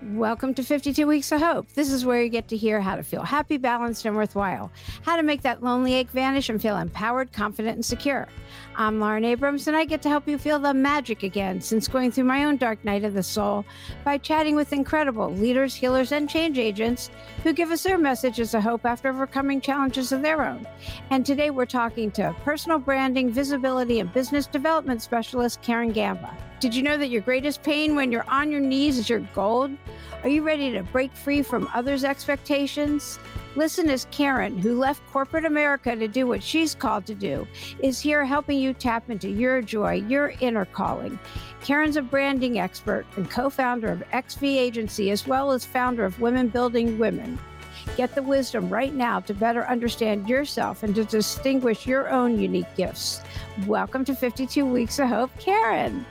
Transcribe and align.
Welcome 0.00 0.54
to 0.54 0.62
52 0.62 1.08
Weeks 1.08 1.32
of 1.32 1.40
Hope. 1.40 1.72
This 1.72 1.90
is 1.90 2.04
where 2.04 2.22
you 2.22 2.28
get 2.28 2.46
to 2.48 2.56
hear 2.56 2.80
how 2.80 2.94
to 2.94 3.02
feel 3.02 3.24
happy, 3.24 3.56
balanced, 3.56 4.04
and 4.04 4.14
worthwhile, 4.14 4.70
how 5.02 5.16
to 5.16 5.24
make 5.24 5.42
that 5.42 5.60
lonely 5.60 5.92
ache 5.94 6.10
vanish 6.10 6.48
and 6.48 6.62
feel 6.62 6.76
empowered, 6.76 7.32
confident, 7.32 7.74
and 7.74 7.84
secure. 7.84 8.28
I'm 8.76 9.00
Lauren 9.00 9.24
Abrams, 9.24 9.66
and 9.66 9.76
I 9.76 9.84
get 9.84 10.00
to 10.02 10.08
help 10.08 10.28
you 10.28 10.38
feel 10.38 10.60
the 10.60 10.72
magic 10.72 11.24
again 11.24 11.60
since 11.60 11.88
going 11.88 12.12
through 12.12 12.24
my 12.24 12.44
own 12.44 12.58
dark 12.58 12.84
night 12.84 13.02
of 13.02 13.12
the 13.12 13.24
soul 13.24 13.64
by 14.04 14.18
chatting 14.18 14.54
with 14.54 14.72
incredible 14.72 15.32
leaders, 15.32 15.74
healers, 15.74 16.12
and 16.12 16.30
change 16.30 16.58
agents 16.58 17.10
who 17.42 17.52
give 17.52 17.72
us 17.72 17.82
their 17.82 17.98
messages 17.98 18.54
of 18.54 18.62
hope 18.62 18.86
after 18.86 19.08
overcoming 19.08 19.60
challenges 19.60 20.12
of 20.12 20.22
their 20.22 20.46
own. 20.46 20.64
And 21.10 21.26
today 21.26 21.50
we're 21.50 21.66
talking 21.66 22.12
to 22.12 22.36
personal 22.44 22.78
branding, 22.78 23.32
visibility, 23.32 23.98
and 23.98 24.12
business 24.12 24.46
development 24.46 25.02
specialist 25.02 25.60
Karen 25.60 25.90
Gamba. 25.90 26.36
Did 26.60 26.74
you 26.74 26.82
know 26.82 26.96
that 26.96 27.10
your 27.10 27.22
greatest 27.22 27.62
pain 27.62 27.94
when 27.94 28.10
you're 28.10 28.28
on 28.28 28.50
your 28.50 28.60
knees 28.60 28.98
is 28.98 29.08
your 29.08 29.20
gold? 29.32 29.70
Are 30.24 30.28
you 30.28 30.42
ready 30.42 30.72
to 30.72 30.82
break 30.82 31.12
free 31.12 31.40
from 31.40 31.70
others' 31.72 32.02
expectations? 32.02 33.20
Listen 33.54 33.88
as 33.88 34.08
Karen, 34.10 34.58
who 34.58 34.76
left 34.76 35.06
corporate 35.12 35.44
America 35.44 35.94
to 35.94 36.08
do 36.08 36.26
what 36.26 36.42
she's 36.42 36.74
called 36.74 37.06
to 37.06 37.14
do, 37.14 37.46
is 37.80 38.00
here 38.00 38.24
helping 38.24 38.58
you 38.58 38.72
tap 38.72 39.08
into 39.08 39.28
your 39.28 39.62
joy, 39.62 40.02
your 40.08 40.34
inner 40.40 40.64
calling. 40.64 41.16
Karen's 41.62 41.96
a 41.96 42.02
branding 42.02 42.58
expert 42.58 43.06
and 43.16 43.30
co 43.30 43.48
founder 43.48 43.92
of 43.92 44.02
XV 44.10 44.42
Agency, 44.42 45.12
as 45.12 45.28
well 45.28 45.52
as 45.52 45.64
founder 45.64 46.04
of 46.04 46.20
Women 46.20 46.48
Building 46.48 46.98
Women. 46.98 47.38
Get 47.96 48.14
the 48.14 48.22
wisdom 48.22 48.68
right 48.68 48.94
now 48.94 49.20
to 49.20 49.34
better 49.34 49.64
understand 49.66 50.28
yourself 50.28 50.82
and 50.82 50.94
to 50.94 51.04
distinguish 51.04 51.86
your 51.86 52.08
own 52.08 52.38
unique 52.38 52.74
gifts. 52.76 53.22
Welcome 53.66 54.04
to 54.06 54.14
52 54.14 54.64
Weeks 54.64 54.98
of 54.98 55.08
Hope, 55.08 55.30
Karen. 55.38 56.04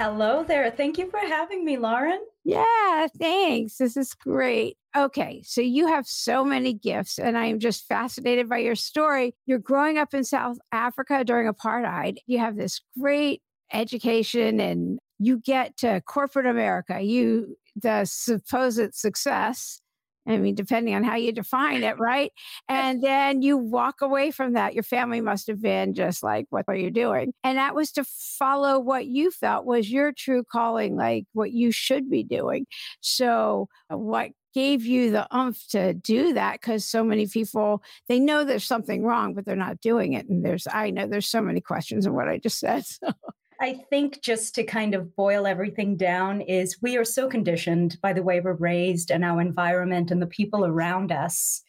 Hello 0.00 0.42
there. 0.42 0.70
Thank 0.70 0.96
you 0.96 1.10
for 1.10 1.18
having 1.18 1.62
me, 1.62 1.76
Lauren. 1.76 2.20
Yeah, 2.42 3.06
thanks. 3.18 3.76
This 3.76 3.98
is 3.98 4.14
great. 4.14 4.78
Okay, 4.96 5.42
so 5.44 5.60
you 5.60 5.88
have 5.88 6.06
so 6.06 6.42
many 6.42 6.72
gifts, 6.72 7.18
and 7.18 7.36
I 7.36 7.44
am 7.44 7.58
just 7.58 7.86
fascinated 7.86 8.48
by 8.48 8.60
your 8.60 8.76
story. 8.76 9.34
You're 9.44 9.58
growing 9.58 9.98
up 9.98 10.14
in 10.14 10.24
South 10.24 10.56
Africa 10.72 11.22
during 11.22 11.52
apartheid. 11.52 12.16
You 12.26 12.38
have 12.38 12.56
this 12.56 12.80
great 12.98 13.42
education, 13.74 14.58
and 14.58 15.00
you 15.18 15.38
get 15.38 15.76
to 15.76 16.00
corporate 16.06 16.46
America. 16.46 17.02
You, 17.02 17.58
the 17.76 18.06
supposed 18.06 18.94
success, 18.94 19.82
I 20.28 20.36
mean, 20.36 20.54
depending 20.54 20.94
on 20.94 21.04
how 21.04 21.16
you 21.16 21.32
define 21.32 21.82
it, 21.82 21.98
right? 21.98 22.32
And 22.68 23.02
then 23.02 23.42
you 23.42 23.56
walk 23.56 24.02
away 24.02 24.30
from 24.30 24.52
that. 24.52 24.74
Your 24.74 24.82
family 24.82 25.20
must 25.20 25.46
have 25.46 25.60
been 25.60 25.94
just 25.94 26.22
like, 26.22 26.46
what 26.50 26.66
are 26.68 26.74
you 26.74 26.90
doing? 26.90 27.32
And 27.42 27.58
that 27.58 27.74
was 27.74 27.92
to 27.92 28.04
follow 28.04 28.78
what 28.78 29.06
you 29.06 29.30
felt 29.30 29.64
was 29.64 29.90
your 29.90 30.12
true 30.12 30.44
calling, 30.44 30.96
like 30.96 31.24
what 31.32 31.52
you 31.52 31.72
should 31.72 32.10
be 32.10 32.22
doing. 32.22 32.66
So, 33.00 33.68
uh, 33.92 33.96
what 33.96 34.30
gave 34.52 34.84
you 34.84 35.10
the 35.10 35.26
umph 35.30 35.64
to 35.68 35.94
do 35.94 36.32
that 36.34 36.54
because 36.54 36.84
so 36.84 37.04
many 37.04 37.26
people 37.26 37.82
they 38.08 38.18
know 38.18 38.42
there's 38.42 38.64
something 38.64 39.04
wrong 39.04 39.32
but 39.32 39.44
they're 39.44 39.54
not 39.54 39.80
doing 39.80 40.14
it 40.14 40.28
and 40.28 40.44
there's 40.44 40.66
i 40.72 40.90
know 40.90 41.06
there's 41.06 41.28
so 41.30 41.40
many 41.40 41.60
questions 41.60 42.04
in 42.04 42.12
what 42.12 42.28
i 42.28 42.36
just 42.36 42.58
said 42.58 42.84
so. 42.84 43.12
I 43.60 43.74
think 43.90 44.22
just 44.22 44.54
to 44.54 44.64
kind 44.64 44.94
of 44.94 45.14
boil 45.14 45.46
everything 45.46 45.96
down 45.96 46.40
is 46.40 46.80
we 46.80 46.96
are 46.96 47.04
so 47.04 47.28
conditioned 47.28 47.98
by 48.00 48.14
the 48.14 48.22
way 48.22 48.40
we're 48.40 48.54
raised 48.54 49.10
and 49.10 49.22
our 49.22 49.38
environment 49.38 50.10
and 50.10 50.22
the 50.22 50.26
people 50.26 50.64
around 50.64 51.12
us 51.12 51.62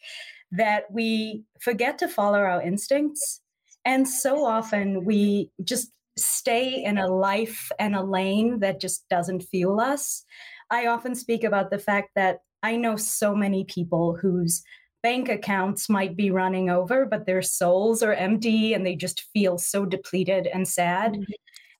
that 0.52 0.84
we 0.90 1.44
forget 1.60 1.98
to 1.98 2.08
follow 2.08 2.38
our 2.38 2.62
instincts. 2.62 3.42
And 3.84 4.08
so 4.08 4.46
often 4.46 5.04
we 5.04 5.50
just 5.64 5.90
stay 6.16 6.82
in 6.82 6.96
a 6.96 7.08
life 7.08 7.70
and 7.78 7.94
a 7.94 8.02
lane 8.02 8.60
that 8.60 8.80
just 8.80 9.06
doesn't 9.10 9.42
fuel 9.42 9.78
us. 9.78 10.24
I 10.70 10.86
often 10.86 11.14
speak 11.14 11.44
about 11.44 11.70
the 11.70 11.78
fact 11.78 12.10
that 12.16 12.38
I 12.62 12.76
know 12.76 12.96
so 12.96 13.34
many 13.34 13.64
people 13.64 14.16
whose 14.16 14.62
bank 15.02 15.28
accounts 15.28 15.90
might 15.90 16.16
be 16.16 16.30
running 16.30 16.70
over, 16.70 17.04
but 17.04 17.26
their 17.26 17.42
souls 17.42 18.02
are 18.02 18.14
empty 18.14 18.72
and 18.72 18.86
they 18.86 18.94
just 18.94 19.24
feel 19.34 19.58
so 19.58 19.84
depleted 19.84 20.46
and 20.46 20.66
sad. 20.66 21.12
Mm-hmm 21.12 21.32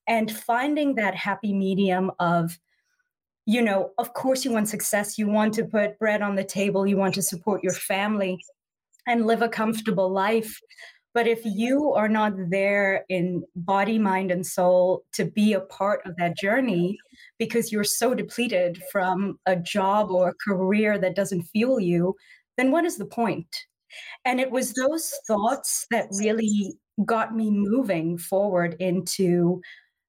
and 0.06 0.30
finding 0.30 0.94
that 0.96 1.14
happy 1.14 1.52
medium 1.52 2.10
of 2.18 2.58
you 3.46 3.62
know 3.62 3.90
of 3.98 4.12
course 4.14 4.44
you 4.44 4.52
want 4.52 4.68
success 4.68 5.18
you 5.18 5.28
want 5.28 5.52
to 5.54 5.64
put 5.64 5.98
bread 5.98 6.22
on 6.22 6.36
the 6.36 6.44
table 6.44 6.86
you 6.86 6.96
want 6.96 7.14
to 7.14 7.22
support 7.22 7.62
your 7.62 7.72
family 7.72 8.38
and 9.06 9.26
live 9.26 9.42
a 9.42 9.48
comfortable 9.48 10.10
life. 10.10 10.60
But 11.14 11.26
if 11.26 11.40
you 11.44 11.92
are 11.92 12.08
not 12.08 12.32
there 12.50 13.04
in 13.10 13.42
body 13.54 13.98
mind 13.98 14.30
and 14.30 14.46
soul 14.46 15.02
to 15.12 15.26
be 15.26 15.52
a 15.52 15.60
part 15.60 16.00
of 16.06 16.16
that 16.16 16.38
journey 16.38 16.98
because 17.38 17.70
you're 17.70 17.84
so 17.84 18.14
depleted 18.14 18.80
from 18.90 19.38
a 19.44 19.54
job 19.56 20.10
or 20.10 20.30
a 20.30 20.34
career 20.34 20.98
that 20.98 21.16
doesn't 21.16 21.42
fuel 21.42 21.80
you 21.80 22.14
then 22.58 22.70
what 22.70 22.84
is 22.84 22.98
the 22.98 23.06
point? 23.06 23.48
And 24.24 24.40
it 24.40 24.50
was 24.50 24.72
those 24.72 25.12
thoughts 25.26 25.86
that 25.90 26.08
really 26.18 26.74
got 27.04 27.34
me 27.34 27.50
moving 27.50 28.18
forward 28.18 28.76
into 28.78 29.62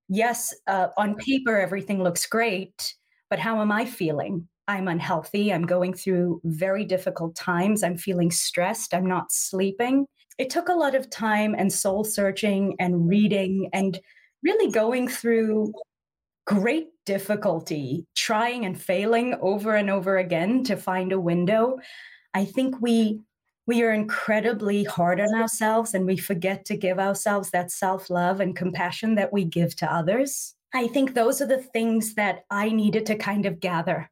yes, 0.09 0.53
uh, 0.67 0.87
on 0.97 1.15
paper, 1.15 1.59
everything 1.59 2.03
looks 2.03 2.25
great, 2.25 2.95
but 3.29 3.39
how 3.39 3.61
am 3.61 3.71
I 3.71 3.85
feeling? 3.85 4.47
I'm 4.67 4.87
unhealthy. 4.87 5.51
I'm 5.51 5.65
going 5.65 5.93
through 5.93 6.41
very 6.45 6.85
difficult 6.85 7.35
times. 7.35 7.83
I'm 7.83 7.97
feeling 7.97 8.31
stressed. 8.31 8.93
I'm 8.93 9.05
not 9.05 9.31
sleeping. 9.31 10.05
It 10.37 10.49
took 10.49 10.69
a 10.69 10.73
lot 10.73 10.95
of 10.95 11.09
time 11.09 11.53
and 11.57 11.71
soul 11.71 12.03
searching 12.03 12.75
and 12.79 13.07
reading 13.07 13.69
and 13.73 13.99
really 14.41 14.71
going 14.71 15.07
through 15.07 15.73
great 16.45 16.87
difficulty, 17.05 18.05
trying 18.15 18.65
and 18.65 18.81
failing 18.81 19.35
over 19.41 19.75
and 19.75 19.89
over 19.89 20.17
again 20.17 20.63
to 20.65 20.75
find 20.75 21.11
a 21.11 21.19
window. 21.19 21.77
I 22.33 22.45
think 22.45 22.81
we 22.81 23.19
we 23.65 23.81
are 23.83 23.91
incredibly 23.91 24.83
hard 24.83 25.19
on 25.19 25.33
ourselves 25.33 25.93
and 25.93 26.05
we 26.05 26.17
forget 26.17 26.65
to 26.65 26.77
give 26.77 26.99
ourselves 26.99 27.51
that 27.51 27.71
self 27.71 28.09
love 28.09 28.39
and 28.39 28.55
compassion 28.55 29.15
that 29.15 29.31
we 29.31 29.45
give 29.45 29.75
to 29.77 29.93
others. 29.93 30.55
I 30.73 30.87
think 30.87 31.13
those 31.13 31.41
are 31.41 31.45
the 31.45 31.61
things 31.61 32.15
that 32.15 32.45
I 32.49 32.69
needed 32.69 33.05
to 33.07 33.15
kind 33.15 33.45
of 33.45 33.59
gather 33.59 34.09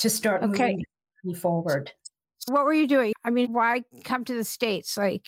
to 0.00 0.10
start 0.10 0.42
okay. 0.42 0.76
moving 1.24 1.40
forward. 1.40 1.92
What 2.46 2.64
were 2.64 2.74
you 2.74 2.86
doing? 2.86 3.14
I 3.24 3.30
mean, 3.30 3.52
why 3.52 3.82
come 4.04 4.24
to 4.26 4.34
the 4.34 4.44
States? 4.44 4.98
Like, 4.98 5.26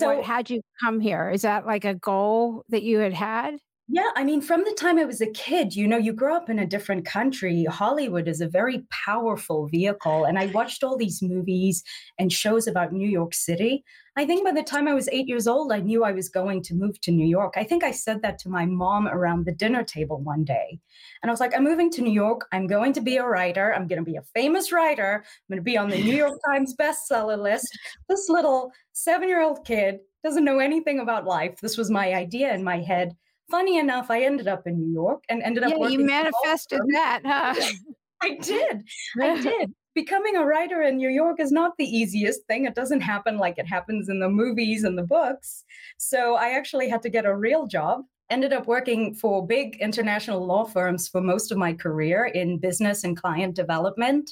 so, 0.00 0.16
what 0.16 0.24
had 0.24 0.48
you 0.48 0.62
come 0.80 0.98
here? 0.98 1.30
Is 1.30 1.42
that 1.42 1.66
like 1.66 1.84
a 1.84 1.94
goal 1.94 2.64
that 2.70 2.82
you 2.82 2.98
had 2.98 3.12
had? 3.12 3.56
Yeah, 3.88 4.10
I 4.14 4.24
mean, 4.24 4.40
from 4.40 4.62
the 4.64 4.74
time 4.78 4.98
I 4.98 5.04
was 5.04 5.20
a 5.20 5.30
kid, 5.32 5.74
you 5.74 5.86
know, 5.88 5.98
you 5.98 6.12
grow 6.12 6.36
up 6.36 6.48
in 6.48 6.58
a 6.58 6.66
different 6.66 7.04
country. 7.04 7.64
Hollywood 7.64 8.28
is 8.28 8.40
a 8.40 8.48
very 8.48 8.84
powerful 8.90 9.66
vehicle. 9.68 10.24
And 10.24 10.38
I 10.38 10.46
watched 10.46 10.84
all 10.84 10.96
these 10.96 11.20
movies 11.20 11.82
and 12.18 12.32
shows 12.32 12.66
about 12.66 12.92
New 12.92 13.08
York 13.08 13.34
City. 13.34 13.84
I 14.16 14.24
think 14.24 14.44
by 14.44 14.52
the 14.52 14.62
time 14.62 14.86
I 14.86 14.94
was 14.94 15.08
eight 15.10 15.26
years 15.26 15.46
old, 15.48 15.72
I 15.72 15.80
knew 15.80 16.04
I 16.04 16.12
was 16.12 16.28
going 16.28 16.62
to 16.62 16.74
move 16.74 17.00
to 17.02 17.10
New 17.10 17.26
York. 17.26 17.54
I 17.56 17.64
think 17.64 17.82
I 17.82 17.90
said 17.90 18.22
that 18.22 18.38
to 18.40 18.48
my 18.48 18.66
mom 18.66 19.08
around 19.08 19.44
the 19.44 19.52
dinner 19.52 19.82
table 19.82 20.20
one 20.22 20.44
day. 20.44 20.78
And 21.22 21.28
I 21.28 21.32
was 21.32 21.40
like, 21.40 21.54
I'm 21.54 21.64
moving 21.64 21.90
to 21.90 22.02
New 22.02 22.12
York. 22.12 22.46
I'm 22.52 22.68
going 22.68 22.92
to 22.94 23.00
be 23.00 23.16
a 23.16 23.26
writer. 23.26 23.74
I'm 23.74 23.88
going 23.88 24.02
to 24.02 24.10
be 24.10 24.16
a 24.16 24.22
famous 24.34 24.70
writer. 24.70 25.24
I'm 25.24 25.54
going 25.56 25.58
to 25.58 25.70
be 25.70 25.76
on 25.76 25.90
the 25.90 26.02
New 26.02 26.16
York 26.16 26.38
Times 26.46 26.74
bestseller 26.78 27.38
list. 27.38 27.66
This 28.08 28.28
little 28.28 28.70
seven 28.92 29.28
year 29.28 29.42
old 29.42 29.66
kid 29.66 29.98
doesn't 30.22 30.44
know 30.44 30.60
anything 30.60 31.00
about 31.00 31.26
life. 31.26 31.60
This 31.60 31.76
was 31.76 31.90
my 31.90 32.14
idea 32.14 32.54
in 32.54 32.62
my 32.62 32.78
head 32.78 33.16
funny 33.50 33.78
enough, 33.78 34.10
I 34.10 34.22
ended 34.22 34.48
up 34.48 34.66
in 34.66 34.78
New 34.78 34.92
York 34.92 35.24
and 35.28 35.42
ended 35.42 35.64
up. 35.64 35.72
Yeah, 35.76 35.88
you 35.88 36.04
manifested 36.04 36.80
that, 36.92 37.22
huh? 37.24 37.54
I 38.22 38.36
did. 38.36 38.82
I 39.20 39.40
did. 39.40 39.74
Becoming 39.94 40.36
a 40.36 40.44
writer 40.44 40.82
in 40.82 40.96
New 40.96 41.10
York 41.10 41.40
is 41.40 41.52
not 41.52 41.72
the 41.76 41.84
easiest 41.84 42.46
thing. 42.46 42.64
It 42.64 42.74
doesn't 42.74 43.00
happen 43.00 43.36
like 43.36 43.58
it 43.58 43.66
happens 43.66 44.08
in 44.08 44.20
the 44.20 44.28
movies 44.28 44.84
and 44.84 44.96
the 44.96 45.02
books. 45.02 45.64
So 45.98 46.36
I 46.36 46.50
actually 46.50 46.88
had 46.88 47.02
to 47.02 47.10
get 47.10 47.26
a 47.26 47.36
real 47.36 47.66
job 47.66 48.04
ended 48.32 48.52
up 48.54 48.66
working 48.66 49.14
for 49.14 49.46
big 49.46 49.76
international 49.80 50.44
law 50.44 50.64
firms 50.64 51.06
for 51.06 51.20
most 51.20 51.52
of 51.52 51.58
my 51.58 51.74
career 51.74 52.24
in 52.24 52.58
business 52.58 53.04
and 53.04 53.14
client 53.14 53.54
development. 53.54 54.30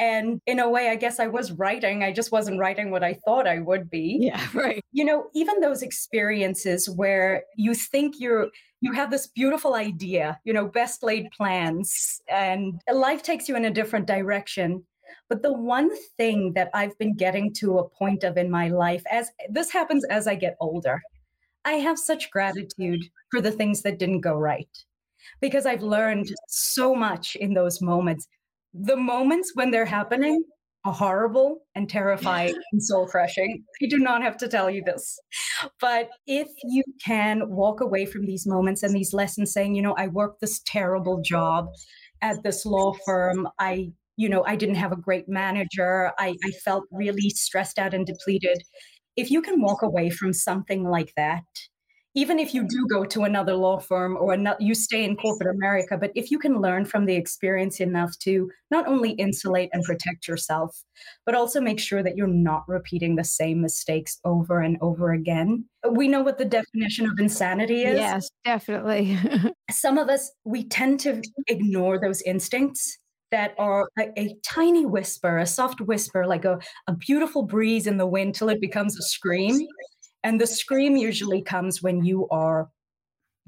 And 0.00 0.40
in 0.46 0.58
a 0.58 0.68
way, 0.68 0.88
I 0.88 0.96
guess 0.96 1.20
I 1.20 1.26
was 1.26 1.52
writing. 1.52 2.02
I 2.02 2.10
just 2.10 2.32
wasn't 2.32 2.58
writing 2.58 2.90
what 2.90 3.04
I 3.04 3.18
thought 3.26 3.46
I 3.46 3.58
would 3.58 3.90
be. 3.90 4.16
Yeah, 4.18 4.44
right. 4.54 4.82
You 4.92 5.04
know, 5.04 5.26
even 5.34 5.60
those 5.60 5.82
experiences 5.82 6.88
where 6.88 7.44
you 7.54 7.74
think 7.74 8.14
you're 8.18 8.48
you 8.80 8.94
have 8.94 9.10
this 9.10 9.26
beautiful 9.26 9.74
idea, 9.74 10.40
you 10.42 10.54
know, 10.54 10.66
best 10.66 11.02
laid 11.02 11.30
plans, 11.36 12.22
and 12.30 12.80
life 12.90 13.22
takes 13.22 13.46
you 13.46 13.54
in 13.56 13.66
a 13.66 13.70
different 13.70 14.06
direction. 14.06 14.82
But 15.28 15.42
the 15.42 15.52
one 15.52 15.90
thing 16.16 16.54
that 16.54 16.70
I've 16.72 16.96
been 16.96 17.14
getting 17.14 17.52
to 17.54 17.78
a 17.78 17.88
point 17.88 18.24
of 18.24 18.38
in 18.38 18.50
my 18.50 18.68
life, 18.68 19.02
as 19.10 19.30
this 19.50 19.70
happens 19.70 20.04
as 20.06 20.26
I 20.26 20.34
get 20.34 20.56
older, 20.60 21.02
I 21.66 21.72
have 21.72 21.98
such 21.98 22.30
gratitude 22.30 23.04
for 23.30 23.42
the 23.42 23.52
things 23.52 23.82
that 23.82 23.98
didn't 23.98 24.22
go 24.22 24.34
right 24.34 24.68
because 25.42 25.66
I've 25.66 25.82
learned 25.82 26.34
so 26.48 26.94
much 26.94 27.36
in 27.36 27.52
those 27.52 27.82
moments 27.82 28.26
the 28.74 28.96
moments 28.96 29.52
when 29.54 29.70
they're 29.70 29.84
happening 29.84 30.42
are 30.84 30.94
horrible 30.94 31.58
and 31.74 31.90
terrifying 31.90 32.54
and 32.72 32.82
soul 32.82 33.06
crushing. 33.06 33.62
I 33.82 33.86
do 33.86 33.98
not 33.98 34.22
have 34.22 34.36
to 34.38 34.48
tell 34.48 34.70
you 34.70 34.82
this. 34.84 35.18
But 35.80 36.08
if 36.26 36.48
you 36.64 36.82
can 37.04 37.50
walk 37.50 37.80
away 37.82 38.06
from 38.06 38.24
these 38.24 38.46
moments 38.46 38.82
and 38.82 38.94
these 38.94 39.12
lessons 39.12 39.52
saying, 39.52 39.74
you 39.74 39.82
know, 39.82 39.94
I 39.98 40.06
worked 40.06 40.40
this 40.40 40.62
terrible 40.64 41.20
job, 41.22 41.66
at 42.22 42.42
this 42.42 42.66
law 42.66 42.92
firm. 43.04 43.48
I, 43.58 43.92
you 44.16 44.28
know, 44.28 44.44
I 44.46 44.56
didn't 44.56 44.76
have 44.76 44.92
a 44.92 44.96
great 44.96 45.28
manager. 45.28 46.12
I, 46.18 46.36
I 46.44 46.50
felt 46.64 46.84
really 46.90 47.30
stressed 47.30 47.78
out 47.78 47.94
and 47.94 48.06
depleted. 48.06 48.62
If 49.16 49.30
you 49.30 49.42
can 49.42 49.60
walk 49.60 49.82
away 49.82 50.10
from 50.10 50.32
something 50.32 50.84
like 50.84 51.12
that, 51.16 51.44
even 52.14 52.38
if 52.38 52.52
you 52.52 52.66
do 52.66 52.86
go 52.88 53.04
to 53.04 53.22
another 53.22 53.54
law 53.54 53.78
firm 53.78 54.16
or 54.16 54.32
another, 54.32 54.56
you 54.60 54.74
stay 54.74 55.04
in 55.04 55.16
corporate 55.16 55.54
America, 55.54 55.96
but 55.96 56.10
if 56.14 56.30
you 56.30 56.38
can 56.38 56.60
learn 56.60 56.84
from 56.84 57.06
the 57.06 57.14
experience 57.14 57.80
enough 57.80 58.18
to 58.18 58.50
not 58.70 58.88
only 58.88 59.12
insulate 59.12 59.70
and 59.72 59.84
protect 59.84 60.26
yourself, 60.26 60.82
but 61.24 61.34
also 61.34 61.60
make 61.60 61.78
sure 61.78 62.02
that 62.02 62.16
you're 62.16 62.26
not 62.26 62.68
repeating 62.68 63.14
the 63.14 63.24
same 63.24 63.60
mistakes 63.60 64.18
over 64.24 64.60
and 64.60 64.76
over 64.80 65.12
again. 65.12 65.64
We 65.88 66.08
know 66.08 66.22
what 66.22 66.38
the 66.38 66.44
definition 66.44 67.06
of 67.06 67.12
insanity 67.18 67.84
is. 67.84 67.98
Yes, 67.98 68.28
definitely. 68.44 69.16
Some 69.70 69.96
of 69.96 70.08
us, 70.08 70.32
we 70.44 70.64
tend 70.64 71.00
to 71.00 71.22
ignore 71.46 72.00
those 72.00 72.22
instincts 72.22 72.98
that 73.30 73.54
are 73.58 73.88
a, 73.98 74.08
a, 74.18 74.36
tiny 74.44 74.84
whisper, 74.84 75.38
a 75.38 75.46
soft 75.46 75.80
whisper, 75.80 76.26
like 76.26 76.44
a, 76.44 76.58
a 76.88 76.92
beautiful 76.92 77.44
breeze 77.44 77.86
in 77.86 77.96
the 77.96 78.06
wind 78.06 78.34
till 78.34 78.48
it 78.48 78.60
becomes 78.60 78.98
a 78.98 79.02
scream. 79.02 79.56
And 80.22 80.40
the 80.40 80.46
scream 80.46 80.96
usually 80.96 81.42
comes 81.42 81.82
when 81.82 82.04
you 82.04 82.28
are 82.28 82.68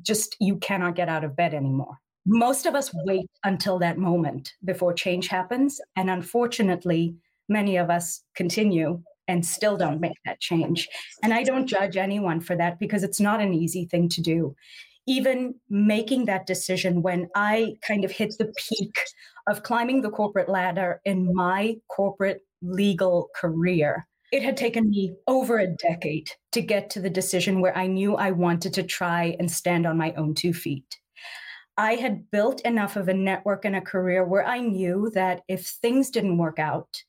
just, 0.01 0.37
you 0.41 0.57
cannot 0.57 0.95
get 0.95 1.09
out 1.09 1.25
of 1.25 1.37
bed 1.37 1.55
anymore. 1.55 1.99
Most 2.25 2.67
of 2.67 2.75
us 2.75 2.91
wait 3.05 3.29
until 3.45 3.79
that 3.81 3.99
moment 3.99 4.53
before 4.65 4.95
change 4.95 5.29
happens. 5.29 5.81
And 5.97 6.09
unfortunately, 6.09 7.17
many 7.49 7.77
of 7.77 7.91
us 7.91 8.23
continue 8.35 9.03
and 9.29 9.45
still 9.45 9.77
don't 9.77 10.01
make 10.01 10.17
that 10.25 10.41
change. 10.41 10.89
And 11.23 11.33
I 11.33 11.43
don't 11.43 11.67
judge 11.67 11.97
anyone 11.97 12.41
for 12.41 12.57
that 12.57 12.79
because 12.79 13.03
it's 13.03 13.21
not 13.21 13.41
an 13.41 13.55
easy 13.55 13.87
thing 13.87 14.09
to 14.11 14.21
do. 14.21 14.55
Even 15.07 15.55
making 15.69 16.27
that 16.27 16.47
decision 16.47 17.03
when 17.03 17.29
I 17.35 17.75
kind 17.87 18.05
of 18.05 18.11
hit 18.13 18.35
the 18.39 18.53
peak 18.57 18.95
of 19.49 19.65
climbing 19.65 20.03
the 20.03 20.11
corporate 20.11 20.49
ladder 20.49 21.01
in 21.05 21.35
my 21.35 21.77
corporate 21.89 22.43
legal 22.63 23.29
career, 23.35 24.07
it 24.33 24.43
had 24.43 24.57
taken 24.57 24.89
me 24.89 25.15
over 25.27 25.59
a 25.59 25.67
decade 25.67 26.31
to 26.53 26.63
get 26.63 26.89
to 26.91 27.01
the 27.01 27.11
decision 27.11 27.61
where 27.61 27.77
I 27.77 27.87
knew 27.87 28.17
I 28.17 28.31
wanted 28.31 28.73
to 28.75 28.83
try 28.83 29.37
and 29.39 29.51
stand 29.51 29.87
on 29.87 29.99
my 29.99 30.13
own 30.15 30.35
two 30.35 30.55
feet. 30.55 30.99
I 31.77 31.95
had 31.95 32.31
built 32.31 32.63
enough 32.63 32.97
of 32.97 33.09
a 33.09 33.15
network 33.15 33.67
and 33.67 33.77
a 33.77 33.81
career 33.81 34.25
where 34.25 34.47
I 34.47 34.61
knew 34.61 35.11
that 35.15 35.43
if 35.49 35.67
things 35.67 36.11
didn't 36.11 36.39
work 36.39 36.59
out, 36.59 37.03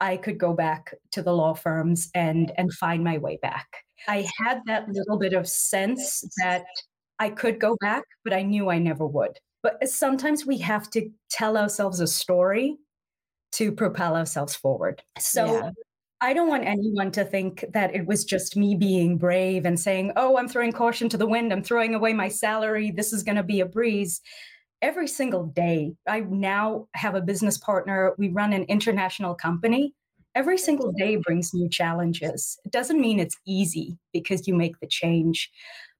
I 0.00 0.18
could 0.18 0.38
go 0.38 0.52
back 0.52 0.94
to 1.12 1.22
the 1.22 1.32
law 1.32 1.54
firms 1.54 2.10
and 2.14 2.52
and 2.58 2.72
find 2.72 3.02
my 3.02 3.16
way 3.16 3.38
back. 3.40 3.66
I 4.06 4.26
had 4.38 4.60
that 4.66 4.88
little 4.88 5.18
bit 5.18 5.32
of 5.32 5.48
sense 5.48 6.22
that 6.42 6.64
I 7.18 7.30
could 7.30 7.58
go 7.58 7.78
back, 7.80 8.04
but 8.22 8.34
I 8.34 8.42
knew 8.42 8.68
I 8.68 8.78
never 8.78 9.06
would. 9.06 9.38
But 9.62 9.88
sometimes 9.88 10.44
we 10.44 10.58
have 10.58 10.90
to 10.90 11.08
tell 11.30 11.56
ourselves 11.56 12.00
a 12.00 12.06
story 12.06 12.76
to 13.52 13.72
propel 13.72 14.16
ourselves 14.16 14.54
forward. 14.54 15.02
So 15.18 15.46
yeah. 15.46 15.70
I 16.20 16.32
don't 16.32 16.48
want 16.48 16.64
anyone 16.64 17.10
to 17.12 17.24
think 17.24 17.64
that 17.72 17.94
it 17.94 18.06
was 18.06 18.24
just 18.24 18.56
me 18.56 18.74
being 18.74 19.18
brave 19.18 19.66
and 19.66 19.78
saying, 19.78 20.12
oh, 20.16 20.38
I'm 20.38 20.48
throwing 20.48 20.72
caution 20.72 21.10
to 21.10 21.18
the 21.18 21.26
wind. 21.26 21.52
I'm 21.52 21.62
throwing 21.62 21.94
away 21.94 22.14
my 22.14 22.28
salary. 22.28 22.90
This 22.90 23.12
is 23.12 23.22
going 23.22 23.36
to 23.36 23.42
be 23.42 23.60
a 23.60 23.66
breeze. 23.66 24.22
Every 24.80 25.08
single 25.08 25.44
day, 25.44 25.92
I 26.06 26.20
now 26.20 26.88
have 26.94 27.14
a 27.14 27.20
business 27.20 27.58
partner. 27.58 28.14
We 28.16 28.30
run 28.30 28.54
an 28.54 28.64
international 28.64 29.34
company. 29.34 29.94
Every 30.34 30.56
single 30.56 30.92
day 30.92 31.16
brings 31.16 31.52
new 31.52 31.68
challenges. 31.68 32.58
It 32.64 32.72
doesn't 32.72 33.00
mean 33.00 33.20
it's 33.20 33.36
easy 33.46 33.98
because 34.12 34.48
you 34.48 34.54
make 34.54 34.80
the 34.80 34.86
change. 34.86 35.50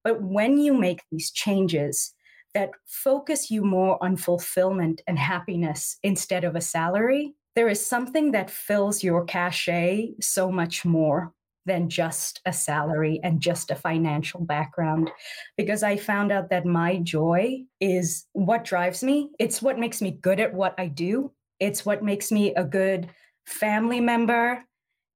But 0.02 0.22
when 0.22 0.58
you 0.58 0.72
make 0.72 1.02
these 1.10 1.30
changes 1.30 2.14
that 2.54 2.70
focus 2.86 3.50
you 3.50 3.62
more 3.62 4.02
on 4.02 4.16
fulfillment 4.16 5.02
and 5.06 5.18
happiness 5.18 5.98
instead 6.02 6.44
of 6.44 6.56
a 6.56 6.60
salary, 6.60 7.34
there 7.56 7.68
is 7.68 7.84
something 7.84 8.32
that 8.32 8.50
fills 8.50 9.02
your 9.02 9.24
cachet 9.24 10.12
so 10.20 10.52
much 10.52 10.84
more 10.84 11.32
than 11.64 11.88
just 11.88 12.40
a 12.46 12.52
salary 12.52 13.18
and 13.24 13.40
just 13.40 13.70
a 13.70 13.74
financial 13.74 14.40
background 14.40 15.10
because 15.56 15.82
I 15.82 15.96
found 15.96 16.30
out 16.30 16.50
that 16.50 16.64
my 16.64 16.98
joy 16.98 17.64
is 17.80 18.26
what 18.34 18.64
drives 18.64 19.02
me. 19.02 19.30
It's 19.40 19.60
what 19.60 19.78
makes 19.78 20.00
me 20.00 20.12
good 20.12 20.38
at 20.38 20.54
what 20.54 20.74
I 20.78 20.86
do. 20.86 21.32
It's 21.58 21.84
what 21.84 22.04
makes 22.04 22.30
me 22.30 22.54
a 22.54 22.62
good 22.62 23.08
family 23.46 24.00
member 24.00 24.62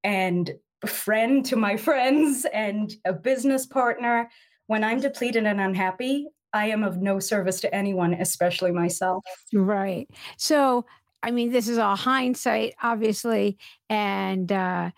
and 0.03 0.51
friend 0.87 1.45
to 1.47 1.57
my 1.57 1.77
friends 1.89 2.47
and 2.53 2.93
a 3.05 3.13
business 3.13 3.67
partner. 3.67 4.29
When 4.67 4.83
I'm 4.83 5.01
depleted 5.01 5.45
and 5.45 5.61
unhappy, 5.61 6.27
I 6.53 6.67
am 6.67 6.83
of 6.83 7.01
no 7.01 7.21
service 7.21 7.61
to 7.61 7.73
anyone, 7.75 8.15
especially 8.15 8.73
myself. 8.73 9.25
Right. 9.53 10.09
So, 10.37 10.85
I 11.23 11.31
mean, 11.31 11.53
this 11.53 11.69
is 11.69 11.79
all 11.79 11.97
hindsight, 11.97 12.75
obviously, 12.83 13.59
and 13.89 14.51
uh, 14.51 14.91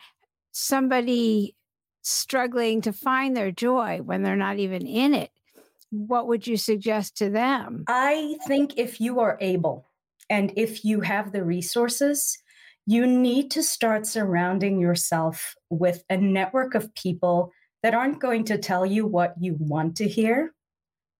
somebody 0.53 1.57
struggling 2.03 2.81
to 2.83 2.93
find 2.93 3.37
their 3.37 3.51
joy 3.51 4.01
when 4.03 4.23
they're 4.23 4.37
not 4.37 4.59
even 4.59 4.87
in 4.87 5.15
it. 5.15 5.31
What 5.91 6.27
would 6.27 6.47
you 6.47 6.57
suggest 6.57 7.17
to 7.19 7.31
them? 7.31 7.85
I 7.89 8.37
think 8.47 8.79
if 8.79 9.01
you 9.01 9.21
are 9.21 9.37
able 9.41 9.87
and 10.31 10.53
if 10.57 10.85
you 10.85 11.03
have 11.03 11.33
the 11.33 11.45
resources, 11.45 12.39
you 12.87 13.07
need 13.07 13.51
to 13.53 13.63
start 13.63 14.07
surrounding 14.07 14.81
yourself 14.81 15.55
with 15.71 16.05
a 16.09 16.17
network 16.17 16.75
of 16.75 16.95
people 16.95 17.53
that 17.83 17.95
aren't 17.95 18.21
going 18.21 18.45
to 18.45 18.59
tell 18.59 18.87
you 18.87 19.07
what 19.07 19.35
you 19.41 19.57
want 19.59 19.97
to 19.97 20.09
hear, 20.09 20.55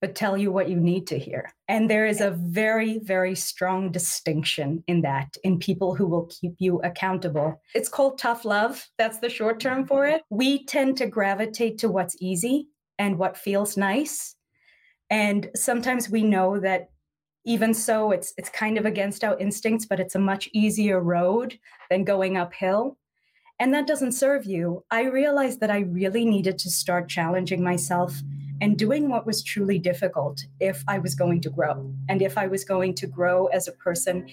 but 0.03 0.17
tell 0.17 0.37
you 0.37 0.51
what 0.51 0.69
you 0.69 0.77
need 0.77 1.07
to 1.07 1.19
hear. 1.19 1.49
And 1.69 1.89
there 1.89 2.07
is 2.07 2.21
a 2.21 2.33
very, 2.33 2.99
very 2.99 3.37
strong 3.37 3.93
distinction 3.93 4.83
in 4.89 5.03
that, 5.03 5.37
in 5.45 5.61
people 5.61 5.95
who 5.95 6.09
will 6.09 6.27
keep 6.27 6.57
you 6.59 6.81
accountable. 6.81 7.63
It's 7.73 7.89
called 7.89 8.19
tough 8.19 8.45
love. 8.45 8.85
That's 8.99 9.21
the 9.21 9.31
short 9.31 9.61
term 9.61 9.87
for 9.87 10.05
it. 10.05 10.23
We 10.29 10.67
tend 10.67 10.97
to 10.99 11.07
gravitate 11.07 11.79
to 11.79 11.89
what's 11.89 12.17
easy 12.21 12.67
and 12.99 13.17
what 13.17 13.37
feels 13.37 13.77
nice. 13.77 14.35
And 15.09 15.49
sometimes 15.55 16.11
we 16.11 16.25
know 16.25 16.59
that 16.59 16.91
even 17.45 17.73
so 17.73 18.11
it's 18.11 18.35
it's 18.37 18.49
kind 18.49 18.79
of 18.79 18.87
against 18.87 19.25
our 19.25 19.37
instincts 19.39 19.85
but 19.85 19.99
it's 19.99 20.15
a 20.15 20.19
much 20.19 20.49
easier 20.53 21.01
road 21.01 21.59
than 21.91 22.05
going 22.05 22.37
uphill 22.37 22.97
and 23.59 23.75
that 23.75 23.85
doesn't 23.85 24.13
serve 24.13 24.45
you 24.45 24.85
i 24.93 25.03
realized 25.03 25.59
that 25.59 25.69
i 25.69 25.81
really 25.81 26.25
needed 26.25 26.57
to 26.57 26.71
start 26.71 27.09
challenging 27.09 27.61
myself 27.61 28.23
and 28.63 28.79
doing 28.79 29.09
what 29.09 29.27
was 29.27 29.43
truly 29.43 29.77
difficult 29.77 30.47
if 30.61 30.85
I 30.87 31.01
was 31.01 31.17
going 31.17 31.41
to 31.41 31.51
grow. 31.51 31.93
And 32.09 32.23
if 32.23 32.39
I 32.39 32.47
was 32.47 32.65
going 32.65 32.95
to 32.95 33.09
grow 33.09 33.47
as 33.47 33.67
a 33.67 33.73
person, 33.73 34.29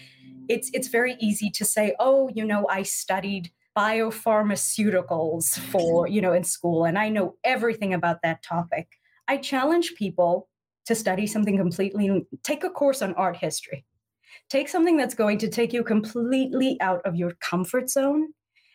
it's 0.47 0.69
it's 0.71 0.87
very 0.87 1.17
easy 1.19 1.49
to 1.49 1.65
say, 1.65 1.95
"Oh, 1.99 2.30
you 2.33 2.45
know, 2.45 2.68
I 2.69 2.83
studied 2.83 3.51
biopharmaceuticals 3.75 5.57
for, 5.71 6.07
you 6.13 6.21
know, 6.21 6.33
in 6.33 6.44
school 6.44 6.85
and 6.85 6.97
I 6.97 7.09
know 7.09 7.37
everything 7.44 7.94
about 7.94 8.21
that 8.21 8.44
topic." 8.44 8.87
I 9.27 9.37
challenge 9.37 9.95
people 9.95 10.47
to 10.85 10.94
study 10.94 11.25
something 11.25 11.57
completely 11.57 12.27
take 12.44 12.63
a 12.63 12.69
course 12.69 13.01
on 13.01 13.15
art 13.15 13.37
history. 13.37 13.83
Take 14.47 14.69
something 14.69 14.95
that's 14.95 15.15
going 15.15 15.39
to 15.39 15.49
take 15.49 15.73
you 15.73 15.83
completely 15.83 16.77
out 16.81 17.01
of 17.04 17.15
your 17.15 17.31
comfort 17.39 17.89
zone 17.89 18.27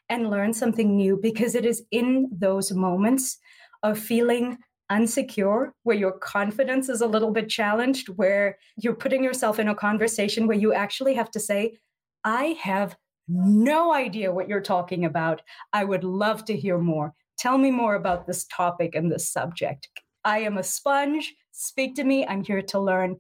and 0.08 0.30
learn 0.30 0.52
something 0.52 0.96
new 0.96 1.16
because 1.16 1.54
it 1.54 1.64
is 1.64 1.84
in 1.92 2.28
those 2.32 2.72
moments 2.72 3.38
of 3.84 3.98
feeling 3.98 4.58
unsecure, 4.90 5.70
where 5.82 5.96
your 5.96 6.12
confidence 6.12 6.88
is 6.88 7.00
a 7.00 7.06
little 7.06 7.30
bit 7.30 7.48
challenged, 7.48 8.08
where 8.10 8.58
you're 8.76 8.94
putting 8.94 9.24
yourself 9.24 9.58
in 9.58 9.68
a 9.68 9.74
conversation 9.74 10.46
where 10.46 10.56
you 10.56 10.72
actually 10.72 11.14
have 11.14 11.30
to 11.32 11.40
say, 11.40 11.76
I 12.24 12.56
have 12.60 12.96
no 13.28 13.92
idea 13.92 14.32
what 14.32 14.48
you're 14.48 14.60
talking 14.60 15.04
about. 15.04 15.42
I 15.72 15.84
would 15.84 16.04
love 16.04 16.44
to 16.46 16.56
hear 16.56 16.78
more. 16.78 17.14
Tell 17.38 17.58
me 17.58 17.70
more 17.70 17.94
about 17.94 18.26
this 18.26 18.44
topic 18.44 18.94
and 18.94 19.10
this 19.10 19.28
subject. 19.28 19.88
I 20.24 20.40
am 20.40 20.58
a 20.58 20.62
sponge. 20.62 21.34
Speak 21.52 21.94
to 21.96 22.04
me. 22.04 22.26
I'm 22.26 22.44
here 22.44 22.62
to 22.62 22.78
learn. 22.78 23.16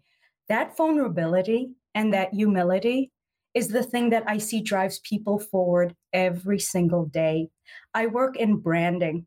That 0.48 0.76
vulnerability 0.76 1.70
and 1.94 2.12
that 2.12 2.34
humility 2.34 3.10
is 3.54 3.68
the 3.68 3.82
thing 3.82 4.10
that 4.10 4.24
I 4.26 4.38
see 4.38 4.60
drives 4.60 5.00
people 5.00 5.38
forward 5.38 5.94
every 6.12 6.58
single 6.58 7.06
day. 7.06 7.48
I 7.94 8.06
work 8.06 8.36
in 8.36 8.56
branding. 8.56 9.26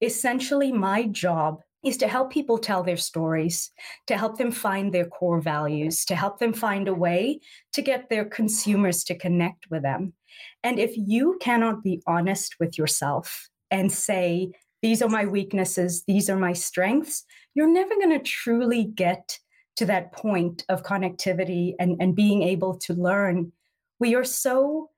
Essentially, 0.00 0.72
my 0.72 1.04
job 1.04 1.60
is 1.84 1.96
to 1.98 2.08
help 2.08 2.30
people 2.30 2.58
tell 2.58 2.82
their 2.82 2.96
stories, 2.96 3.70
to 4.06 4.16
help 4.16 4.36
them 4.36 4.52
find 4.52 4.92
their 4.92 5.06
core 5.06 5.40
values, 5.40 6.04
to 6.04 6.14
help 6.14 6.38
them 6.38 6.52
find 6.52 6.88
a 6.88 6.94
way 6.94 7.40
to 7.72 7.82
get 7.82 8.08
their 8.10 8.24
consumers 8.24 9.02
to 9.04 9.14
connect 9.16 9.70
with 9.70 9.82
them. 9.82 10.12
And 10.62 10.78
if 10.78 10.92
you 10.96 11.38
cannot 11.40 11.82
be 11.82 12.02
honest 12.06 12.56
with 12.60 12.76
yourself 12.76 13.48
and 13.70 13.90
say, 13.90 14.52
these 14.82 15.02
are 15.02 15.08
my 15.08 15.26
weaknesses, 15.26 16.04
these 16.06 16.28
are 16.30 16.36
my 16.36 16.52
strengths, 16.52 17.24
you're 17.54 17.72
never 17.72 17.94
going 17.96 18.18
to 18.18 18.24
truly 18.24 18.84
get 18.84 19.38
to 19.76 19.86
that 19.86 20.12
point 20.12 20.64
of 20.68 20.82
connectivity 20.82 21.74
and, 21.78 21.96
and 22.00 22.14
being 22.14 22.42
able 22.42 22.76
to 22.78 22.94
learn. 22.94 23.52
We 23.98 24.14
are 24.14 24.24
so 24.24 24.90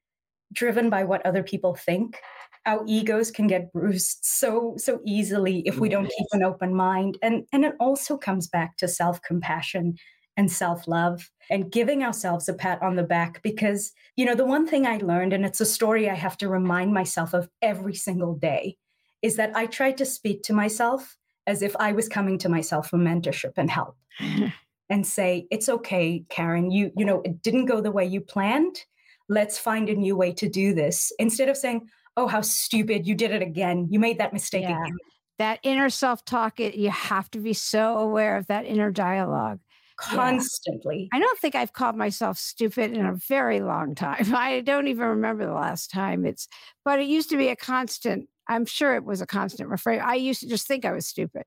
driven 0.52 0.90
by 0.90 1.04
what 1.04 1.24
other 1.24 1.42
people 1.42 1.74
think 1.74 2.18
our 2.66 2.84
egos 2.86 3.30
can 3.30 3.46
get 3.46 3.72
bruised 3.72 4.18
so 4.22 4.74
so 4.76 5.00
easily 5.04 5.62
if 5.66 5.78
we 5.78 5.88
don't 5.88 6.12
keep 6.16 6.26
an 6.32 6.44
open 6.44 6.74
mind 6.74 7.18
and 7.22 7.44
and 7.52 7.64
it 7.64 7.74
also 7.80 8.16
comes 8.16 8.46
back 8.46 8.76
to 8.76 8.86
self-compassion 8.86 9.96
and 10.36 10.50
self 10.50 10.88
love 10.88 11.30
and 11.50 11.70
giving 11.70 12.02
ourselves 12.02 12.48
a 12.48 12.54
pat 12.54 12.80
on 12.82 12.96
the 12.96 13.02
back. 13.02 13.42
Because, 13.42 13.92
you 14.16 14.24
know, 14.24 14.34
the 14.34 14.44
one 14.44 14.66
thing 14.66 14.86
I 14.86 14.98
learned, 14.98 15.32
and 15.32 15.44
it's 15.44 15.60
a 15.60 15.66
story 15.66 16.08
I 16.08 16.14
have 16.14 16.38
to 16.38 16.48
remind 16.48 16.94
myself 16.94 17.34
of 17.34 17.48
every 17.60 17.94
single 17.94 18.34
day, 18.34 18.76
is 19.20 19.36
that 19.36 19.54
I 19.56 19.66
tried 19.66 19.98
to 19.98 20.06
speak 20.06 20.42
to 20.44 20.52
myself 20.52 21.16
as 21.46 21.62
if 21.62 21.74
I 21.76 21.92
was 21.92 22.08
coming 22.08 22.38
to 22.38 22.48
myself 22.48 22.88
for 22.88 22.98
mentorship 22.98 23.52
and 23.56 23.70
help. 23.70 23.96
and 24.90 25.06
say 25.06 25.46
it's 25.50 25.68
okay 25.70 26.22
karen 26.28 26.70
you 26.70 26.90
you 26.96 27.04
know 27.04 27.22
it 27.22 27.40
didn't 27.40 27.64
go 27.64 27.80
the 27.80 27.90
way 27.90 28.04
you 28.04 28.20
planned 28.20 28.84
let's 29.28 29.56
find 29.56 29.88
a 29.88 29.94
new 29.94 30.14
way 30.14 30.32
to 30.32 30.48
do 30.48 30.74
this 30.74 31.12
instead 31.18 31.48
of 31.48 31.56
saying 31.56 31.88
oh 32.16 32.26
how 32.26 32.40
stupid 32.40 33.06
you 33.06 33.14
did 33.14 33.30
it 33.30 33.42
again. 33.42 33.88
You 33.90 33.98
made 33.98 34.18
that 34.18 34.32
mistake 34.32 34.62
yeah. 34.62 34.82
again. 34.82 34.96
That 35.38 35.60
inner 35.62 35.90
self-talk 35.90 36.60
you 36.60 36.90
have 36.90 37.30
to 37.32 37.38
be 37.38 37.52
so 37.52 37.98
aware 37.98 38.36
of 38.36 38.46
that 38.46 38.66
inner 38.66 38.90
dialogue. 38.90 39.60
Constantly. 39.98 41.08
Yeah. 41.12 41.16
i 41.16 41.20
don't 41.20 41.38
think 41.38 41.54
i've 41.54 41.72
called 41.72 41.96
myself 41.96 42.36
stupid 42.36 42.92
in 42.92 43.06
a 43.06 43.14
very 43.14 43.60
long 43.60 43.94
time. 43.94 44.26
I 44.34 44.60
don't 44.60 44.88
even 44.88 45.06
remember 45.06 45.46
the 45.46 45.52
last 45.52 45.90
time. 45.90 46.24
It's 46.24 46.48
but 46.84 46.98
it 46.98 47.06
used 47.06 47.30
to 47.30 47.36
be 47.36 47.48
a 47.48 47.56
constant 47.56 48.28
i'm 48.48 48.66
sure 48.66 48.94
it 48.94 49.04
was 49.04 49.20
a 49.20 49.26
constant 49.26 49.68
refrain. 49.68 50.00
I 50.00 50.14
used 50.14 50.40
to 50.40 50.48
just 50.48 50.66
think 50.66 50.84
i 50.84 50.92
was 50.92 51.06
stupid 51.06 51.44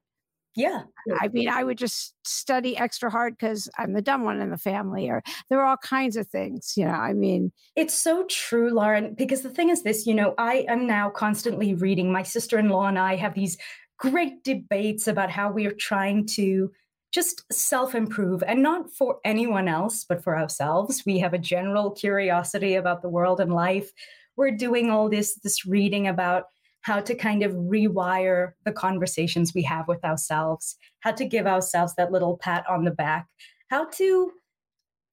yeah. 0.56 0.84
I 1.20 1.28
mean, 1.28 1.50
I 1.50 1.64
would 1.64 1.78
just 1.78 2.16
study 2.24 2.78
extra 2.78 3.10
hard 3.10 3.38
because 3.38 3.70
I'm 3.78 3.94
the 3.94 4.02
dumb 4.02 4.24
one 4.24 4.40
in 4.40 4.50
the 4.50 4.58
family, 4.58 5.10
or 5.10 5.22
there 5.50 5.60
are 5.60 5.66
all 5.66 5.78
kinds 5.78 6.16
of 6.16 6.28
things, 6.28 6.74
you 6.78 6.86
know. 6.86 6.92
I 6.92 7.14
mean, 7.14 7.52
it's 7.76 7.94
so 7.94 8.26
true, 8.30 8.74
Lauren, 8.74 9.14
because 9.16 9.42
the 9.42 9.50
thing 9.50 9.70
is 9.70 9.84
this, 9.84 10.08
you 10.08 10.14
know, 10.14 10.34
I 10.38 10.66
am 10.70 10.88
now 10.88 11.10
constantly 11.10 11.74
reading. 11.74 12.12
My 12.12 12.24
sister 12.24 12.58
in 12.58 12.70
law 12.70 12.88
and 12.88 12.98
I 12.98 13.16
have 13.18 13.34
these 13.34 13.58
great 13.98 14.44
debates 14.44 15.08
about 15.08 15.30
how 15.30 15.52
we 15.52 15.66
are 15.66 15.72
trying 15.72 16.26
to 16.28 16.72
just 17.12 17.44
self 17.52 17.96
improve 17.96 18.44
and 18.44 18.64
not 18.64 18.92
for 18.92 19.20
anyone 19.24 19.68
else, 19.68 20.06
but 20.08 20.24
for 20.24 20.38
ourselves. 20.38 21.04
We 21.06 21.20
have 21.20 21.34
a 21.34 21.38
general 21.38 21.92
curiosity 21.92 22.76
about 22.76 23.02
the 23.02 23.10
world 23.10 23.40
and 23.40 23.54
life. 23.54 23.92
We're 24.38 24.52
doing 24.52 24.90
all 24.90 25.10
this, 25.10 25.36
this 25.36 25.66
reading 25.66 26.08
about 26.08 26.46
how 26.86 27.00
to 27.00 27.16
kind 27.16 27.42
of 27.42 27.52
rewire 27.52 28.52
the 28.64 28.72
conversations 28.72 29.54
we 29.56 29.64
have 29.64 29.88
with 29.88 30.06
ourselves, 30.06 30.78
how 31.00 31.12
to 31.12 31.26
give 31.26 31.48
ourselves 31.48 31.96
that 31.96 32.12
little 32.12 32.38
pat 32.38 32.64
on 32.70 32.84
the 32.84 32.92
back, 32.92 33.26
how 33.72 33.90
to 33.90 34.32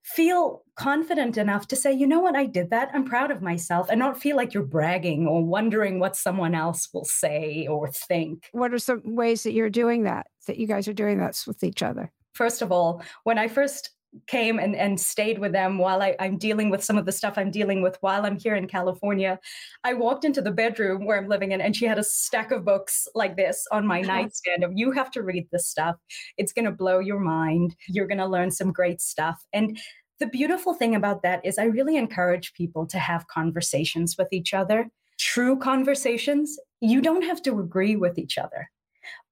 feel 0.02 0.64
confident 0.76 1.38
enough 1.38 1.66
to 1.66 1.74
say, 1.74 1.90
you 1.90 2.06
know 2.06 2.20
what, 2.20 2.36
I 2.36 2.44
did 2.44 2.68
that. 2.70 2.90
I'm 2.92 3.06
proud 3.06 3.30
of 3.30 3.40
myself, 3.40 3.88
and 3.88 3.98
not 3.98 4.20
feel 4.20 4.36
like 4.36 4.52
you're 4.52 4.64
bragging 4.64 5.26
or 5.26 5.42
wondering 5.42 5.98
what 5.98 6.14
someone 6.14 6.54
else 6.54 6.90
will 6.92 7.06
say 7.06 7.66
or 7.66 7.88
think. 7.88 8.50
What 8.52 8.74
are 8.74 8.78
some 8.78 9.00
ways 9.16 9.42
that 9.44 9.52
you're 9.52 9.70
doing 9.70 10.02
that, 10.02 10.26
that 10.48 10.58
you 10.58 10.66
guys 10.66 10.88
are 10.88 10.92
doing 10.92 11.20
that 11.20 11.42
with 11.46 11.64
each 11.64 11.82
other? 11.82 12.12
First 12.34 12.60
of 12.60 12.70
all, 12.70 13.02
when 13.24 13.38
I 13.38 13.48
first 13.48 13.90
came 14.26 14.58
and, 14.58 14.76
and 14.76 15.00
stayed 15.00 15.38
with 15.38 15.52
them 15.52 15.78
while 15.78 16.02
I, 16.02 16.14
I'm 16.20 16.36
dealing 16.36 16.70
with 16.70 16.84
some 16.84 16.98
of 16.98 17.06
the 17.06 17.12
stuff 17.12 17.34
I'm 17.36 17.50
dealing 17.50 17.82
with 17.82 17.96
while 18.00 18.26
I'm 18.26 18.38
here 18.38 18.54
in 18.54 18.66
California. 18.66 19.38
I 19.84 19.94
walked 19.94 20.24
into 20.24 20.42
the 20.42 20.50
bedroom 20.50 21.04
where 21.04 21.18
I'm 21.18 21.28
living 21.28 21.52
in, 21.52 21.60
and 21.60 21.74
she 21.74 21.86
had 21.86 21.98
a 21.98 22.04
stack 22.04 22.50
of 22.50 22.64
books 22.64 23.08
like 23.14 23.36
this 23.36 23.66
on 23.72 23.86
my 23.86 24.00
nightstand 24.12 24.64
of 24.64 24.72
you 24.74 24.92
have 24.92 25.10
to 25.12 25.22
read 25.22 25.48
this 25.50 25.68
stuff. 25.68 25.96
It's 26.36 26.52
going 26.52 26.66
to 26.66 26.72
blow 26.72 26.98
your 26.98 27.20
mind. 27.20 27.74
You're 27.88 28.06
going 28.06 28.18
to 28.18 28.26
learn 28.26 28.50
some 28.50 28.72
great 28.72 29.00
stuff. 29.00 29.44
And 29.52 29.78
the 30.20 30.26
beautiful 30.26 30.74
thing 30.74 30.94
about 30.94 31.22
that 31.22 31.44
is 31.44 31.58
I 31.58 31.64
really 31.64 31.96
encourage 31.96 32.54
people 32.54 32.86
to 32.86 32.98
have 32.98 33.26
conversations 33.28 34.16
with 34.18 34.28
each 34.32 34.54
other. 34.54 34.88
True 35.18 35.58
conversations. 35.58 36.58
You 36.80 37.00
don't 37.00 37.22
have 37.22 37.42
to 37.42 37.58
agree 37.60 37.96
with 37.96 38.18
each 38.18 38.38
other 38.38 38.68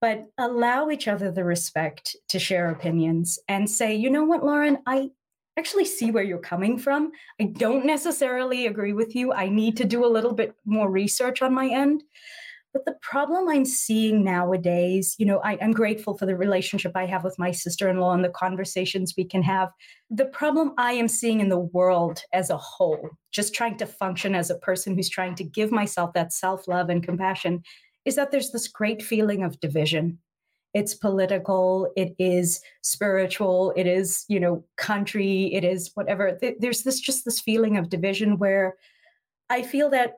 but 0.01 0.27
allow 0.39 0.91
each 0.91 1.09
other 1.09 1.31
the 1.31 1.45
respect 1.45 2.17
to 2.29 2.39
share 2.39 2.71
opinions 2.71 3.39
and 3.49 3.69
say, 3.69 3.95
you 3.95 4.11
know 4.11 4.25
what, 4.25 4.45
Lauren, 4.45 4.79
I 4.87 5.11
actually 5.59 5.85
see 5.85 6.11
where 6.11 6.23
you're 6.23 6.39
coming 6.39 6.79
from. 6.79 7.13
I 7.41 7.45
don't 7.45 7.85
necessarily 7.85 8.67
agree 8.67 8.93
with 8.93 9.15
you. 9.15 9.33
I 9.33 9.49
need 9.49 9.77
to 9.79 9.85
do 9.85 10.05
a 10.05 10.09
little 10.09 10.33
bit 10.33 10.55
more 10.65 10.91
research 10.91 11.43
on 11.43 11.53
my 11.53 11.69
end. 11.69 12.03
But 12.73 12.85
the 12.85 12.97
problem 13.03 13.49
I'm 13.49 13.65
seeing 13.65 14.23
nowadays, 14.23 15.17
you 15.19 15.27
know, 15.27 15.41
I, 15.41 15.55
am 15.55 15.73
grateful 15.73 16.17
for 16.17 16.25
the 16.25 16.37
relationship 16.37 16.93
I 16.95 17.05
have 17.07 17.25
with 17.25 17.39
my 17.39 17.51
sister 17.51 17.89
in 17.89 17.99
law 17.99 18.15
and 18.15 18.25
the 18.25 18.29
conversations 18.29 19.15
we 19.17 19.25
can 19.25 19.43
have. 19.43 19.71
The 20.09 20.27
problem 20.27 20.75
I 20.79 20.93
am 20.93 21.09
seeing 21.09 21.41
in 21.41 21.49
the 21.49 21.59
world 21.59 22.23
as 22.33 22.49
a 22.49 22.57
whole, 22.57 23.11
just 23.33 23.55
trying 23.55 23.77
to 23.79 23.87
function 23.87 24.37
as 24.37 24.51
a 24.51 24.59
person 24.59 24.95
who's 24.95 25.09
trying 25.09 25.35
to 25.37 25.45
give 25.45 25.73
myself 25.73 26.13
that 26.13 26.33
self 26.33 26.69
love 26.69 26.91
and 26.91 27.03
compassion, 27.03 27.65
is 28.05 28.17
that 28.17 28.31
there's 28.31 28.51
this 28.51 28.69
great 28.69 29.03
feeling 29.03 29.43
of 29.43 29.61
division. 29.61 30.19
It's 30.73 30.95
political, 30.95 31.91
it 31.97 32.15
is 32.19 32.61
spiritual, 32.83 33.73
it 33.77 33.87
is, 33.87 34.25
you 34.29 34.39
know, 34.39 34.65
country, 34.77 35.53
it 35.53 35.65
is 35.65 35.91
whatever. 35.95 36.39
There's 36.61 36.83
this 36.83 37.01
just 37.01 37.25
this 37.25 37.41
feeling 37.41 37.77
of 37.77 37.89
division 37.89 38.39
where 38.39 38.77
I 39.49 39.63
feel 39.63 39.91
that 39.91 40.15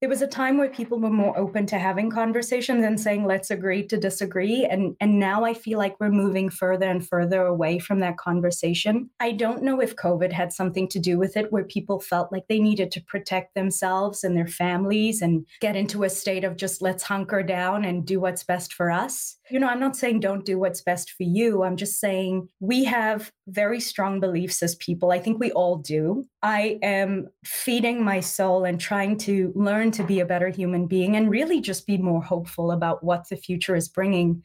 there 0.00 0.08
was 0.08 0.22
a 0.22 0.28
time 0.28 0.58
where 0.58 0.70
people 0.70 1.00
were 1.00 1.10
more 1.10 1.36
open 1.36 1.66
to 1.66 1.78
having 1.78 2.10
conversations 2.10 2.84
and 2.84 3.00
saying 3.00 3.24
let's 3.24 3.50
agree 3.50 3.84
to 3.86 3.96
disagree. 3.96 4.64
And 4.64 4.96
and 5.00 5.18
now 5.18 5.44
i 5.44 5.54
feel 5.54 5.78
like 5.78 5.98
we're 5.98 6.10
moving 6.10 6.50
further 6.50 6.88
and 6.88 7.06
further 7.06 7.42
away 7.42 7.78
from 7.78 8.00
that 8.00 8.16
conversation. 8.16 9.10
I 9.20 9.32
don't 9.32 9.62
know 9.62 9.80
if 9.80 9.96
covid 9.96 10.32
had 10.32 10.52
something 10.52 10.88
to 10.88 10.98
do 10.98 11.18
with 11.18 11.36
it 11.36 11.52
where 11.52 11.64
people 11.64 12.00
felt 12.00 12.30
like 12.32 12.46
they 12.48 12.60
needed 12.60 12.90
to 12.92 13.04
protect 13.04 13.54
themselves 13.54 14.22
and 14.24 14.36
their 14.36 14.46
families 14.46 15.22
and 15.22 15.46
get 15.60 15.76
into 15.76 16.04
a 16.04 16.10
state 16.10 16.44
of 16.44 16.56
just 16.56 16.82
let's 16.82 17.02
hunker 17.02 17.42
down 17.42 17.84
and 17.84 18.06
do 18.06 18.20
what's 18.20 18.44
best 18.44 18.74
for 18.74 18.90
us 18.90 19.37
you 19.50 19.58
know 19.58 19.68
i'm 19.68 19.80
not 19.80 19.96
saying 19.96 20.20
don't 20.20 20.44
do 20.44 20.58
what's 20.58 20.80
best 20.80 21.10
for 21.10 21.22
you 21.22 21.62
i'm 21.62 21.76
just 21.76 22.00
saying 22.00 22.48
we 22.60 22.84
have 22.84 23.32
very 23.48 23.80
strong 23.80 24.20
beliefs 24.20 24.62
as 24.62 24.74
people 24.76 25.10
i 25.10 25.18
think 25.18 25.38
we 25.38 25.50
all 25.52 25.76
do 25.76 26.24
i 26.42 26.78
am 26.82 27.26
feeding 27.44 28.02
my 28.02 28.20
soul 28.20 28.64
and 28.64 28.80
trying 28.80 29.16
to 29.16 29.52
learn 29.54 29.90
to 29.90 30.02
be 30.04 30.20
a 30.20 30.26
better 30.26 30.48
human 30.48 30.86
being 30.86 31.16
and 31.16 31.30
really 31.30 31.60
just 31.60 31.86
be 31.86 31.98
more 31.98 32.22
hopeful 32.22 32.72
about 32.72 33.02
what 33.02 33.28
the 33.28 33.36
future 33.36 33.76
is 33.76 33.88
bringing 33.88 34.42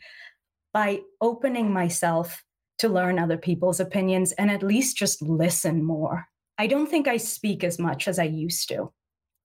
by 0.73 0.99
opening 1.21 1.71
myself 1.71 2.43
to 2.79 2.89
learn 2.89 3.19
other 3.19 3.37
people's 3.37 3.79
opinions 3.79 4.31
and 4.33 4.51
at 4.51 4.63
least 4.63 4.97
just 4.97 5.21
listen 5.21 5.83
more. 5.83 6.25
I 6.57 6.67
don't 6.67 6.89
think 6.89 7.07
I 7.07 7.17
speak 7.17 7.63
as 7.63 7.79
much 7.79 8.07
as 8.07 8.19
I 8.19 8.23
used 8.23 8.67
to. 8.69 8.91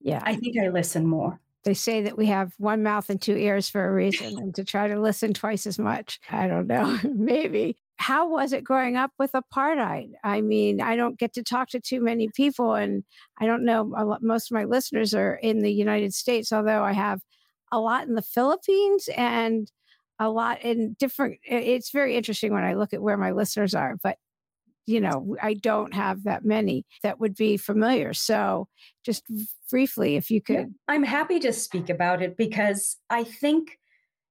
Yeah. 0.01 0.21
I 0.25 0.35
think 0.35 0.57
I 0.59 0.69
listen 0.69 1.07
more. 1.07 1.41
They 1.69 1.75
say 1.75 2.01
that 2.01 2.17
we 2.17 2.25
have 2.29 2.55
one 2.57 2.83
mouth 2.83 3.11
and 3.11 3.21
two 3.21 3.37
ears 3.37 3.69
for 3.69 3.87
a 3.87 3.93
reason 3.93 4.39
and 4.39 4.55
to 4.55 4.65
try 4.65 4.89
to 4.89 4.99
listen 4.99 5.35
twice 5.35 5.67
as 5.67 5.79
much. 5.79 6.19
I 6.31 6.49
don't 6.49 6.67
know, 6.67 6.99
maybe 7.05 7.77
how 7.99 8.27
was 8.27 8.55
it 8.55 8.65
growing 8.65 8.97
up 8.97 9.11
with 9.19 9.33
apartheid? 9.33 10.13
I 10.25 10.41
mean, 10.41 10.81
I 10.81 10.97
don't 10.97 11.19
get 11.19 11.35
to 11.35 11.43
talk 11.43 11.69
to 11.71 11.81
too 11.81 12.01
many 12.01 12.31
people, 12.35 12.75
and 12.75 13.05
I 13.39 13.45
don't 13.45 13.67
know, 13.67 13.93
most 14.23 14.51
of 14.51 14.55
my 14.55 14.65
listeners 14.65 15.13
are 15.13 15.35
in 15.35 15.59
the 15.59 15.73
United 15.73 16.15
States, 16.15 16.53
although 16.53 16.83
I 16.83 16.93
have 16.93 17.21
a 17.71 17.79
lot 17.79 18.09
in 18.09 18.15
the 18.15 18.23
Philippines 18.23 19.11
and 19.15 19.71
a 20.19 20.31
lot 20.31 20.63
in 20.63 20.97
different. 20.99 21.39
It's 21.45 21.91
very 21.91 22.17
interesting 22.17 22.55
when 22.55 22.65
I 22.65 22.75
look 22.75 22.95
at 22.95 23.03
where 23.03 23.19
my 23.19 23.33
listeners 23.33 23.75
are, 23.75 23.97
but 24.03 24.17
you 24.89 25.01
know, 25.01 25.37
I 25.43 25.55
don't 25.55 25.93
have 25.93 26.25
that 26.25 26.45
many 26.45 26.87
that 27.03 27.21
would 27.21 27.35
be 27.35 27.57
familiar. 27.57 28.15
So, 28.15 28.69
just 29.05 29.25
briefly, 29.71 30.17
if 30.17 30.31
you 30.31 30.41
could. 30.41 30.57
Yeah, 30.57 30.65
I'm 30.89 31.03
happy 31.03 31.39
to 31.41 31.53
speak 31.53 31.91
about 31.91 32.23
it 32.23 32.37
because 32.37 32.97
I 33.11 33.25
think 33.25 33.79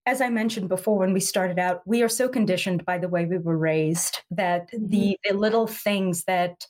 as 0.07 0.21
I 0.21 0.29
mentioned 0.29 0.69
before 0.69 0.97
when 0.97 1.11
we 1.11 1.19
started 1.19 1.59
out, 1.59 1.81
we 1.85 2.01
are 2.01 2.09
so 2.09 2.29
conditioned 2.29 2.85
by 2.85 2.97
the 2.97 3.09
way 3.09 3.25
we 3.25 3.37
were 3.37 3.57
raised 3.57 4.21
that 4.31 4.71
mm-hmm. 4.71 4.87
the, 4.87 5.19
the 5.25 5.35
little 5.35 5.67
things 5.67 6.23
that 6.23 6.65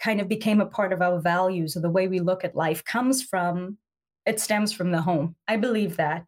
kind 0.00 0.20
of 0.20 0.28
became 0.28 0.60
a 0.60 0.66
part 0.66 0.92
of 0.92 1.02
our 1.02 1.20
values 1.20 1.76
or 1.76 1.80
the 1.80 1.90
way 1.90 2.06
we 2.06 2.20
look 2.20 2.44
at 2.44 2.54
life 2.54 2.84
comes 2.84 3.22
from, 3.22 3.76
it 4.24 4.38
stems 4.38 4.72
from 4.72 4.92
the 4.92 5.02
home. 5.02 5.34
I 5.48 5.56
believe 5.56 5.96
that. 5.96 6.26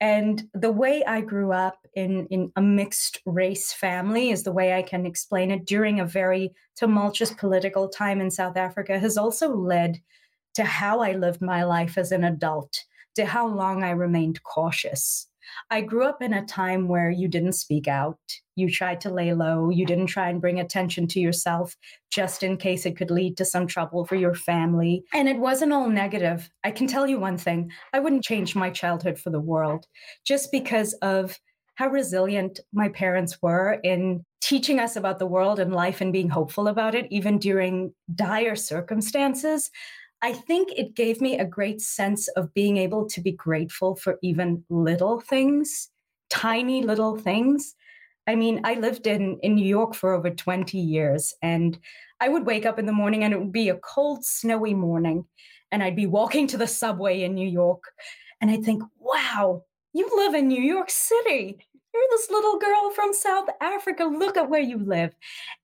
And 0.00 0.48
the 0.52 0.72
way 0.72 1.02
I 1.04 1.22
grew 1.22 1.52
up 1.52 1.86
in, 1.94 2.26
in 2.26 2.52
a 2.56 2.60
mixed 2.60 3.20
race 3.24 3.72
family 3.72 4.30
is 4.30 4.42
the 4.42 4.52
way 4.52 4.74
I 4.74 4.82
can 4.82 5.06
explain 5.06 5.50
it. 5.50 5.64
During 5.64 6.00
a 6.00 6.06
very 6.06 6.52
tumultuous 6.76 7.32
political 7.32 7.88
time 7.88 8.20
in 8.20 8.30
South 8.30 8.56
Africa 8.56 8.98
has 8.98 9.16
also 9.16 9.48
led 9.48 10.00
to 10.54 10.64
how 10.64 11.00
I 11.00 11.12
lived 11.12 11.40
my 11.40 11.64
life 11.64 11.96
as 11.96 12.12
an 12.12 12.24
adult, 12.24 12.84
to 13.14 13.24
how 13.24 13.46
long 13.46 13.82
I 13.82 13.90
remained 13.90 14.42
cautious 14.42 15.28
I 15.70 15.80
grew 15.80 16.04
up 16.04 16.22
in 16.22 16.32
a 16.32 16.44
time 16.44 16.88
where 16.88 17.10
you 17.10 17.28
didn't 17.28 17.52
speak 17.52 17.88
out. 17.88 18.18
You 18.54 18.70
tried 18.70 19.00
to 19.02 19.12
lay 19.12 19.32
low. 19.34 19.70
You 19.70 19.84
didn't 19.86 20.06
try 20.06 20.30
and 20.30 20.40
bring 20.40 20.60
attention 20.60 21.06
to 21.08 21.20
yourself 21.20 21.76
just 22.10 22.42
in 22.42 22.56
case 22.56 22.86
it 22.86 22.96
could 22.96 23.10
lead 23.10 23.36
to 23.36 23.44
some 23.44 23.66
trouble 23.66 24.04
for 24.04 24.14
your 24.16 24.34
family. 24.34 25.04
And 25.12 25.28
it 25.28 25.38
wasn't 25.38 25.72
all 25.72 25.88
negative. 25.88 26.50
I 26.64 26.70
can 26.70 26.86
tell 26.86 27.06
you 27.06 27.18
one 27.18 27.36
thing 27.38 27.70
I 27.92 28.00
wouldn't 28.00 28.24
change 28.24 28.54
my 28.56 28.70
childhood 28.70 29.18
for 29.18 29.30
the 29.30 29.40
world 29.40 29.86
just 30.24 30.50
because 30.50 30.94
of 30.94 31.38
how 31.76 31.88
resilient 31.88 32.60
my 32.72 32.88
parents 32.88 33.40
were 33.42 33.78
in 33.84 34.24
teaching 34.40 34.80
us 34.80 34.96
about 34.96 35.18
the 35.18 35.26
world 35.26 35.58
and 35.58 35.74
life 35.74 36.00
and 36.00 36.12
being 36.12 36.28
hopeful 36.28 36.68
about 36.68 36.94
it, 36.94 37.06
even 37.10 37.38
during 37.38 37.92
dire 38.14 38.56
circumstances. 38.56 39.70
I 40.26 40.32
think 40.32 40.72
it 40.76 40.96
gave 40.96 41.20
me 41.20 41.38
a 41.38 41.44
great 41.44 41.80
sense 41.80 42.26
of 42.26 42.52
being 42.52 42.78
able 42.78 43.06
to 43.10 43.20
be 43.20 43.30
grateful 43.30 43.94
for 43.94 44.18
even 44.24 44.64
little 44.68 45.20
things, 45.20 45.88
tiny 46.30 46.82
little 46.82 47.16
things. 47.16 47.76
I 48.26 48.34
mean, 48.34 48.60
I 48.64 48.74
lived 48.74 49.06
in, 49.06 49.38
in 49.44 49.54
New 49.54 49.64
York 49.64 49.94
for 49.94 50.12
over 50.12 50.30
20 50.30 50.78
years, 50.78 51.32
and 51.42 51.78
I 52.20 52.28
would 52.28 52.44
wake 52.44 52.66
up 52.66 52.80
in 52.80 52.86
the 52.86 52.92
morning 52.92 53.22
and 53.22 53.32
it 53.32 53.38
would 53.38 53.52
be 53.52 53.68
a 53.68 53.76
cold, 53.76 54.24
snowy 54.24 54.74
morning. 54.74 55.26
And 55.70 55.80
I'd 55.80 55.94
be 55.94 56.06
walking 56.06 56.48
to 56.48 56.56
the 56.56 56.66
subway 56.66 57.22
in 57.22 57.36
New 57.36 57.48
York, 57.48 57.84
and 58.40 58.50
I'd 58.50 58.64
think, 58.64 58.82
wow, 58.98 59.62
you 59.92 60.10
live 60.12 60.34
in 60.34 60.48
New 60.48 60.60
York 60.60 60.90
City. 60.90 61.56
You're 61.94 62.02
this 62.10 62.30
little 62.32 62.58
girl 62.58 62.90
from 62.96 63.14
South 63.14 63.48
Africa. 63.60 64.02
Look 64.02 64.36
at 64.36 64.50
where 64.50 64.60
you 64.60 64.78
live. 64.78 65.14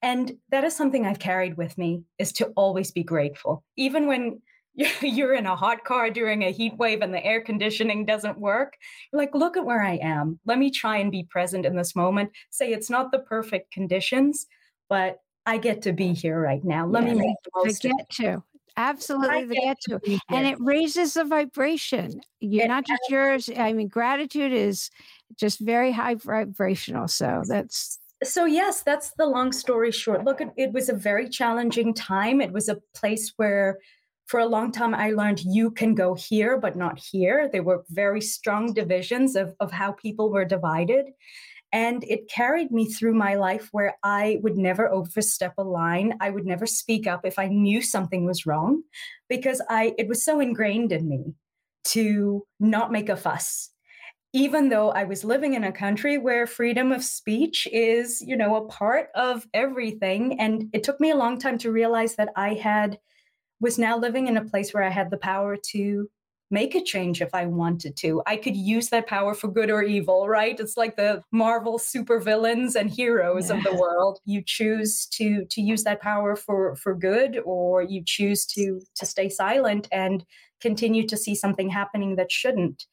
And 0.02 0.34
that 0.52 0.62
is 0.62 0.76
something 0.76 1.04
I've 1.04 1.18
carried 1.18 1.56
with 1.56 1.76
me 1.76 2.04
is 2.20 2.32
to 2.34 2.52
always 2.54 2.92
be 2.92 3.02
grateful. 3.02 3.64
Even 3.76 4.06
when 4.06 4.40
you're 5.02 5.34
in 5.34 5.46
a 5.46 5.56
hot 5.56 5.84
car 5.84 6.10
during 6.10 6.42
a 6.42 6.52
heat 6.52 6.76
wave 6.76 7.02
and 7.02 7.12
the 7.12 7.24
air 7.24 7.40
conditioning 7.40 8.06
doesn't 8.06 8.38
work. 8.38 8.76
You're 9.12 9.20
like, 9.20 9.34
look 9.34 9.56
at 9.56 9.64
where 9.64 9.82
I 9.82 9.96
am. 9.96 10.38
Let 10.46 10.58
me 10.58 10.70
try 10.70 10.98
and 10.98 11.10
be 11.10 11.24
present 11.24 11.66
in 11.66 11.76
this 11.76 11.94
moment. 11.94 12.30
Say 12.50 12.72
it's 12.72 12.90
not 12.90 13.12
the 13.12 13.18
perfect 13.18 13.72
conditions, 13.72 14.46
but 14.88 15.20
I 15.44 15.58
get 15.58 15.82
to 15.82 15.92
be 15.92 16.14
here 16.14 16.40
right 16.40 16.64
now. 16.64 16.86
Let 16.86 17.04
yeah, 17.04 17.14
me 17.14 17.20
make 17.20 17.36
the 17.44 17.50
most. 17.54 17.84
I 17.84 17.88
get 17.88 18.10
to. 18.10 18.42
Absolutely, 18.74 19.44
they 19.44 19.54
get 19.56 19.76
to. 19.82 19.98
to 19.98 20.18
and 20.30 20.46
it 20.46 20.56
raises 20.58 21.14
the 21.14 21.24
vibration. 21.24 22.22
You're 22.40 22.68
not 22.68 22.86
just 22.86 23.02
yours. 23.10 23.50
I 23.54 23.74
mean, 23.74 23.88
gratitude 23.88 24.52
is 24.52 24.90
just 25.36 25.60
very 25.60 25.92
high 25.92 26.14
vibrational. 26.14 27.08
So 27.08 27.42
that's 27.46 27.98
so 28.24 28.44
yes 28.44 28.82
that's 28.84 29.10
the 29.18 29.26
long 29.26 29.50
story 29.50 29.90
short 29.90 30.24
look 30.24 30.40
it 30.56 30.72
was 30.72 30.88
a 30.88 30.92
very 30.92 31.28
challenging 31.28 31.92
time 31.92 32.40
it 32.40 32.52
was 32.52 32.68
a 32.68 32.78
place 32.94 33.32
where 33.34 33.80
for 34.32 34.40
a 34.40 34.46
long 34.46 34.72
time 34.72 34.94
i 34.94 35.10
learned 35.10 35.40
you 35.44 35.70
can 35.70 35.94
go 35.94 36.14
here 36.14 36.58
but 36.58 36.74
not 36.74 36.98
here. 36.98 37.50
There 37.52 37.62
were 37.62 37.84
very 37.90 38.22
strong 38.22 38.72
divisions 38.72 39.36
of, 39.36 39.54
of 39.60 39.70
how 39.70 39.92
people 39.92 40.30
were 40.30 40.46
divided. 40.46 41.10
And 41.70 42.02
it 42.04 42.30
carried 42.30 42.70
me 42.70 42.86
through 42.86 43.12
my 43.12 43.34
life 43.34 43.68
where 43.72 43.94
i 44.02 44.38
would 44.42 44.56
never 44.56 44.90
overstep 44.90 45.52
a 45.58 45.62
line. 45.62 46.14
I 46.20 46.30
would 46.30 46.46
never 46.46 46.66
speak 46.66 47.06
up 47.06 47.26
if 47.26 47.38
i 47.38 47.46
knew 47.46 47.82
something 47.82 48.24
was 48.24 48.46
wrong 48.46 48.82
because 49.28 49.60
i 49.68 49.94
it 49.98 50.08
was 50.08 50.24
so 50.24 50.40
ingrained 50.40 50.92
in 50.92 51.06
me 51.10 51.34
to 51.96 52.46
not 52.58 52.90
make 52.90 53.10
a 53.10 53.16
fuss. 53.16 53.68
Even 54.32 54.70
though 54.70 54.90
I 54.92 55.04
was 55.04 55.24
living 55.24 55.52
in 55.52 55.64
a 55.64 55.78
country 55.84 56.16
where 56.16 56.46
freedom 56.46 56.90
of 56.90 57.04
speech 57.04 57.68
is, 57.70 58.22
you 58.22 58.34
know, 58.34 58.56
a 58.56 58.66
part 58.66 59.10
of 59.14 59.46
everything. 59.52 60.40
And 60.40 60.70
it 60.72 60.84
took 60.84 60.98
me 61.00 61.10
a 61.10 61.22
long 61.24 61.38
time 61.38 61.58
to 61.58 61.70
realize 61.70 62.14
that 62.16 62.30
I 62.34 62.54
had 62.54 62.98
was 63.62 63.78
now 63.78 63.96
living 63.96 64.26
in 64.26 64.36
a 64.36 64.44
place 64.44 64.74
where 64.74 64.82
I 64.82 64.90
had 64.90 65.10
the 65.10 65.16
power 65.16 65.56
to 65.70 66.10
make 66.50 66.74
a 66.74 66.82
change 66.82 67.22
if 67.22 67.32
I 67.32 67.46
wanted 67.46 67.96
to. 67.98 68.22
I 68.26 68.36
could 68.36 68.56
use 68.56 68.90
that 68.90 69.06
power 69.06 69.32
for 69.32 69.48
good 69.48 69.70
or 69.70 69.82
evil, 69.82 70.28
right? 70.28 70.58
It's 70.60 70.76
like 70.76 70.96
the 70.96 71.22
Marvel 71.32 71.78
supervillains 71.78 72.74
and 72.74 72.90
heroes 72.90 73.48
yeah. 73.48 73.56
of 73.56 73.64
the 73.64 73.74
world. 73.74 74.18
You 74.26 74.42
choose 74.44 75.06
to 75.12 75.46
to 75.46 75.62
use 75.62 75.84
that 75.84 76.02
power 76.02 76.36
for 76.36 76.76
for 76.76 76.94
good 76.94 77.40
or 77.46 77.82
you 77.82 78.02
choose 78.04 78.44
to 78.46 78.82
to 78.96 79.06
stay 79.06 79.30
silent 79.30 79.88
and 79.92 80.26
continue 80.60 81.06
to 81.06 81.16
see 81.16 81.34
something 81.34 81.70
happening 81.70 82.16
that 82.16 82.30
shouldn't. 82.30 82.84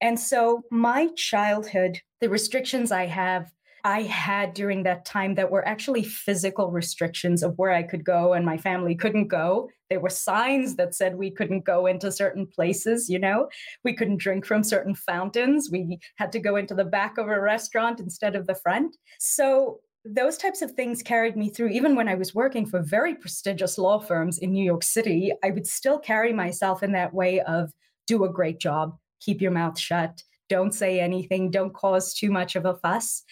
And 0.00 0.20
so 0.20 0.62
my 0.70 1.08
childhood, 1.16 2.00
the 2.20 2.28
restrictions 2.28 2.92
I 2.92 3.06
have 3.06 3.50
I 3.84 4.02
had 4.02 4.54
during 4.54 4.82
that 4.84 5.04
time 5.04 5.34
that 5.34 5.50
were 5.50 5.66
actually 5.68 6.04
physical 6.04 6.70
restrictions 6.70 7.42
of 7.42 7.58
where 7.58 7.70
I 7.70 7.82
could 7.82 8.02
go 8.02 8.32
and 8.32 8.44
my 8.44 8.56
family 8.56 8.94
couldn't 8.94 9.28
go. 9.28 9.68
There 9.90 10.00
were 10.00 10.08
signs 10.08 10.76
that 10.76 10.94
said 10.94 11.16
we 11.16 11.30
couldn't 11.30 11.66
go 11.66 11.84
into 11.84 12.10
certain 12.10 12.46
places, 12.46 13.10
you 13.10 13.18
know, 13.18 13.50
we 13.84 13.92
couldn't 13.92 14.16
drink 14.16 14.46
from 14.46 14.64
certain 14.64 14.94
fountains. 14.94 15.68
We 15.70 15.98
had 16.16 16.32
to 16.32 16.40
go 16.40 16.56
into 16.56 16.74
the 16.74 16.84
back 16.84 17.18
of 17.18 17.28
a 17.28 17.38
restaurant 17.38 18.00
instead 18.00 18.34
of 18.34 18.46
the 18.46 18.54
front. 18.54 18.96
So 19.18 19.80
those 20.06 20.38
types 20.38 20.62
of 20.62 20.72
things 20.72 21.02
carried 21.02 21.36
me 21.36 21.50
through. 21.50 21.68
Even 21.68 21.94
when 21.94 22.08
I 22.08 22.14
was 22.14 22.34
working 22.34 22.64
for 22.64 22.80
very 22.80 23.14
prestigious 23.14 23.76
law 23.76 23.98
firms 23.98 24.38
in 24.38 24.52
New 24.52 24.64
York 24.64 24.82
City, 24.82 25.32
I 25.42 25.50
would 25.50 25.66
still 25.66 25.98
carry 25.98 26.32
myself 26.32 26.82
in 26.82 26.92
that 26.92 27.12
way 27.12 27.40
of 27.40 27.70
do 28.06 28.24
a 28.24 28.32
great 28.32 28.60
job, 28.60 28.96
keep 29.20 29.42
your 29.42 29.50
mouth 29.50 29.78
shut, 29.78 30.22
don't 30.48 30.74
say 30.74 31.00
anything, 31.00 31.50
don't 31.50 31.72
cause 31.74 32.14
too 32.14 32.30
much 32.30 32.56
of 32.56 32.66
a 32.66 32.76
fuss. 32.76 33.24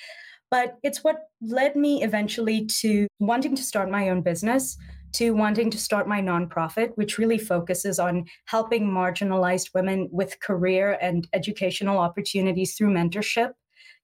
But 0.52 0.76
it's 0.82 1.02
what 1.02 1.30
led 1.40 1.76
me 1.76 2.04
eventually 2.04 2.66
to 2.82 3.06
wanting 3.18 3.56
to 3.56 3.62
start 3.62 3.90
my 3.90 4.10
own 4.10 4.20
business, 4.20 4.76
to 5.12 5.30
wanting 5.30 5.70
to 5.70 5.78
start 5.78 6.06
my 6.06 6.20
nonprofit, 6.20 6.90
which 6.96 7.16
really 7.16 7.38
focuses 7.38 7.98
on 7.98 8.26
helping 8.44 8.86
marginalized 8.86 9.70
women 9.74 10.10
with 10.12 10.40
career 10.40 10.98
and 11.00 11.26
educational 11.32 11.96
opportunities 11.96 12.74
through 12.74 12.92
mentorship, 12.92 13.52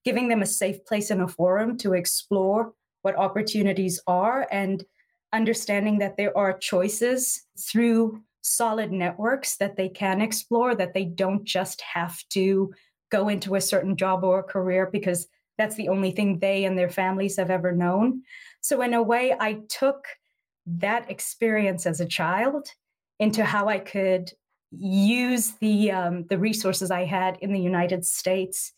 giving 0.03 0.27
them 0.27 0.41
a 0.41 0.47
safe 0.47 0.83
place 0.85 1.11
and 1.11 1.21
a 1.21 1.27
forum 1.27 1.77
to 1.77 1.93
explore 1.93 2.73
what 3.03 3.15
opportunities 3.15 4.01
are 4.07 4.47
and 4.51 4.83
understanding 5.31 5.99
that 5.99 6.17
there 6.17 6.35
are 6.35 6.57
choices 6.57 7.45
through 7.59 8.23
solid 8.41 8.91
networks 8.91 9.57
that 9.57 9.75
they 9.77 9.87
can 9.87 10.19
explore, 10.19 10.73
that 10.73 10.95
they 10.95 11.05
don't 11.05 11.45
just 11.45 11.79
have 11.81 12.17
to 12.29 12.73
go 13.11 13.29
into 13.29 13.53
a 13.53 13.61
certain 13.61 13.95
job 13.95 14.23
or 14.23 14.41
career 14.41 14.89
because 14.91 15.27
that's 15.59 15.75
the 15.75 15.89
only 15.89 16.11
thing 16.11 16.39
they 16.39 16.63
and 16.63 16.77
their 16.77 16.89
families 16.89 17.35
have 17.35 17.51
ever 17.51 17.73
known. 17.73 18.23
So, 18.61 18.81
in 18.81 18.93
a 18.93 19.03
way, 19.03 19.35
I 19.39 19.59
took 19.67 20.05
that 20.65 21.11
experience 21.11 21.85
as 21.85 21.99
a 21.99 22.05
child 22.05 22.69
into 23.19 23.43
how 23.43 23.67
I 23.67 23.79
could 23.79 24.31
use 24.71 25.51
the 25.59 25.91
um, 25.91 26.25
the 26.29 26.39
resources 26.39 26.89
I 26.91 27.03
had 27.03 27.37
in 27.41 27.51
the 27.51 27.59
United 27.59 28.05
States 28.05 28.71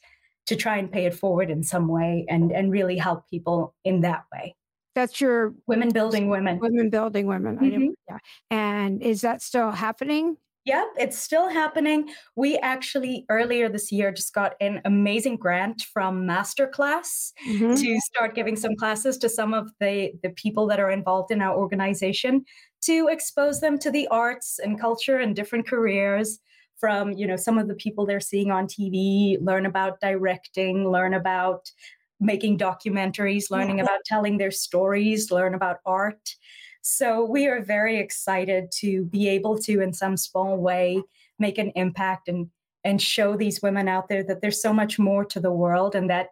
to 0.48 0.56
try 0.56 0.78
and 0.78 0.92
pay 0.92 1.06
it 1.06 1.14
forward 1.14 1.52
in 1.52 1.64
some 1.64 1.88
way 1.88 2.26
and 2.28 2.52
and 2.52 2.72
really 2.72 2.98
help 2.98 3.30
people 3.30 3.76
in 3.86 4.02
that 4.02 4.24
way. 4.34 4.56
That's 4.96 5.22
your 5.22 5.54
women 5.68 5.90
building 5.90 6.30
women. 6.30 6.60
Women 6.60 6.90
building 6.90 7.28
women. 7.28 7.58
Mm-hmm. 7.58 7.88
yeah. 8.10 8.18
And 8.50 9.02
is 9.02 9.22
that 9.22 9.42
still 9.42 9.72
happening? 9.72 10.38
Yep, 10.66 10.88
it's 10.98 11.18
still 11.18 11.50
happening. 11.50 12.10
We 12.36 12.58
actually 12.58 13.26
earlier 13.30 13.68
this 13.68 13.92
year 13.92 14.12
just 14.12 14.34
got 14.34 14.54
an 14.62 14.80
amazing 14.86 15.38
grant 15.38 15.82
from 15.92 16.28
Masterclass 16.28 17.32
mm-hmm. 17.48 17.74
to 17.74 18.00
start 18.02 18.36
giving 18.36 18.56
some 18.56 18.76
classes 18.76 19.18
to 19.20 19.30
some 19.30 19.56
of 19.56 19.72
the 19.80 20.12
the 20.22 20.30
people 20.30 20.68
that 20.68 20.80
are 20.80 20.92
involved 20.92 21.32
in 21.32 21.42
our 21.42 21.56
organization 21.58 22.46
to 22.82 23.08
expose 23.12 23.60
them 23.60 23.80
to 23.80 23.90
the 23.90 24.08
arts 24.10 24.60
and 24.60 24.80
culture 24.80 25.18
and 25.18 25.36
different 25.36 25.68
careers 25.68 26.40
from, 26.80 27.12
you 27.14 27.28
know, 27.28 27.36
some 27.36 27.58
of 27.58 27.68
the 27.68 27.76
people 27.76 28.06
they're 28.06 28.20
seeing 28.20 28.52
on 28.52 28.68
TV, 28.68 29.38
learn 29.40 29.66
about 29.66 30.00
directing, 30.00 30.90
learn 30.90 31.14
about 31.14 31.72
making 32.20 32.58
documentaries, 32.58 33.50
learning 33.52 33.78
yeah. 33.78 33.84
about 33.84 34.00
telling 34.06 34.38
their 34.38 34.52
stories, 34.52 35.32
learn 35.32 35.54
about 35.54 35.78
art. 35.86 36.36
So 36.82 37.24
we 37.24 37.48
are 37.48 37.62
very 37.62 37.98
excited 37.98 38.72
to 38.80 39.06
be 39.06 39.30
able 39.30 39.58
to, 39.60 39.82
in 39.82 39.94
some 39.94 40.18
small 40.18 40.58
way, 40.58 41.02
make 41.40 41.58
an 41.58 41.72
impact 41.76 42.28
and 42.28 42.50
and 42.84 43.00
show 43.00 43.38
these 43.38 43.62
women 43.62 43.88
out 43.88 44.10
there 44.10 44.24
that 44.24 44.42
there's 44.42 44.60
so 44.60 44.74
much 44.74 44.98
more 44.98 45.24
to 45.26 45.40
the 45.40 45.52
world 45.52 45.94
and 45.94 46.10
that 46.10 46.30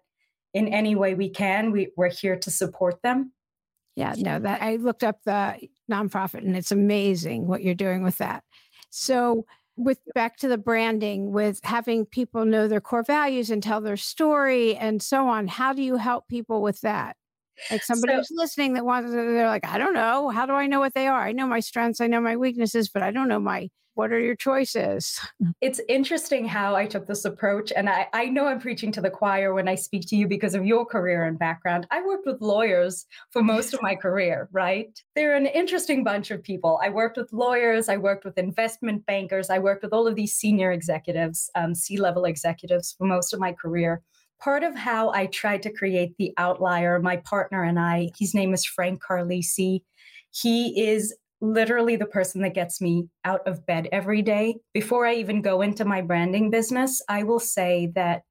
in 0.53 0.67
any 0.67 0.95
way 0.95 1.13
we 1.13 1.29
can, 1.29 1.71
we, 1.71 1.91
we're 1.95 2.09
here 2.09 2.35
to 2.37 2.49
support 2.49 3.01
them. 3.03 3.31
Yeah, 3.95 4.15
no, 4.17 4.39
that 4.39 4.61
I 4.61 4.77
looked 4.77 5.03
up 5.03 5.19
the 5.25 5.67
nonprofit 5.91 6.39
and 6.39 6.55
it's 6.57 6.71
amazing 6.71 7.47
what 7.47 7.61
you're 7.61 7.75
doing 7.75 8.01
with 8.01 8.17
that. 8.17 8.43
So 8.89 9.45
with 9.79 9.99
back 10.13 10.37
to 10.37 10.47
the 10.47 10.57
branding 10.57 11.31
with 11.31 11.59
having 11.63 12.05
people 12.05 12.45
know 12.45 12.67
their 12.67 12.81
core 12.81 13.03
values 13.03 13.49
and 13.49 13.63
tell 13.63 13.79
their 13.79 13.97
story 13.97 14.75
and 14.75 15.01
so 15.01 15.27
on 15.27 15.47
how 15.47 15.71
do 15.71 15.81
you 15.81 15.95
help 15.95 16.27
people 16.27 16.61
with 16.61 16.81
that 16.81 17.15
like 17.71 17.83
somebody 17.83 18.13
so, 18.13 18.17
who's 18.17 18.31
listening 18.33 18.73
that 18.73 18.85
wants, 18.85 19.11
they're 19.11 19.47
like, 19.47 19.65
I 19.65 19.77
don't 19.77 19.93
know. 19.93 20.29
How 20.29 20.45
do 20.45 20.53
I 20.53 20.67
know 20.67 20.79
what 20.79 20.93
they 20.93 21.07
are? 21.07 21.21
I 21.21 21.31
know 21.31 21.47
my 21.47 21.59
strengths, 21.59 22.01
I 22.01 22.07
know 22.07 22.21
my 22.21 22.35
weaknesses, 22.35 22.89
but 22.89 23.03
I 23.03 23.11
don't 23.11 23.27
know 23.27 23.39
my, 23.39 23.69
what 23.95 24.13
are 24.13 24.19
your 24.19 24.35
choices? 24.35 25.19
It's 25.59 25.81
interesting 25.89 26.47
how 26.47 26.73
I 26.73 26.85
took 26.85 27.05
this 27.05 27.25
approach. 27.25 27.73
And 27.75 27.89
I, 27.89 28.07
I 28.13 28.25
know 28.27 28.47
I'm 28.47 28.61
preaching 28.61 28.93
to 28.93 29.01
the 29.01 29.09
choir 29.09 29.53
when 29.53 29.67
I 29.67 29.75
speak 29.75 30.07
to 30.07 30.15
you 30.15 30.25
because 30.25 30.55
of 30.55 30.65
your 30.65 30.85
career 30.85 31.25
and 31.25 31.37
background. 31.37 31.85
I 31.91 32.01
worked 32.05 32.25
with 32.25 32.39
lawyers 32.39 33.05
for 33.31 33.43
most 33.43 33.73
of 33.73 33.81
my 33.81 33.95
career, 33.95 34.47
right? 34.53 34.97
They're 35.15 35.35
an 35.35 35.47
interesting 35.47 36.05
bunch 36.05 36.31
of 36.31 36.41
people. 36.41 36.79
I 36.81 36.87
worked 36.87 37.17
with 37.17 37.33
lawyers, 37.33 37.89
I 37.89 37.97
worked 37.97 38.23
with 38.23 38.37
investment 38.37 39.05
bankers, 39.05 39.49
I 39.49 39.59
worked 39.59 39.83
with 39.83 39.91
all 39.91 40.07
of 40.07 40.15
these 40.15 40.33
senior 40.33 40.71
executives, 40.71 41.51
um, 41.55 41.75
C 41.75 41.97
level 41.97 42.23
executives 42.23 42.95
for 42.97 43.05
most 43.05 43.33
of 43.33 43.41
my 43.41 43.51
career 43.51 44.01
part 44.41 44.63
of 44.63 44.75
how 44.75 45.11
I 45.11 45.27
tried 45.27 45.63
to 45.63 45.73
create 45.73 46.15
the 46.17 46.33
outlier, 46.37 46.99
my 46.99 47.17
partner 47.17 47.63
and 47.63 47.79
I, 47.79 48.09
his 48.17 48.33
name 48.33 48.53
is 48.53 48.65
Frank 48.65 49.01
Carlisi. 49.03 49.81
He 50.31 50.87
is 50.87 51.15
literally 51.41 51.95
the 51.95 52.05
person 52.05 52.41
that 52.41 52.53
gets 52.53 52.81
me 52.81 53.07
out 53.25 53.47
of 53.47 53.65
bed 53.65 53.87
every 53.91 54.21
day. 54.21 54.55
Before 54.73 55.05
I 55.05 55.15
even 55.15 55.41
go 55.41 55.61
into 55.61 55.85
my 55.85 56.01
branding 56.01 56.49
business, 56.49 57.01
I 57.07 57.23
will 57.23 57.39
say 57.39 57.91
that 57.95 58.23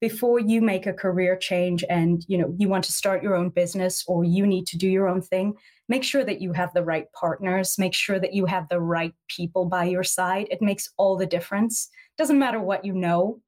before 0.00 0.40
you 0.40 0.60
make 0.60 0.84
a 0.84 0.92
career 0.92 1.36
change 1.36 1.84
and 1.88 2.24
you 2.26 2.36
know 2.36 2.52
you 2.58 2.68
want 2.68 2.82
to 2.84 2.92
start 2.92 3.22
your 3.22 3.36
own 3.36 3.48
business 3.50 4.04
or 4.08 4.24
you 4.24 4.44
need 4.44 4.66
to 4.66 4.76
do 4.76 4.88
your 4.88 5.06
own 5.08 5.22
thing 5.22 5.54
make 5.88 6.02
sure 6.02 6.24
that 6.24 6.40
you 6.40 6.52
have 6.52 6.74
the 6.74 6.82
right 6.82 7.06
partners 7.12 7.76
make 7.78 7.94
sure 7.94 8.18
that 8.18 8.34
you 8.34 8.44
have 8.44 8.68
the 8.68 8.80
right 8.80 9.14
people 9.28 9.64
by 9.64 9.84
your 9.84 10.02
side 10.02 10.48
it 10.50 10.60
makes 10.60 10.88
all 10.98 11.16
the 11.16 11.24
difference 11.24 11.88
doesn't 12.18 12.40
matter 12.40 12.60
what 12.60 12.84
you 12.84 12.92
know 12.92 13.40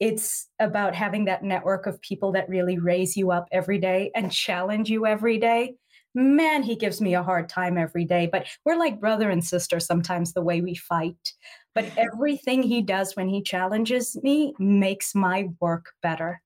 It's 0.00 0.48
about 0.58 0.94
having 0.94 1.24
that 1.24 1.42
network 1.42 1.86
of 1.86 2.00
people 2.00 2.32
that 2.32 2.48
really 2.48 2.78
raise 2.78 3.16
you 3.16 3.30
up 3.30 3.48
every 3.50 3.78
day 3.78 4.10
and 4.14 4.32
challenge 4.32 4.90
you 4.90 5.06
every 5.06 5.38
day. 5.38 5.74
Man, 6.14 6.62
he 6.62 6.76
gives 6.76 7.00
me 7.00 7.14
a 7.14 7.22
hard 7.22 7.48
time 7.48 7.76
every 7.76 8.04
day, 8.04 8.28
but 8.30 8.46
we're 8.64 8.78
like 8.78 9.00
brother 9.00 9.30
and 9.30 9.44
sister 9.44 9.80
sometimes 9.80 10.32
the 10.32 10.42
way 10.42 10.60
we 10.60 10.74
fight. 10.74 11.32
But 11.74 11.86
everything 11.96 12.62
he 12.62 12.82
does 12.82 13.16
when 13.16 13.28
he 13.28 13.42
challenges 13.42 14.18
me 14.22 14.54
makes 14.58 15.14
my 15.14 15.48
work 15.60 15.86
better. 16.02 16.40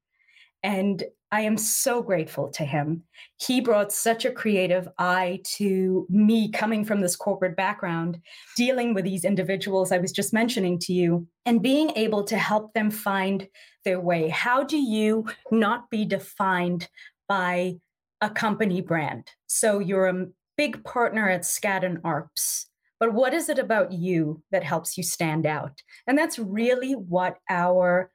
And 0.62 1.02
I 1.32 1.42
am 1.42 1.56
so 1.56 2.02
grateful 2.02 2.48
to 2.50 2.64
him. 2.64 3.04
He 3.40 3.60
brought 3.60 3.92
such 3.92 4.24
a 4.24 4.32
creative 4.32 4.88
eye 4.98 5.40
to 5.56 6.06
me 6.10 6.50
coming 6.50 6.84
from 6.84 7.00
this 7.00 7.14
corporate 7.14 7.56
background, 7.56 8.20
dealing 8.56 8.94
with 8.94 9.04
these 9.04 9.24
individuals 9.24 9.92
I 9.92 9.98
was 9.98 10.10
just 10.10 10.32
mentioning 10.32 10.78
to 10.80 10.92
you, 10.92 11.28
and 11.46 11.62
being 11.62 11.90
able 11.94 12.24
to 12.24 12.36
help 12.36 12.74
them 12.74 12.90
find 12.90 13.46
their 13.84 14.00
way. 14.00 14.28
How 14.28 14.64
do 14.64 14.76
you 14.76 15.26
not 15.52 15.88
be 15.88 16.04
defined 16.04 16.88
by 17.28 17.74
a 18.20 18.28
company 18.28 18.80
brand? 18.80 19.30
So 19.46 19.78
you're 19.78 20.08
a 20.08 20.26
big 20.56 20.82
partner 20.82 21.30
at 21.30 21.42
Skadden 21.42 22.00
Arps. 22.02 22.66
But 22.98 23.14
what 23.14 23.32
is 23.32 23.48
it 23.48 23.58
about 23.58 23.92
you 23.92 24.42
that 24.50 24.62
helps 24.62 24.98
you 24.98 25.04
stand 25.04 25.46
out? 25.46 25.80
And 26.06 26.18
that's 26.18 26.38
really 26.38 26.92
what 26.92 27.38
our 27.48 28.10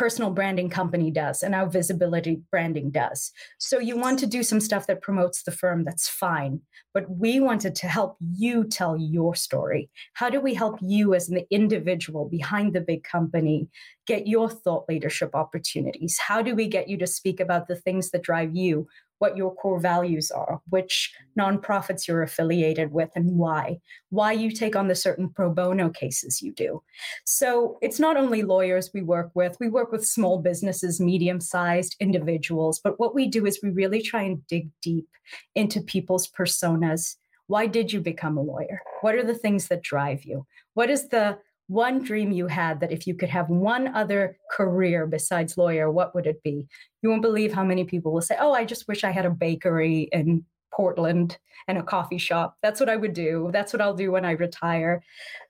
personal 0.00 0.30
branding 0.30 0.70
company 0.70 1.10
does 1.10 1.42
and 1.42 1.54
our 1.54 1.68
visibility 1.68 2.40
branding 2.50 2.90
does. 2.90 3.32
So 3.58 3.78
you 3.78 3.98
want 3.98 4.18
to 4.20 4.26
do 4.26 4.42
some 4.42 4.58
stuff 4.58 4.86
that 4.86 5.02
promotes 5.02 5.42
the 5.42 5.50
firm, 5.50 5.84
that's 5.84 6.08
fine. 6.08 6.62
But 6.94 7.04
we 7.18 7.38
wanted 7.38 7.74
to 7.74 7.86
help 7.86 8.16
you 8.18 8.64
tell 8.64 8.96
your 8.96 9.34
story. 9.34 9.90
How 10.14 10.30
do 10.30 10.40
we 10.40 10.54
help 10.54 10.78
you 10.80 11.12
as 11.14 11.28
an 11.28 11.42
individual 11.50 12.30
behind 12.30 12.72
the 12.72 12.80
big 12.80 13.04
company 13.04 13.68
get 14.06 14.26
your 14.26 14.48
thought 14.48 14.86
leadership 14.88 15.34
opportunities? 15.34 16.18
How 16.18 16.40
do 16.40 16.54
we 16.54 16.66
get 16.66 16.88
you 16.88 16.96
to 16.96 17.06
speak 17.06 17.38
about 17.38 17.68
the 17.68 17.76
things 17.76 18.10
that 18.12 18.22
drive 18.22 18.56
you? 18.56 18.88
What 19.20 19.36
your 19.36 19.54
core 19.54 19.78
values 19.78 20.30
are, 20.30 20.60
which 20.70 21.14
nonprofits 21.38 22.08
you're 22.08 22.22
affiliated 22.22 22.90
with, 22.90 23.10
and 23.14 23.36
why, 23.36 23.78
why 24.08 24.32
you 24.32 24.50
take 24.50 24.74
on 24.74 24.88
the 24.88 24.94
certain 24.94 25.28
pro 25.28 25.50
bono 25.50 25.90
cases 25.90 26.40
you 26.40 26.52
do. 26.52 26.82
So 27.24 27.78
it's 27.82 28.00
not 28.00 28.16
only 28.16 28.42
lawyers 28.42 28.90
we 28.94 29.02
work 29.02 29.30
with, 29.34 29.58
we 29.60 29.68
work 29.68 29.92
with 29.92 30.06
small 30.06 30.38
businesses, 30.38 31.00
medium 31.00 31.38
sized 31.38 31.96
individuals, 32.00 32.80
but 32.82 32.98
what 32.98 33.14
we 33.14 33.28
do 33.28 33.44
is 33.44 33.60
we 33.62 33.70
really 33.70 34.00
try 34.00 34.22
and 34.22 34.44
dig 34.46 34.70
deep 34.80 35.08
into 35.54 35.82
people's 35.82 36.26
personas. 36.26 37.16
Why 37.46 37.66
did 37.66 37.92
you 37.92 38.00
become 38.00 38.38
a 38.38 38.42
lawyer? 38.42 38.80
What 39.02 39.16
are 39.16 39.24
the 39.24 39.34
things 39.34 39.68
that 39.68 39.82
drive 39.82 40.24
you? 40.24 40.46
What 40.74 40.88
is 40.88 41.08
the 41.08 41.38
one 41.70 42.02
dream 42.02 42.32
you 42.32 42.48
had 42.48 42.80
that 42.80 42.90
if 42.90 43.06
you 43.06 43.14
could 43.14 43.28
have 43.28 43.48
one 43.48 43.94
other 43.94 44.36
career 44.50 45.06
besides 45.06 45.56
lawyer, 45.56 45.88
what 45.88 46.16
would 46.16 46.26
it 46.26 46.42
be? 46.42 46.66
You 47.00 47.10
won't 47.10 47.22
believe 47.22 47.52
how 47.52 47.62
many 47.62 47.84
people 47.84 48.12
will 48.12 48.22
say, 48.22 48.36
Oh, 48.40 48.52
I 48.52 48.64
just 48.64 48.88
wish 48.88 49.04
I 49.04 49.12
had 49.12 49.24
a 49.24 49.30
bakery 49.30 50.08
in 50.10 50.44
Portland 50.74 51.38
and 51.68 51.78
a 51.78 51.82
coffee 51.84 52.18
shop. 52.18 52.56
That's 52.60 52.80
what 52.80 52.88
I 52.88 52.96
would 52.96 53.12
do. 53.12 53.50
That's 53.52 53.72
what 53.72 53.80
I'll 53.80 53.94
do 53.94 54.10
when 54.10 54.24
I 54.24 54.32
retire. 54.32 55.00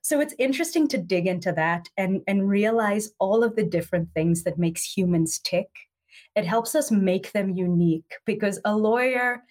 So 0.03 0.21
it's 0.21 0.35
interesting 0.39 0.89
to 0.89 0.99
dig 0.99 1.27
into 1.27 1.53
that 1.53 1.89
and, 1.97 2.21
and 2.27 2.51
realize 2.51 3.11
all 3.19 3.43
of 3.43 3.57
the 3.57 3.65
different 3.65 4.11
things 4.13 4.45
that 4.45 4.59
makes 4.59 4.85
humans 4.85 5.39
tick. 5.43 5.69
It 6.37 6.45
helps 6.45 6.75
us 6.75 6.91
make 6.91 7.33
them 7.33 7.49
unique 7.49 8.13
because 8.27 8.61
a 8.67 8.77
lawyer 8.77 9.43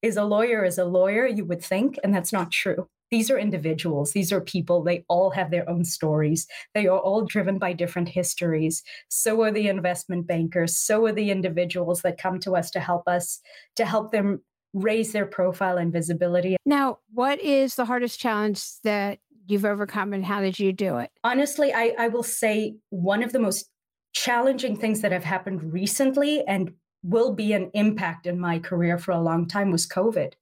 is 0.00 0.16
a 0.16 0.24
lawyer 0.24 0.64
is 0.64 0.78
a 0.78 0.84
lawyer, 0.86 1.26
you 1.26 1.44
would 1.44 1.62
think, 1.62 1.98
and 2.02 2.14
that's 2.14 2.32
not 2.32 2.50
true 2.50 2.88
these 3.14 3.30
are 3.30 3.38
individuals, 3.38 4.10
these 4.10 4.32
are 4.32 4.40
people, 4.40 4.82
they 4.82 5.04
all 5.08 5.30
have 5.30 5.52
their 5.52 5.70
own 5.70 5.84
stories. 5.84 6.48
They 6.74 6.88
are 6.88 6.98
all 6.98 7.24
driven 7.24 7.58
by 7.58 7.72
different 7.72 8.08
histories. 8.08 8.82
So 9.08 9.40
are 9.42 9.52
the 9.52 9.68
investment 9.68 10.26
bankers, 10.26 10.76
so 10.76 11.06
are 11.06 11.12
the 11.12 11.30
individuals 11.30 12.02
that 12.02 12.18
come 12.18 12.40
to 12.40 12.56
us 12.56 12.72
to 12.72 12.80
help 12.80 13.06
us, 13.06 13.38
to 13.76 13.84
help 13.84 14.10
them 14.10 14.42
raise 14.72 15.12
their 15.12 15.26
profile 15.26 15.76
and 15.76 15.92
visibility. 15.92 16.56
Now, 16.66 16.98
what 17.12 17.40
is 17.40 17.76
the 17.76 17.84
hardest 17.84 18.18
challenge 18.18 18.64
that 18.82 19.20
you've 19.46 19.64
overcome 19.64 20.12
and 20.12 20.24
how 20.24 20.40
did 20.40 20.58
you 20.58 20.72
do 20.72 20.96
it? 20.96 21.12
Honestly, 21.22 21.72
I, 21.72 21.94
I 21.96 22.08
will 22.08 22.24
say 22.24 22.74
one 22.90 23.22
of 23.22 23.32
the 23.32 23.38
most 23.38 23.70
challenging 24.12 24.76
things 24.76 25.02
that 25.02 25.12
have 25.12 25.22
happened 25.22 25.72
recently 25.72 26.42
and 26.48 26.72
will 27.04 27.32
be 27.32 27.52
an 27.52 27.70
impact 27.74 28.26
in 28.26 28.40
my 28.40 28.58
career 28.58 28.98
for 28.98 29.12
a 29.12 29.20
long 29.20 29.46
time 29.46 29.70
was 29.70 29.86
COVID. 29.86 30.32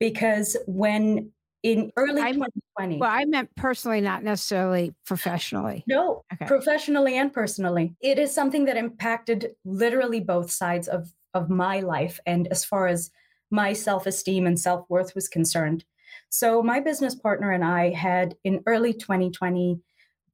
Because 0.00 0.56
when 0.66 1.30
in 1.62 1.92
early 1.96 2.22
I, 2.22 2.32
2020. 2.32 2.98
Well, 2.98 3.10
I 3.10 3.24
meant 3.24 3.54
personally, 3.56 4.00
not 4.00 4.22
necessarily 4.22 4.94
professionally. 5.06 5.84
No, 5.86 6.24
okay. 6.32 6.46
professionally 6.46 7.16
and 7.16 7.32
personally. 7.32 7.94
It 8.00 8.18
is 8.18 8.34
something 8.34 8.64
that 8.64 8.76
impacted 8.76 9.52
literally 9.64 10.20
both 10.20 10.50
sides 10.50 10.88
of, 10.88 11.12
of 11.34 11.50
my 11.50 11.80
life 11.80 12.18
and 12.26 12.48
as 12.48 12.64
far 12.64 12.88
as 12.88 13.10
my 13.50 13.72
self 13.72 14.06
esteem 14.06 14.46
and 14.46 14.58
self 14.58 14.84
worth 14.88 15.14
was 15.14 15.28
concerned. 15.28 15.84
So, 16.28 16.62
my 16.62 16.80
business 16.80 17.14
partner 17.14 17.52
and 17.52 17.64
I 17.64 17.90
had 17.90 18.34
in 18.44 18.62
early 18.66 18.92
2020 18.92 19.80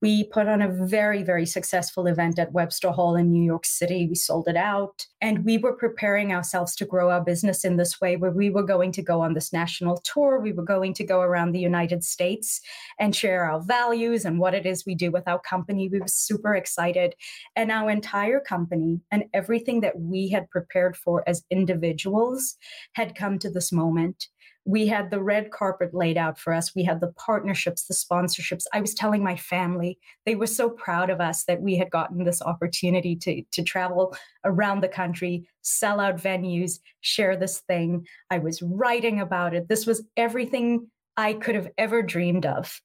we 0.01 0.25
put 0.25 0.47
on 0.47 0.63
a 0.63 0.69
very, 0.69 1.23
very 1.23 1.45
successful 1.45 2.07
event 2.07 2.39
at 2.39 2.53
Webster 2.53 2.91
Hall 2.91 3.17
in 3.17 3.33
New 3.33 3.43
York 3.43 3.67
City. 3.67 4.07
We 4.09 4.15
sold 4.15 4.47
it 4.47 4.57
out. 4.57 5.07
And 5.21 5.45
we 5.45 5.59
were 5.59 5.73
preparing 5.73 6.33
ourselves 6.33 6.77
to 6.77 6.87
grow 6.87 7.11
our 7.11 7.23
business 7.23 7.65
in 7.65 7.77
this 7.77 8.01
way, 8.01 8.17
where 8.17 8.31
we 8.31 8.51
were 8.51 8.63
going 8.63 8.93
to 8.93 9.03
go 9.03 9.21
on 9.21 9.35
this 9.35 9.53
national 9.53 9.99
tour. 10.05 10.41
We 10.41 10.53
were 10.53 10.65
going 10.65 10.95
to 10.95 11.05
go 11.05 11.21
around 11.21 11.53
the 11.53 11.59
United 11.59 12.05
States 12.05 12.61
and 13.01 13.15
share 13.15 13.45
our 13.45 13.61
values 13.61 14.25
and 14.25 14.39
what 14.39 14.55
it 14.55 14.67
is 14.67 14.87
we 14.87 14.95
do 14.95 15.11
with 15.11 15.27
our 15.27 15.41
company. 15.41 15.89
We 15.89 15.99
were 15.99 16.07
super 16.07 16.55
excited. 16.55 17.15
And 17.57 17.73
our 17.73 17.91
entire 17.91 18.41
company 18.41 19.01
and 19.11 19.25
everything 19.35 19.81
that 19.81 19.99
we 19.99 20.29
had 20.29 20.49
prepared 20.51 20.97
for 20.97 21.29
as 21.29 21.45
individuals 21.51 22.57
had 22.93 23.17
come 23.17 23.39
to 23.41 23.51
this 23.51 23.73
moment 23.73 24.29
we 24.69 24.87
had 24.87 25.11
the 25.11 25.23
red 25.23 25.51
carpet 25.51 25.95
laid 25.95 26.19
out 26.19 26.39
for 26.39 26.53
us. 26.53 26.75
We 26.75 26.85
had 26.85 27.01
the 27.01 27.11
partnerships, 27.13 27.87
the 27.87 27.95
sponsorships. 27.95 28.65
I 28.75 28.83
was 28.83 28.93
telling 28.93 29.25
my 29.25 29.35
family, 29.35 29.99
they 30.27 30.35
were 30.35 30.47
so 30.47 30.69
proud 30.69 31.09
of 31.09 31.23
us 31.23 31.45
that 31.45 31.63
we 31.63 31.79
had 31.79 31.91
gotten 31.91 32.25
this 32.25 32.43
opportunity 32.43 33.17
to, 33.17 33.43
to 33.51 33.63
travel 33.63 34.15
around 34.45 34.83
the 34.83 34.89
country, 34.89 35.49
sell 35.63 36.01
out 36.01 36.17
venues, 36.17 36.81
share 37.01 37.35
this 37.35 37.61
thing. 37.61 38.07
I 38.31 38.41
was 38.41 38.61
writing 38.61 39.21
about 39.23 39.55
it. 39.55 39.69
This 39.69 39.87
was 39.87 40.05
everything 40.19 40.91
I 41.17 41.33
could 41.33 41.55
have 41.55 41.71
ever 41.79 42.03
dreamed 42.03 42.45
of. 42.45 42.83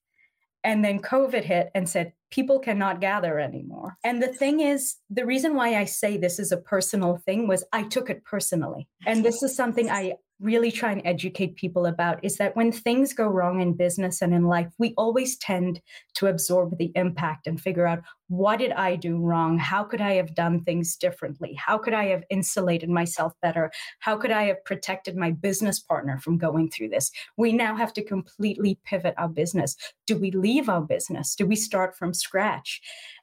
And 0.64 0.86
then 0.86 1.02
COVID 1.02 1.44
hit 1.44 1.70
and 1.76 1.90
said, 1.90 2.14
people 2.32 2.60
cannot 2.60 3.02
gather 3.02 3.38
anymore. 3.40 3.98
And 4.06 4.24
the 4.24 4.30
thing 4.30 4.62
is, 4.62 4.96
the 5.10 5.26
reason 5.26 5.54
why 5.54 5.76
I 5.76 5.84
say 5.84 6.16
this 6.16 6.40
is 6.40 6.54
a 6.54 6.58
personal 6.58 7.18
thing 7.18 7.50
was 7.50 7.66
I 7.74 7.84
took 7.84 8.10
it 8.10 8.24
personally. 8.24 8.88
And 9.06 9.26
this 9.26 9.44
is 9.44 9.54
something 9.54 9.90
I 9.90 10.14
really 10.44 10.72
try 10.72 10.92
and 10.92 11.02
educate 11.06 11.56
people 11.56 11.86
about 11.86 12.24
is 12.24 12.38
that 12.38 12.56
when 12.56 12.72
things 12.72 13.14
go 13.14 13.28
wrong 13.28 13.62
in 13.62 13.74
business 13.74 14.22
and 14.22 14.34
in 14.34 14.44
life, 14.44 14.68
we 14.78 14.94
always 14.98 15.38
tend 15.38 15.82
to 16.16 16.28
absorb 16.28 16.78
the 16.78 16.92
impact 16.96 17.48
and 17.48 17.60
figure 17.60 17.88
out 17.88 18.02
what 18.28 18.60
did 18.60 18.72
I 18.74 18.96
do 18.96 19.18
wrong? 19.18 19.58
How 19.58 19.84
could 19.84 20.02
I 20.02 20.14
have 20.14 20.36
done 20.36 20.62
things 20.62 20.96
differently? 20.96 21.54
How 21.54 21.78
could 21.78 21.94
I 21.94 22.06
have 22.08 22.24
insulated 22.30 22.90
myself 22.90 23.34
better? 23.42 23.72
How 24.00 24.18
could 24.18 24.32
I 24.32 24.44
have 24.44 24.64
protected 24.66 25.16
my 25.16 25.32
business 25.32 25.80
partner 25.80 26.20
from 26.20 26.38
going 26.38 26.70
through 26.70 26.90
this? 26.90 27.12
We 27.38 27.54
now 27.54 27.76
have 27.76 27.94
to 27.94 28.04
completely 28.04 28.80
pivot 28.84 29.14
our 29.18 29.30
business. 29.30 29.78
Do 30.08 30.18
we 30.18 30.32
leave 30.32 30.68
our 30.68 30.82
business? 30.82 31.36
Do 31.36 31.46
we 31.46 31.56
start 31.56 31.96
from 31.96 32.14
scratch? 32.14 32.82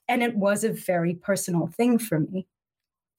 And 0.08 0.22
it 0.22 0.36
was 0.36 0.64
a 0.64 0.72
very 0.72 1.14
personal 1.14 1.66
thing 1.66 1.98
for 1.98 2.20
me. 2.20 2.46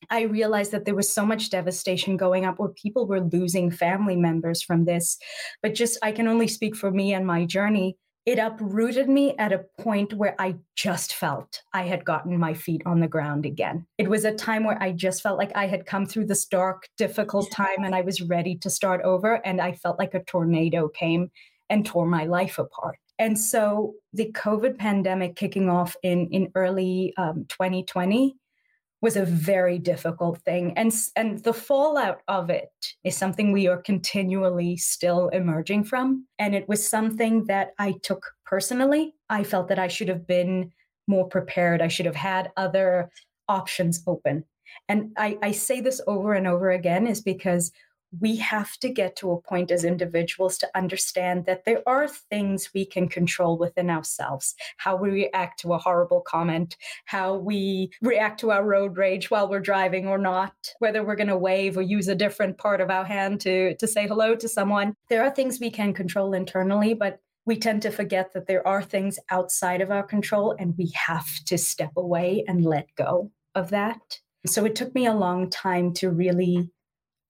I 0.10 0.24
realized 0.24 0.72
that 0.72 0.86
there 0.86 0.96
was 0.96 1.14
so 1.14 1.26
much 1.26 1.50
devastation 1.50 2.18
going 2.18 2.46
up 2.46 2.60
where 2.60 2.70
people 2.70 3.08
were 3.08 3.22
losing 3.22 3.72
family 3.72 4.16
members 4.16 4.62
from 4.62 4.86
this. 4.86 5.18
But 5.62 5.76
just, 5.76 5.98
I 6.02 6.12
can 6.12 6.28
only 6.28 6.48
speak 6.48 6.76
for 6.76 6.92
me 6.92 7.14
and 7.14 7.26
my 7.26 7.46
journey. 7.46 7.98
It 8.26 8.38
uprooted 8.38 9.10
me 9.10 9.36
at 9.38 9.52
a 9.52 9.66
point 9.80 10.14
where 10.14 10.36
I 10.40 10.56
just 10.76 11.16
felt 11.16 11.62
I 11.74 11.84
had 11.84 12.06
gotten 12.06 12.38
my 12.38 12.54
feet 12.54 12.84
on 12.86 13.00
the 13.00 13.08
ground 13.08 13.48
again. 13.48 13.88
It 13.98 14.10
was 14.10 14.26
a 14.26 14.34
time 14.34 14.64
where 14.64 14.82
I 14.82 14.92
just 14.92 15.24
felt 15.24 15.40
like 15.40 15.52
I 15.56 15.66
had 15.66 15.88
come 15.88 16.06
through 16.06 16.28
this 16.28 16.46
dark, 16.46 16.88
difficult 16.98 17.50
time 17.52 17.84
and 17.84 17.96
I 17.96 18.02
was 18.02 18.22
ready 18.22 18.56
to 18.58 18.70
start 18.70 19.02
over. 19.02 19.46
And 19.46 19.60
I 19.60 19.72
felt 19.74 19.98
like 19.98 20.14
a 20.14 20.24
tornado 20.24 20.88
came 20.88 21.32
and 21.70 21.84
tore 21.84 22.06
my 22.06 22.26
life 22.26 22.60
apart. 22.60 22.98
And 23.18 23.40
so 23.40 23.94
the 24.14 24.32
COVID 24.34 24.78
pandemic 24.78 25.36
kicking 25.36 25.70
off 25.70 25.96
in, 26.04 26.28
in 26.32 26.52
early 26.54 27.14
um, 27.18 27.46
2020 27.50 28.36
was 29.02 29.18
a 29.18 29.26
very 29.26 29.80
difficult 29.80 30.40
thing. 30.42 30.74
And 30.78 30.94
and 31.16 31.44
the 31.44 31.54
fallout 31.54 32.22
of 32.28 32.50
it 32.50 32.70
is 33.04 33.18
something 33.18 33.52
we 33.52 33.68
are 33.68 33.82
continually 33.82 34.78
still 34.78 35.30
emerging 35.30 35.86
from. 35.86 36.28
And 36.38 36.54
it 36.56 36.70
was 36.70 36.88
something 36.88 37.46
that 37.46 37.72
i 37.80 37.94
took 38.04 38.24
personally. 38.46 39.16
I 39.30 39.44
felt 39.44 39.68
that 39.70 39.80
i 39.80 39.88
should 39.88 40.08
have 40.08 40.28
been 40.28 40.72
more 41.08 41.28
prepared. 41.28 41.82
I 41.82 41.88
should 41.88 42.06
have 42.06 42.16
had 42.16 42.52
other 42.56 43.10
options 43.48 44.04
open. 44.06 44.46
And 44.88 45.12
i, 45.18 45.38
I 45.42 45.52
say 45.52 45.82
this 45.82 46.00
over 46.08 46.34
and 46.34 46.48
over 46.48 46.70
again 46.70 47.08
is 47.08 47.22
because 47.22 47.72
we 48.20 48.36
have 48.38 48.78
to 48.78 48.90
get 48.90 49.16
to 49.18 49.32
a 49.32 49.42
point 49.42 49.72
as 49.72 49.86
individuals 49.86 50.58
to 50.58 50.70
understand 50.76 51.46
that 51.46 51.66
there 51.66 51.82
are 51.88 52.08
things 52.08 52.70
we 52.74 52.86
can 52.86 53.08
control 53.08 53.58
within 53.58 53.90
ourselves 53.90 54.56
how 54.78 54.96
we 54.96 55.10
react 55.10 55.60
to 55.60 55.74
a 55.74 55.78
horrible 55.78 56.22
comment, 56.22 56.76
how 57.06 57.36
we 57.36 57.92
react 58.02 58.40
to 58.40 58.52
our 58.52 58.64
road 58.64 58.98
rage 58.98 59.30
while 59.30 59.50
we're 59.50 59.60
driving 59.60 60.08
or 60.08 60.18
not, 60.18 60.54
whether 60.80 61.04
we're 61.04 61.16
going 61.16 61.28
to 61.28 61.38
wave 61.38 61.78
or 61.78 61.82
use 61.82 62.08
a 62.08 62.16
different 62.16 62.58
part 62.58 62.82
of 62.82 62.90
our 62.90 63.06
hand 63.06 63.40
to, 63.42 63.76
to 63.78 63.88
say 63.88 64.08
hello 64.08 64.36
to 64.36 64.48
someone. 64.48 64.94
There 65.10 65.24
are 65.24 65.30
things 65.30 65.60
we 65.60 65.70
can 65.70 65.94
control 65.94 66.34
internally, 66.34 66.94
but 66.94 67.20
we 67.46 67.58
tend 67.58 67.82
to 67.84 67.92
forget 67.92 68.34
that 68.34 68.48
there 68.48 68.66
are 68.68 68.84
things 68.84 69.20
outside 69.30 69.82
of 69.82 69.92
our 69.92 70.04
control 70.04 70.56
and 70.58 70.76
we 70.78 70.92
have 70.96 71.28
to 71.46 71.58
step 71.58 71.92
away 71.96 72.44
and 72.48 72.66
let 72.66 72.88
go 72.96 73.32
of 73.56 73.70
that. 73.70 74.20
So 74.46 74.66
it 74.66 74.76
took 74.76 74.94
me 74.96 75.06
a 75.06 75.14
long 75.14 75.50
time 75.50 75.94
to 75.96 76.10
really 76.10 76.70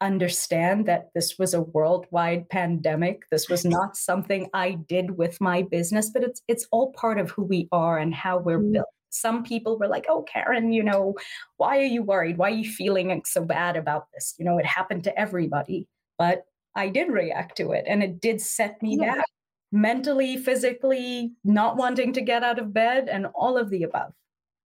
understand 0.01 0.87
that 0.87 1.09
this 1.15 1.37
was 1.37 1.53
a 1.53 1.61
worldwide 1.61 2.49
pandemic. 2.49 3.23
This 3.31 3.47
was 3.49 3.63
not 3.63 3.95
something 3.95 4.49
I 4.53 4.71
did 4.71 5.17
with 5.17 5.39
my 5.39 5.61
business, 5.61 6.09
but 6.09 6.23
it's 6.23 6.41
it's 6.47 6.67
all 6.71 6.91
part 6.93 7.19
of 7.19 7.31
who 7.31 7.43
we 7.43 7.67
are 7.71 7.97
and 7.97 8.13
how 8.13 8.39
we're 8.39 8.59
mm. 8.59 8.73
built. 8.73 8.87
Some 9.09 9.43
people 9.43 9.77
were 9.77 9.87
like, 9.87 10.05
"Oh, 10.09 10.23
Karen, 10.23 10.73
you 10.73 10.83
know, 10.83 11.15
why 11.57 11.77
are 11.77 11.83
you 11.83 12.03
worried? 12.03 12.37
Why 12.37 12.47
are 12.47 12.55
you 12.55 12.69
feeling 12.69 13.21
so 13.25 13.45
bad 13.45 13.77
about 13.77 14.07
this? 14.13 14.35
You 14.37 14.45
know, 14.45 14.57
it 14.57 14.65
happened 14.65 15.03
to 15.05 15.19
everybody." 15.19 15.87
But 16.17 16.45
I 16.75 16.89
did 16.89 17.09
react 17.09 17.57
to 17.57 17.71
it 17.71 17.85
and 17.87 18.01
it 18.01 18.21
did 18.21 18.41
set 18.41 18.81
me 18.81 18.97
yeah. 18.99 19.15
back 19.15 19.25
mentally, 19.71 20.37
physically, 20.37 21.33
not 21.43 21.77
wanting 21.77 22.13
to 22.13 22.21
get 22.21 22.43
out 22.43 22.59
of 22.59 22.73
bed 22.73 23.09
and 23.09 23.27
all 23.35 23.57
of 23.57 23.69
the 23.69 23.83
above. 23.83 24.13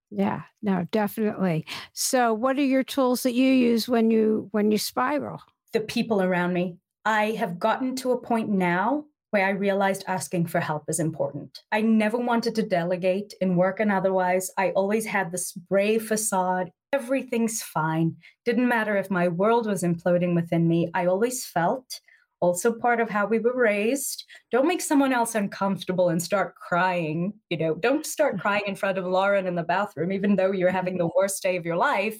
Yeah, 0.09 0.43
no, 0.61 0.87
definitely. 0.91 1.65
So 1.93 2.33
what 2.33 2.57
are 2.57 2.63
your 2.63 2.83
tools 2.83 3.23
that 3.23 3.33
you 3.33 3.51
use 3.51 3.87
when 3.87 4.09
you 4.09 4.47
when 4.51 4.71
you 4.71 4.77
spiral? 4.77 5.41
The 5.73 5.81
people 5.81 6.21
around 6.21 6.53
me. 6.53 6.77
I 7.05 7.31
have 7.31 7.59
gotten 7.59 7.95
to 7.97 8.11
a 8.11 8.21
point 8.21 8.49
now 8.49 9.05
where 9.31 9.45
I 9.45 9.51
realized 9.51 10.05
asking 10.07 10.47
for 10.47 10.59
help 10.59 10.83
is 10.87 10.99
important. 10.99 11.61
I 11.71 11.81
never 11.81 12.17
wanted 12.17 12.55
to 12.55 12.63
delegate 12.63 13.33
in 13.41 13.57
work 13.57 13.79
and 13.79 13.91
otherwise. 13.91 14.49
I 14.57 14.71
always 14.71 15.05
had 15.05 15.31
this 15.31 15.51
brave 15.51 16.07
facade. 16.07 16.71
Everything's 16.93 17.61
fine. 17.61 18.15
Didn't 18.45 18.69
matter 18.69 18.95
if 18.95 19.11
my 19.11 19.27
world 19.27 19.67
was 19.67 19.83
imploding 19.83 20.33
within 20.35 20.67
me. 20.67 20.89
I 20.93 21.05
always 21.05 21.45
felt 21.45 21.99
also 22.39 22.71
part 22.73 22.99
of 22.99 23.09
how 23.09 23.25
we 23.25 23.39
were 23.39 23.55
raised. 23.55 24.23
Don't 24.51 24.67
make 24.67 24.81
someone 24.81 25.13
else 25.13 25.35
uncomfortable 25.35 26.09
and 26.09 26.21
start 26.21 26.55
crying. 26.55 27.33
You 27.49 27.57
know, 27.57 27.75
don't 27.75 28.05
start 28.05 28.33
mm-hmm. 28.33 28.41
crying 28.41 28.63
in 28.67 28.75
front 28.75 28.97
of 28.97 29.05
Lauren 29.05 29.47
in 29.47 29.55
the 29.55 29.63
bathroom, 29.63 30.11
even 30.11 30.35
though 30.35 30.51
you're 30.51 30.71
having 30.71 30.97
the 30.97 31.09
worst 31.15 31.41
day 31.41 31.55
of 31.55 31.65
your 31.65 31.77
life. 31.77 32.17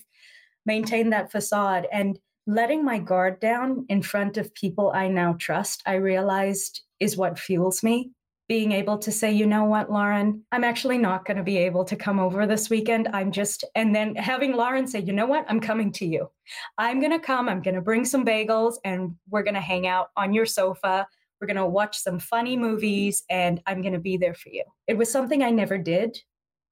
Maintain 0.65 1.11
that 1.11 1.31
facade. 1.31 1.87
And 1.91 2.19
letting 2.45 2.83
my 2.83 2.99
guard 2.99 3.39
down 3.39 3.85
in 3.89 4.01
front 4.01 4.37
of 4.37 4.53
people 4.53 4.91
I 4.93 5.07
now 5.07 5.35
trust, 5.39 5.83
I 5.85 5.95
realized 5.95 6.81
is 6.99 7.17
what 7.17 7.37
fuels 7.37 7.83
me 7.83 8.11
being 8.47 8.71
able 8.71 8.97
to 8.99 9.11
say, 9.11 9.31
you 9.31 9.45
know 9.45 9.65
what, 9.65 9.91
Lauren, 9.91 10.43
I'm 10.51 10.63
actually 10.63 10.97
not 10.97 11.25
going 11.25 11.37
to 11.37 11.43
be 11.43 11.57
able 11.57 11.83
to 11.85 11.97
come 11.97 12.19
over 12.19 12.47
this 12.47 12.69
weekend. 12.69 13.09
I'm 13.11 13.31
just, 13.31 13.65
and 13.75 13.93
then 13.93 14.15
having 14.15 14.53
Lauren 14.53 14.87
say, 14.87 14.99
you 15.01 15.11
know 15.11 15.25
what, 15.25 15.45
I'm 15.49 15.59
coming 15.59 15.91
to 15.93 16.05
you. 16.05 16.29
I'm 16.77 16.99
going 16.99 17.11
to 17.11 17.19
come, 17.19 17.49
I'm 17.49 17.61
going 17.61 17.75
to 17.75 17.81
bring 17.81 18.05
some 18.05 18.25
bagels 18.25 18.75
and 18.85 19.15
we're 19.29 19.43
going 19.43 19.55
to 19.55 19.59
hang 19.59 19.85
out 19.85 20.07
on 20.15 20.33
your 20.33 20.45
sofa. 20.45 21.07
We're 21.41 21.47
going 21.47 21.57
to 21.57 21.65
watch 21.65 21.97
some 21.97 22.19
funny 22.19 22.55
movies 22.55 23.23
and 23.29 23.61
I'm 23.65 23.81
going 23.81 23.93
to 23.93 23.99
be 23.99 24.15
there 24.15 24.33
for 24.33 24.49
you. 24.49 24.63
It 24.87 24.97
was 24.97 25.11
something 25.11 25.43
I 25.43 25.51
never 25.51 25.77
did. 25.77 26.17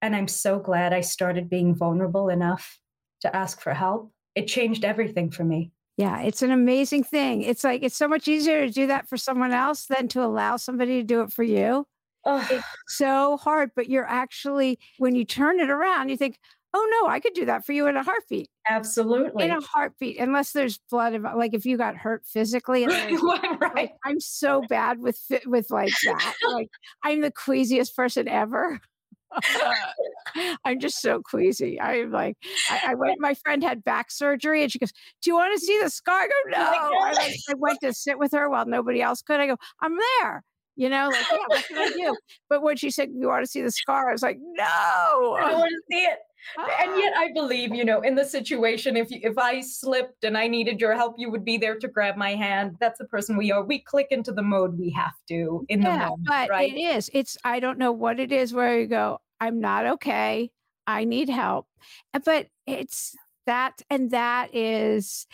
And 0.02 0.16
I'm 0.16 0.30
so 0.30 0.60
glad 0.60 0.94
I 0.94 1.02
started 1.02 1.50
being 1.50 1.76
vulnerable 1.76 2.30
enough 2.30 2.80
to 3.22 3.36
ask 3.36 3.60
for 3.60 3.74
help. 3.74 4.12
It 4.34 4.48
changed 4.48 4.86
everything 4.86 5.30
for 5.30 5.44
me. 5.44 5.72
Yeah, 5.98 6.22
it's 6.22 6.42
an 6.42 6.52
amazing 6.52 7.04
thing. 7.04 7.42
It's 7.42 7.64
like 7.64 7.82
it's 7.84 7.96
so 7.96 8.08
much 8.08 8.28
easier 8.28 8.66
to 8.66 8.72
do 8.72 8.88
that 8.88 9.08
for 9.08 9.18
someone 9.18 9.52
else 9.54 9.86
than 9.86 10.08
to 10.10 10.24
allow 10.24 10.58
somebody 10.58 10.98
to 11.02 11.04
do 11.04 11.22
it 11.22 11.32
for 11.32 11.44
you. 11.44 11.86
It's 12.50 12.66
so 12.88 13.38
hard, 13.38 13.72
but 13.76 13.90
you're 13.90 14.08
actually 14.08 14.80
when 14.98 15.16
you 15.16 15.24
turn 15.26 15.60
it 15.60 15.70
around, 15.70 16.10
you 16.10 16.18
think, 16.18 16.38
"Oh 16.74 16.88
no, 17.02 17.10
I 17.10 17.20
could 17.20 17.34
do 17.34 17.46
that 17.46 17.66
for 17.66 17.72
you 17.72 17.88
in 17.88 17.96
a 17.96 18.04
heartbeat." 18.04 18.50
Absolutely, 18.68 19.46
in 19.46 19.52
a 19.52 19.62
heartbeat, 19.62 20.20
unless 20.20 20.52
there's 20.52 20.80
blood. 20.90 21.22
Like 21.22 21.54
if 21.54 21.66
you 21.66 21.78
got 21.78 21.96
hurt 21.96 22.26
physically, 22.26 22.86
right? 22.88 23.74
Like, 23.76 23.94
I'm 24.04 24.20
so 24.20 24.64
bad 24.68 25.00
with 25.00 25.22
with 25.46 25.70
like 25.72 25.94
that. 26.04 26.36
Like 26.52 26.70
I'm 27.04 27.22
the 27.22 27.32
queasiest 27.32 27.96
person 27.96 28.28
ever. 28.28 28.82
I'm 30.66 30.80
just 30.80 31.02
so 31.02 31.22
queasy. 31.22 31.80
I'm 31.80 32.12
like, 32.12 32.38
I, 32.70 32.82
I, 32.88 32.96
went, 32.96 33.16
my 33.20 33.34
friend 33.36 33.64
had 33.64 33.84
back 33.84 34.12
surgery 34.12 34.64
and 34.64 34.72
she 34.72 34.80
goes, 34.80 34.92
Do 35.22 35.30
you 35.30 35.36
want 35.36 35.58
to 35.58 35.66
see 35.66 35.80
the 35.82 35.90
scar? 35.90 36.22
I 36.22 36.28
go, 36.28 36.34
oh 36.34 36.90
No. 36.92 37.00
I, 37.00 37.14
like, 37.14 37.36
I 37.50 37.54
went 37.58 37.80
to 37.82 37.94
sit 37.94 38.20
with 38.20 38.32
her 38.34 38.50
while 38.50 38.66
nobody 38.66 39.02
else 39.02 39.22
could. 39.22 39.40
I 39.40 39.48
go, 39.48 39.58
I'm 39.82 39.98
there. 40.20 40.44
You 40.78 40.90
know, 40.90 41.08
like, 41.08 41.26
yeah, 41.32 41.38
what 41.48 41.66
can 41.66 41.78
I 41.78 41.90
do? 41.90 42.18
But 42.50 42.62
when 42.62 42.76
she 42.76 42.92
said, 42.92 43.10
You 43.14 43.28
want 43.28 43.46
to 43.46 43.50
see 43.50 43.62
the 43.62 43.72
scar? 43.72 44.10
I 44.10 44.12
was 44.12 44.22
like, 44.22 44.38
No. 44.40 45.38
I 45.40 45.50
don't 45.50 45.60
want 45.60 45.72
to 45.72 45.82
see 45.90 46.02
it. 46.02 46.20
And 46.58 46.92
ah. 46.92 46.98
yet 46.98 47.14
I 47.18 47.32
believe, 47.34 47.74
you 47.74 47.84
know, 47.84 48.02
in 48.02 48.16
the 48.16 48.26
situation, 48.26 48.96
if 48.96 49.10
you, 49.10 49.20
if 49.24 49.38
I 49.38 49.62
slipped 49.62 50.24
and 50.24 50.38
I 50.38 50.48
needed 50.48 50.80
your 50.80 50.94
help, 50.94 51.16
you 51.18 51.32
would 51.32 51.44
be 51.44 51.58
there 51.58 51.78
to 51.80 51.88
grab 51.88 52.18
my 52.18 52.36
hand. 52.36 52.78
That's 52.80 53.00
the 53.00 53.06
person 53.06 53.36
we 53.36 53.52
are. 53.52 53.64
We 53.64 53.80
click 53.80 54.08
into 54.12 54.32
the 54.32 54.44
mode 54.44 54.78
we 54.78 54.92
have 54.92 55.14
to 55.30 55.66
in 55.70 55.82
yeah, 55.82 55.94
the 55.94 56.00
moment, 56.06 56.28
but 56.28 56.50
right? 56.50 56.72
It 56.72 56.80
is. 56.80 57.10
It's 57.14 57.38
I 57.44 57.60
don't 57.60 57.80
know 57.80 57.92
what 57.92 58.20
it 58.20 58.32
is 58.32 58.54
where 58.54 58.80
you 58.80 58.88
go, 58.88 59.20
I'm 59.40 59.60
not 59.60 59.86
okay. 59.86 60.52
I 60.88 61.04
need 61.04 61.30
help. 61.30 61.68
But 62.26 62.48
it's 62.68 63.16
that, 63.46 63.82
and 63.90 64.12
that 64.12 64.56
is, 64.56 65.28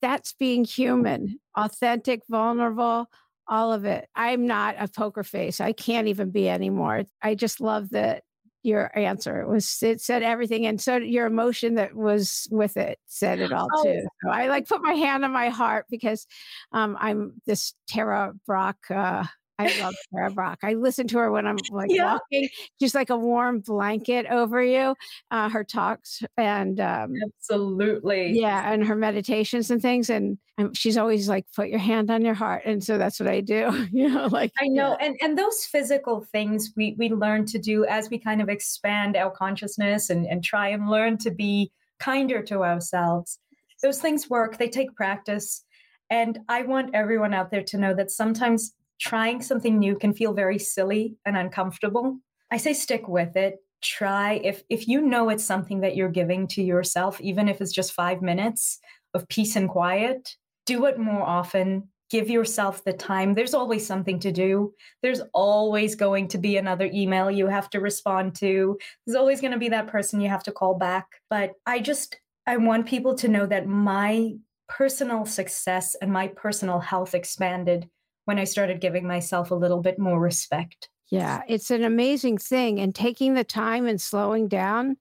that's 0.00 0.32
being 0.32 0.64
human, 0.64 1.40
authentic, 1.56 2.22
vulnerable, 2.28 3.06
all 3.46 3.72
of 3.72 3.84
it. 3.84 4.08
I'm 4.14 4.46
not 4.46 4.76
a 4.78 4.88
poker 4.88 5.24
face. 5.24 5.60
I 5.60 5.72
can't 5.72 6.08
even 6.08 6.30
be 6.30 6.48
anymore. 6.48 7.04
I 7.22 7.34
just 7.34 7.60
love 7.60 7.90
that 7.90 8.22
your 8.62 8.96
answer 8.98 9.40
it 9.40 9.48
was 9.48 9.82
it 9.82 10.00
said 10.00 10.22
everything 10.22 10.66
and 10.66 10.80
so 10.80 10.96
your 10.96 11.26
emotion 11.26 11.76
that 11.76 11.94
was 11.94 12.48
with 12.50 12.76
it 12.76 12.98
said 13.06 13.38
it 13.38 13.52
all 13.52 13.68
oh. 13.72 13.84
too 13.84 14.02
so 14.22 14.30
i 14.30 14.48
like 14.48 14.66
put 14.66 14.82
my 14.82 14.94
hand 14.94 15.24
on 15.24 15.32
my 15.32 15.48
heart 15.48 15.86
because 15.88 16.26
um, 16.72 16.96
i'm 17.00 17.32
this 17.46 17.74
tara 17.86 18.32
brach 18.46 18.76
uh, 18.90 19.24
I 19.58 19.80
love 19.80 19.94
Tara 20.14 20.30
Brach. 20.30 20.58
I 20.62 20.74
listen 20.74 21.08
to 21.08 21.18
her 21.18 21.32
when 21.32 21.46
I'm 21.46 21.56
like 21.70 21.90
yeah. 21.90 22.12
walking, 22.12 22.48
just 22.80 22.94
like 22.94 23.10
a 23.10 23.16
warm 23.16 23.60
blanket 23.60 24.26
over 24.26 24.62
you. 24.62 24.94
Uh, 25.30 25.48
her 25.48 25.64
talks 25.64 26.22
and 26.36 26.78
um, 26.80 27.14
absolutely, 27.26 28.38
yeah, 28.38 28.72
and 28.72 28.86
her 28.86 28.94
meditations 28.94 29.70
and 29.70 29.82
things. 29.82 30.10
And, 30.10 30.38
and, 30.58 30.76
she's 30.76 30.96
always 30.96 31.28
like, 31.28 31.46
"Put 31.56 31.68
your 31.68 31.80
hand 31.80 32.10
on 32.10 32.24
your 32.24 32.34
heart," 32.34 32.62
and 32.66 32.82
so 32.82 32.98
that's 32.98 33.18
what 33.18 33.28
I 33.28 33.40
do. 33.40 33.88
you 33.92 34.08
know, 34.08 34.26
like 34.26 34.52
I 34.60 34.68
know, 34.68 34.96
yeah. 35.00 35.06
and 35.06 35.16
and 35.20 35.36
those 35.36 35.64
physical 35.64 36.20
things 36.20 36.72
we 36.76 36.94
we 36.96 37.08
learn 37.08 37.44
to 37.46 37.58
do 37.58 37.84
as 37.86 38.10
we 38.10 38.18
kind 38.18 38.40
of 38.40 38.48
expand 38.48 39.16
our 39.16 39.30
consciousness 39.30 40.10
and 40.10 40.26
and 40.26 40.44
try 40.44 40.68
and 40.68 40.88
learn 40.88 41.18
to 41.18 41.30
be 41.30 41.72
kinder 41.98 42.42
to 42.42 42.62
ourselves. 42.62 43.38
Those 43.82 44.00
things 44.00 44.30
work. 44.30 44.58
They 44.58 44.68
take 44.68 44.94
practice. 44.94 45.64
And 46.10 46.38
I 46.48 46.62
want 46.62 46.94
everyone 46.94 47.34
out 47.34 47.50
there 47.50 47.62
to 47.64 47.78
know 47.78 47.94
that 47.94 48.10
sometimes 48.10 48.72
trying 48.98 49.42
something 49.42 49.78
new 49.78 49.96
can 49.96 50.12
feel 50.12 50.32
very 50.32 50.58
silly 50.58 51.16
and 51.24 51.36
uncomfortable. 51.36 52.18
I 52.50 52.56
say 52.56 52.72
stick 52.72 53.08
with 53.08 53.36
it. 53.36 53.56
Try 53.80 54.34
if 54.44 54.62
if 54.68 54.88
you 54.88 55.00
know 55.00 55.28
it's 55.28 55.44
something 55.44 55.80
that 55.80 55.94
you're 55.94 56.08
giving 56.08 56.48
to 56.48 56.62
yourself, 56.62 57.20
even 57.20 57.48
if 57.48 57.60
it's 57.60 57.72
just 57.72 57.92
5 57.92 58.22
minutes 58.22 58.80
of 59.14 59.28
peace 59.28 59.56
and 59.56 59.68
quiet, 59.68 60.36
do 60.66 60.86
it 60.86 60.98
more 60.98 61.22
often. 61.22 61.88
Give 62.10 62.30
yourself 62.30 62.82
the 62.84 62.94
time. 62.94 63.34
There's 63.34 63.54
always 63.54 63.86
something 63.86 64.18
to 64.20 64.32
do. 64.32 64.72
There's 65.02 65.20
always 65.34 65.94
going 65.94 66.28
to 66.28 66.38
be 66.38 66.56
another 66.56 66.90
email 66.92 67.30
you 67.30 67.46
have 67.48 67.68
to 67.70 67.80
respond 67.80 68.34
to. 68.36 68.78
There's 69.06 69.16
always 69.16 69.42
going 69.42 69.52
to 69.52 69.58
be 69.58 69.68
that 69.68 69.88
person 69.88 70.20
you 70.20 70.30
have 70.30 70.42
to 70.44 70.52
call 70.52 70.74
back. 70.74 71.06
But 71.28 71.52
I 71.66 71.80
just 71.80 72.18
I 72.46 72.56
want 72.56 72.86
people 72.86 73.14
to 73.16 73.28
know 73.28 73.44
that 73.46 73.66
my 73.66 74.32
personal 74.68 75.26
success 75.26 75.94
and 76.00 76.12
my 76.12 76.28
personal 76.28 76.80
health 76.80 77.14
expanded 77.14 77.88
when 78.28 78.38
I 78.38 78.44
started 78.44 78.82
giving 78.82 79.06
myself 79.06 79.50
a 79.50 79.54
little 79.54 79.80
bit 79.80 79.98
more 79.98 80.20
respect. 80.20 80.90
Yeah, 81.10 81.40
it's 81.48 81.70
an 81.70 81.82
amazing 81.82 82.36
thing. 82.36 82.78
And 82.78 82.94
taking 82.94 83.32
the 83.32 83.42
time 83.42 83.86
and 83.86 83.98
slowing 83.98 84.48
down 84.48 84.98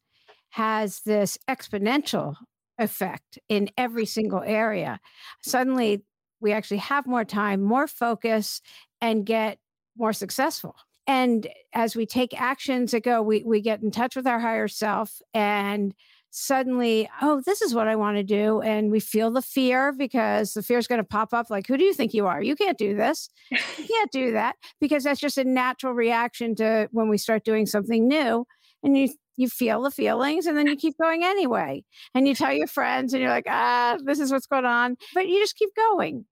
has 0.51 1.01
this 1.01 1.37
exponential 1.45 2.35
effect 2.79 3.37
in 3.49 3.69
every 3.77 4.05
single 4.05 4.41
area. 4.45 5.01
Suddenly, 5.43 6.03
we 6.39 6.53
actually 6.53 6.77
have 6.77 7.05
more 7.05 7.25
time, 7.25 7.61
more 7.61 7.85
focus, 7.85 8.61
and 9.01 9.25
get 9.25 9.59
more 9.97 10.13
successful. 10.13 10.77
And 11.05 11.49
as 11.73 11.97
we 11.97 12.05
take 12.05 12.39
actions 12.39 12.91
that 12.91 13.03
go, 13.03 13.21
we, 13.21 13.43
we 13.43 13.59
get 13.59 13.81
in 13.81 13.91
touch 13.91 14.15
with 14.15 14.25
our 14.25 14.39
higher 14.39 14.69
self 14.69 15.21
and 15.33 15.93
suddenly, 16.31 17.09
oh, 17.21 17.41
this 17.45 17.61
is 17.61 17.73
what 17.73 17.87
I 17.87 17.95
want 17.95 18.17
to 18.17 18.23
do. 18.23 18.61
And 18.61 18.91
we 18.91 18.99
feel 18.99 19.31
the 19.31 19.41
fear 19.41 19.91
because 19.91 20.53
the 20.53 20.61
fear 20.63 20.77
is 20.77 20.87
going 20.87 21.01
to 21.01 21.07
pop 21.07 21.33
up 21.33 21.49
like, 21.49 21.67
who 21.67 21.77
do 21.77 21.83
you 21.83 21.93
think 21.93 22.13
you 22.13 22.27
are? 22.27 22.41
You 22.41 22.55
can't 22.55 22.77
do 22.77 22.95
this. 22.95 23.29
You 23.51 23.57
can't 23.87 24.11
do 24.11 24.31
that 24.33 24.55
because 24.79 25.03
that's 25.03 25.19
just 25.19 25.37
a 25.37 25.43
natural 25.43 25.93
reaction 25.93 26.55
to 26.55 26.89
when 26.91 27.09
we 27.09 27.17
start 27.17 27.43
doing 27.43 27.65
something 27.65 28.07
new. 28.07 28.45
And 28.83 28.97
you 28.97 29.09
you 29.39 29.49
feel 29.49 29.83
the 29.83 29.91
feelings 29.91 30.47
and 30.47 30.57
then 30.57 30.67
you 30.67 30.75
keep 30.75 30.97
going 30.99 31.23
anyway. 31.23 31.83
And 32.15 32.27
you 32.27 32.33
tell 32.33 32.51
your 32.53 32.67
friends 32.67 33.13
and 33.13 33.21
you're 33.21 33.31
like, 33.31 33.45
ah, 33.47 33.97
this 34.03 34.19
is 34.19 34.31
what's 34.31 34.47
going 34.47 34.65
on. 34.65 34.97
But 35.13 35.27
you 35.27 35.39
just 35.39 35.55
keep 35.55 35.69
going. 35.75 36.25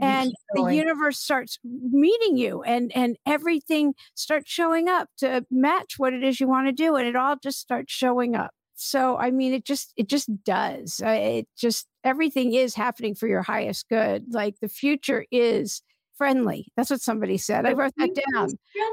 and 0.00 0.32
the 0.54 0.64
universe 0.74 1.18
starts 1.18 1.58
meeting 1.64 2.36
you 2.36 2.62
and 2.62 2.90
and 2.94 3.16
everything 3.26 3.94
starts 4.14 4.50
showing 4.50 4.88
up 4.88 5.08
to 5.18 5.44
match 5.50 5.94
what 5.98 6.14
it 6.14 6.24
is 6.24 6.40
you 6.40 6.48
want 6.48 6.66
to 6.66 6.72
do 6.72 6.96
and 6.96 7.06
it 7.06 7.16
all 7.16 7.36
just 7.42 7.60
starts 7.60 7.92
showing 7.92 8.34
up 8.34 8.52
so 8.82 9.16
i 9.18 9.30
mean 9.30 9.52
it 9.52 9.64
just 9.64 9.92
it 9.96 10.08
just 10.08 10.28
does 10.44 11.00
it 11.04 11.46
just 11.56 11.86
everything 12.04 12.54
is 12.54 12.74
happening 12.74 13.14
for 13.14 13.28
your 13.28 13.42
highest 13.42 13.88
good 13.88 14.24
like 14.30 14.54
the 14.60 14.68
future 14.68 15.24
is 15.30 15.82
friendly 16.16 16.66
that's 16.76 16.90
what 16.90 17.00
somebody 17.00 17.38
said 17.38 17.66
i 17.66 17.72
wrote 17.72 17.92
that 17.96 18.10
down 18.32 18.48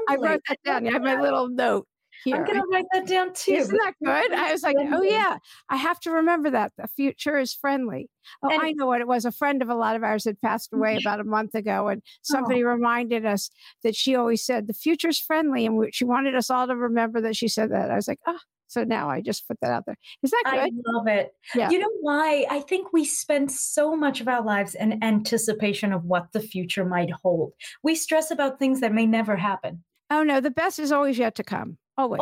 i 0.08 0.16
wrote 0.16 0.40
that 0.48 0.58
down 0.64 0.86
i 0.86 0.92
have 0.92 1.02
my 1.02 1.20
little 1.20 1.48
note 1.48 1.86
here. 2.24 2.36
I'm 2.36 2.44
going 2.44 2.60
to 2.60 2.66
write 2.70 2.84
that 2.92 3.06
down 3.06 3.32
too. 3.34 3.52
Isn't 3.52 3.78
that 3.78 3.94
good? 4.04 4.32
I 4.32 4.52
was 4.52 4.62
like, 4.62 4.76
oh, 4.78 5.02
yeah, 5.02 5.38
I 5.68 5.76
have 5.76 5.98
to 6.00 6.10
remember 6.10 6.50
that. 6.50 6.72
The 6.76 6.88
future 6.88 7.38
is 7.38 7.54
friendly. 7.54 8.08
Oh, 8.42 8.50
and, 8.50 8.60
I 8.62 8.72
know 8.72 8.86
what 8.86 9.00
it 9.00 9.08
was. 9.08 9.24
A 9.24 9.32
friend 9.32 9.62
of 9.62 9.68
a 9.68 9.74
lot 9.74 9.96
of 9.96 10.04
ours 10.04 10.24
had 10.24 10.40
passed 10.40 10.72
away 10.72 10.98
about 11.00 11.20
a 11.20 11.24
month 11.24 11.54
ago, 11.54 11.88
and 11.88 12.02
somebody 12.22 12.62
oh. 12.64 12.68
reminded 12.68 13.24
us 13.24 13.50
that 13.82 13.96
she 13.96 14.14
always 14.14 14.44
said, 14.44 14.66
the 14.66 14.74
future's 14.74 15.18
friendly. 15.18 15.66
And 15.66 15.94
she 15.94 16.04
wanted 16.04 16.34
us 16.34 16.50
all 16.50 16.66
to 16.66 16.76
remember 16.76 17.20
that 17.22 17.36
she 17.36 17.48
said 17.48 17.70
that. 17.72 17.90
I 17.90 17.96
was 17.96 18.08
like, 18.08 18.20
oh, 18.26 18.38
so 18.70 18.84
now 18.84 19.10
I 19.10 19.20
just 19.20 19.48
put 19.48 19.58
that 19.62 19.72
out 19.72 19.84
there. 19.84 19.96
Is 20.22 20.30
that 20.30 20.42
good? 20.44 20.60
I 20.60 20.70
love 20.86 21.08
it. 21.08 21.34
Yeah. 21.56 21.70
You 21.70 21.80
know 21.80 21.90
why? 22.02 22.46
I 22.48 22.60
think 22.60 22.92
we 22.92 23.04
spend 23.04 23.50
so 23.50 23.96
much 23.96 24.20
of 24.20 24.28
our 24.28 24.44
lives 24.44 24.76
in 24.76 25.02
anticipation 25.02 25.92
of 25.92 26.04
what 26.04 26.30
the 26.32 26.40
future 26.40 26.84
might 26.84 27.10
hold. 27.10 27.52
We 27.82 27.96
stress 27.96 28.30
about 28.30 28.60
things 28.60 28.80
that 28.80 28.94
may 28.94 29.06
never 29.06 29.34
happen. 29.34 29.82
Oh 30.08 30.22
no, 30.22 30.40
the 30.40 30.52
best 30.52 30.78
is 30.78 30.92
always 30.92 31.18
yet 31.18 31.34
to 31.34 31.42
come. 31.42 31.78
Always. 31.98 32.20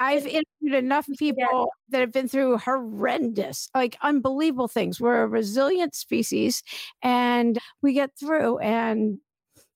I, 0.00 0.12
have 0.14 0.26
interviewed 0.26 0.74
enough 0.74 1.06
people 1.18 1.44
yeah. 1.46 1.64
that 1.90 2.00
have 2.00 2.12
been 2.12 2.28
through 2.28 2.56
horrendous, 2.58 3.68
like 3.74 3.96
unbelievable 4.02 4.68
things. 4.68 5.00
We're 5.00 5.22
a 5.22 5.28
resilient 5.28 5.94
species 5.94 6.62
and 7.02 7.58
we 7.82 7.92
get 7.92 8.10
through. 8.18 8.58
And 8.58 9.18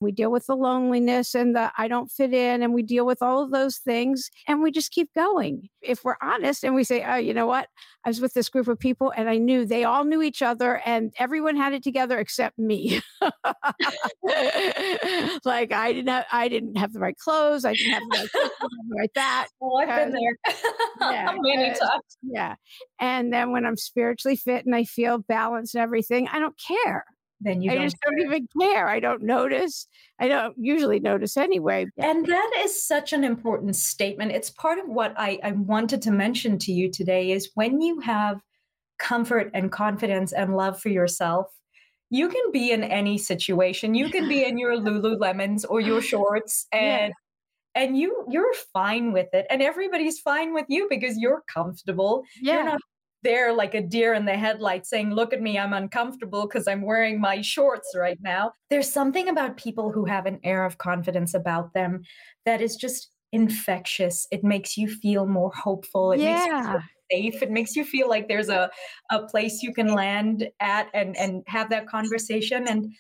we 0.05 0.12
deal 0.12 0.31
with 0.31 0.47
the 0.47 0.57
loneliness 0.57 1.35
and 1.35 1.57
the 1.57 1.73
I 1.77 1.88
don't 1.88 2.11
fit 2.11 2.33
in, 2.33 2.62
and 2.62 2.73
we 2.75 2.83
deal 2.83 3.07
with 3.07 3.23
all 3.23 3.43
of 3.43 3.51
those 3.51 3.79
things, 3.79 4.31
and 4.47 4.62
we 4.62 4.71
just 4.71 4.93
keep 4.93 5.12
going. 5.14 5.69
If 5.83 6.05
we're 6.05 6.17
honest 6.23 6.64
and 6.64 6.75
we 6.75 6.85
say, 6.85 7.05
oh, 7.05 7.17
you 7.17 7.35
know 7.35 7.47
what? 7.47 7.69
I 8.05 8.11
was 8.11 8.21
with 8.21 8.35
this 8.35 8.51
group 8.51 8.69
of 8.69 8.79
people 8.79 9.12
and 9.17 9.31
I 9.31 9.38
knew 9.38 9.64
they 9.64 9.85
all 9.85 10.05
knew 10.05 10.21
each 10.21 10.43
other 10.43 10.83
and 10.85 11.14
everyone 11.19 11.57
had 11.57 11.73
it 11.73 11.83
together 11.83 12.19
except 12.19 12.59
me. 12.59 13.01
like 15.45 15.73
I 15.73 15.93
didn't 15.93 16.09
have, 16.09 16.27
I 16.31 16.49
didn't 16.49 16.77
have 16.77 16.93
the 16.93 17.01
right 17.01 17.17
clothes. 17.17 17.64
I 17.64 17.73
didn't 17.73 17.93
have 17.93 18.03
the 18.11 18.29
right, 18.43 18.51
right 18.99 19.11
that. 19.14 19.49
Oh, 19.62 19.77
I've 19.77 19.88
been 19.88 20.12
there. 20.12 20.37
yeah, 21.01 21.35
many 21.40 21.69
times. 21.71 22.19
Yeah. 22.23 22.57
And 23.01 23.33
then 23.33 23.51
when 23.51 23.64
I'm 23.64 23.79
spiritually 23.79 24.37
fit 24.37 24.67
and 24.67 24.75
I 24.75 24.85
feel 24.85 25.19
balanced 25.19 25.75
and 25.75 25.83
everything, 25.83 26.29
I 26.29 26.38
don't 26.38 26.59
care 26.59 27.07
then 27.44 27.61
you 27.61 27.70
I 27.70 27.74
don't 27.74 27.85
just 27.85 27.96
don't 28.00 28.20
even 28.20 28.48
care. 28.61 28.88
I 28.88 29.00
don't 29.00 29.22
notice. 29.22 29.87
I 30.18 30.28
don't 30.28 30.54
usually 30.59 31.00
notice 31.00 31.37
anyway. 31.37 31.87
And 31.98 32.26
that 32.26 32.50
is 32.64 32.87
such 32.87 33.12
an 33.12 33.24
important 33.24 33.76
statement. 33.76 34.33
It's 34.33 34.50
part 34.50 34.78
of 34.78 34.87
what 34.88 35.14
I, 35.16 35.38
I 35.42 35.52
wanted 35.52 36.02
to 36.02 36.11
mention 36.11 36.59
to 36.61 36.72
you 36.72 36.90
today 36.90 37.33
is 37.33 37.50
when 37.54 37.80
you 37.80 38.00
have 38.00 38.40
comfort 38.98 39.50
and 39.54 39.70
confidence 39.70 40.33
and 40.33 40.57
love 40.57 40.80
for 40.80 40.88
yourself, 40.88 41.46
you 42.11 42.28
can 42.28 42.52
be 42.52 42.70
in 42.70 42.85
any 42.85 43.18
situation. 43.18 43.94
You 43.94 44.09
can 44.09 44.28
be 44.28 44.44
in 44.44 44.57
your 44.57 44.76
Lululemons 44.76 45.64
or 45.68 45.80
your 45.80 46.00
shorts 46.00 46.66
and 46.72 47.12
yeah. 47.74 47.83
and 47.83 47.98
you 47.98 48.24
you're 48.30 48.54
fine 48.72 49.12
with 49.12 49.28
it 49.33 49.46
and 49.50 49.61
everybody's 49.61 50.20
fine 50.20 50.54
with 50.54 50.66
you 50.68 50.87
because 50.88 51.18
you're 51.18 51.42
comfortable. 51.52 52.22
Yeah. 52.40 52.54
You're 52.54 52.64
not 52.64 52.80
there 53.25 53.53
like 53.53 53.75
a 53.75 53.81
deer 53.81 54.15
in 54.15 54.27
the 54.27 54.37
headlights 54.37 54.89
saying, 54.89 55.13
Look 55.13 55.33
at 55.33 55.43
me, 55.43 55.59
I'm 55.59 55.73
uncomfortable 55.73 56.47
because 56.47 56.69
I'm 56.69 56.83
wearing 56.83 57.21
my 57.21 57.41
shorts 57.41 57.93
right 57.97 58.19
now. 58.23 58.53
There's 58.71 58.91
something 58.91 59.29
about 59.29 59.57
people 59.57 59.91
who 59.91 60.05
have 60.05 60.27
an 60.27 60.39
air 60.45 60.65
of 60.65 60.79
confidence 60.79 61.35
about 61.35 61.73
them 61.75 62.03
that 62.45 62.61
is 62.61 62.77
just 62.77 63.11
infectious. 63.33 64.29
It 64.31 64.45
makes 64.45 64.77
you 64.77 64.89
feel 64.89 65.27
more 65.27 65.51
hopeful. 65.53 66.13
It 66.13 66.21
yeah. 66.21 66.35
makes 66.35 66.47
you 66.47 66.63
feel 66.63 66.83
safe. 67.11 67.43
It 67.43 67.51
makes 67.51 67.75
you 67.75 67.85
feel 67.85 68.09
like 68.09 68.29
there's 68.29 68.49
a, 68.49 68.71
a 69.11 69.23
place 69.27 69.63
you 69.63 69.75
can 69.75 69.93
land 69.93 70.49
at 70.61 70.89
and, 70.95 71.17
and 71.17 71.43
have 71.49 71.69
that 71.71 71.89
conversation. 71.89 72.69
And 72.69 72.93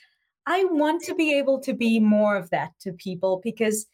I 0.46 0.64
want 0.64 1.04
to 1.04 1.14
be 1.14 1.38
able 1.38 1.60
to 1.60 1.72
be 1.72 2.00
more 2.00 2.36
of 2.36 2.50
that 2.50 2.72
to 2.80 2.92
people 2.92 3.40
because 3.44 3.86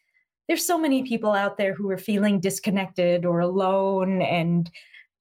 there's 0.47 0.65
so 0.65 0.77
many 0.77 1.03
people 1.03 1.31
out 1.31 1.57
there 1.57 1.73
who 1.73 1.89
are 1.91 1.97
feeling 1.97 2.39
disconnected 2.39 3.25
or 3.25 3.39
alone 3.39 4.21
and 4.21 4.69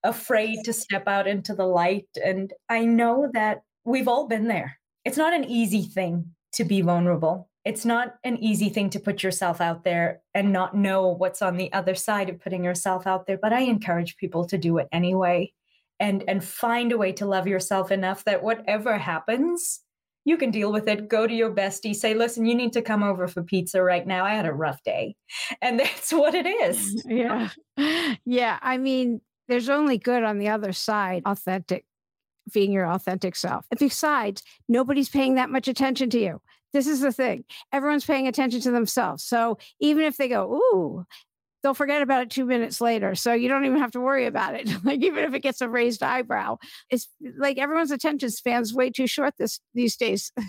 afraid 0.02 0.64
to 0.64 0.72
step 0.72 1.06
out 1.06 1.26
into 1.26 1.54
the 1.54 1.66
light. 1.66 2.08
And 2.24 2.52
I 2.68 2.84
know 2.84 3.28
that 3.32 3.62
we've 3.84 4.08
all 4.08 4.26
been 4.26 4.48
there. 4.48 4.78
It's 5.04 5.16
not 5.16 5.34
an 5.34 5.44
easy 5.44 5.82
thing 5.82 6.32
to 6.54 6.64
be 6.64 6.80
vulnerable. 6.80 7.48
It's 7.64 7.84
not 7.84 8.14
an 8.24 8.38
easy 8.38 8.70
thing 8.70 8.90
to 8.90 9.00
put 9.00 9.22
yourself 9.22 9.60
out 9.60 9.84
there 9.84 10.22
and 10.34 10.52
not 10.52 10.74
know 10.74 11.08
what's 11.08 11.42
on 11.42 11.56
the 11.56 11.72
other 11.72 11.94
side 11.94 12.30
of 12.30 12.40
putting 12.40 12.64
yourself 12.64 13.06
out 13.06 13.26
there. 13.26 13.38
But 13.40 13.52
I 13.52 13.60
encourage 13.60 14.16
people 14.16 14.46
to 14.46 14.56
do 14.56 14.78
it 14.78 14.88
anyway 14.92 15.52
and, 15.98 16.24
and 16.26 16.42
find 16.42 16.92
a 16.92 16.98
way 16.98 17.12
to 17.12 17.26
love 17.26 17.46
yourself 17.46 17.92
enough 17.92 18.24
that 18.24 18.42
whatever 18.42 18.96
happens, 18.96 19.80
you 20.24 20.38
can 20.38 20.50
deal 20.50 20.72
with 20.72 20.88
it. 20.88 21.08
Go 21.08 21.26
to 21.26 21.34
your 21.34 21.54
bestie, 21.54 21.94
say, 21.94 22.14
listen, 22.14 22.46
you 22.46 22.54
need 22.54 22.72
to 22.72 22.82
come 22.82 23.02
over 23.02 23.28
for 23.28 23.42
pizza 23.42 23.82
right 23.82 24.06
now. 24.06 24.24
I 24.24 24.34
had 24.34 24.46
a 24.46 24.52
rough 24.52 24.82
day. 24.82 25.16
And 25.60 25.78
that's 25.80 26.12
what 26.12 26.34
it 26.34 26.46
is. 26.46 27.04
Yeah. 27.06 27.50
Yeah. 28.24 28.58
I 28.62 28.78
mean, 28.78 29.20
there's 29.50 29.68
only 29.68 29.98
good 29.98 30.22
on 30.22 30.38
the 30.38 30.48
other 30.48 30.72
side, 30.72 31.22
authentic, 31.26 31.84
being 32.52 32.72
your 32.72 32.86
authentic 32.86 33.36
self. 33.36 33.66
And 33.70 33.78
Besides, 33.78 34.42
nobody's 34.68 35.08
paying 35.08 35.34
that 35.34 35.50
much 35.50 35.68
attention 35.68 36.08
to 36.10 36.18
you. 36.18 36.40
This 36.72 36.86
is 36.86 37.00
the 37.00 37.12
thing. 37.12 37.44
Everyone's 37.72 38.04
paying 38.04 38.28
attention 38.28 38.60
to 38.60 38.70
themselves. 38.70 39.24
So 39.24 39.58
even 39.80 40.04
if 40.04 40.16
they 40.16 40.28
go, 40.28 40.54
ooh, 40.54 41.04
they'll 41.62 41.74
forget 41.74 42.00
about 42.00 42.22
it 42.22 42.30
two 42.30 42.46
minutes 42.46 42.80
later. 42.80 43.14
So 43.14 43.32
you 43.32 43.48
don't 43.48 43.64
even 43.64 43.80
have 43.80 43.90
to 43.92 44.00
worry 44.00 44.26
about 44.26 44.54
it. 44.54 44.68
like 44.84 45.02
even 45.02 45.24
if 45.24 45.34
it 45.34 45.40
gets 45.40 45.60
a 45.60 45.68
raised 45.68 46.02
eyebrow, 46.02 46.58
it's 46.88 47.08
like 47.38 47.58
everyone's 47.58 47.90
attention 47.90 48.30
span's 48.30 48.72
way 48.72 48.90
too 48.90 49.06
short 49.06 49.34
this 49.38 49.60
these 49.74 49.96
days. 49.96 50.32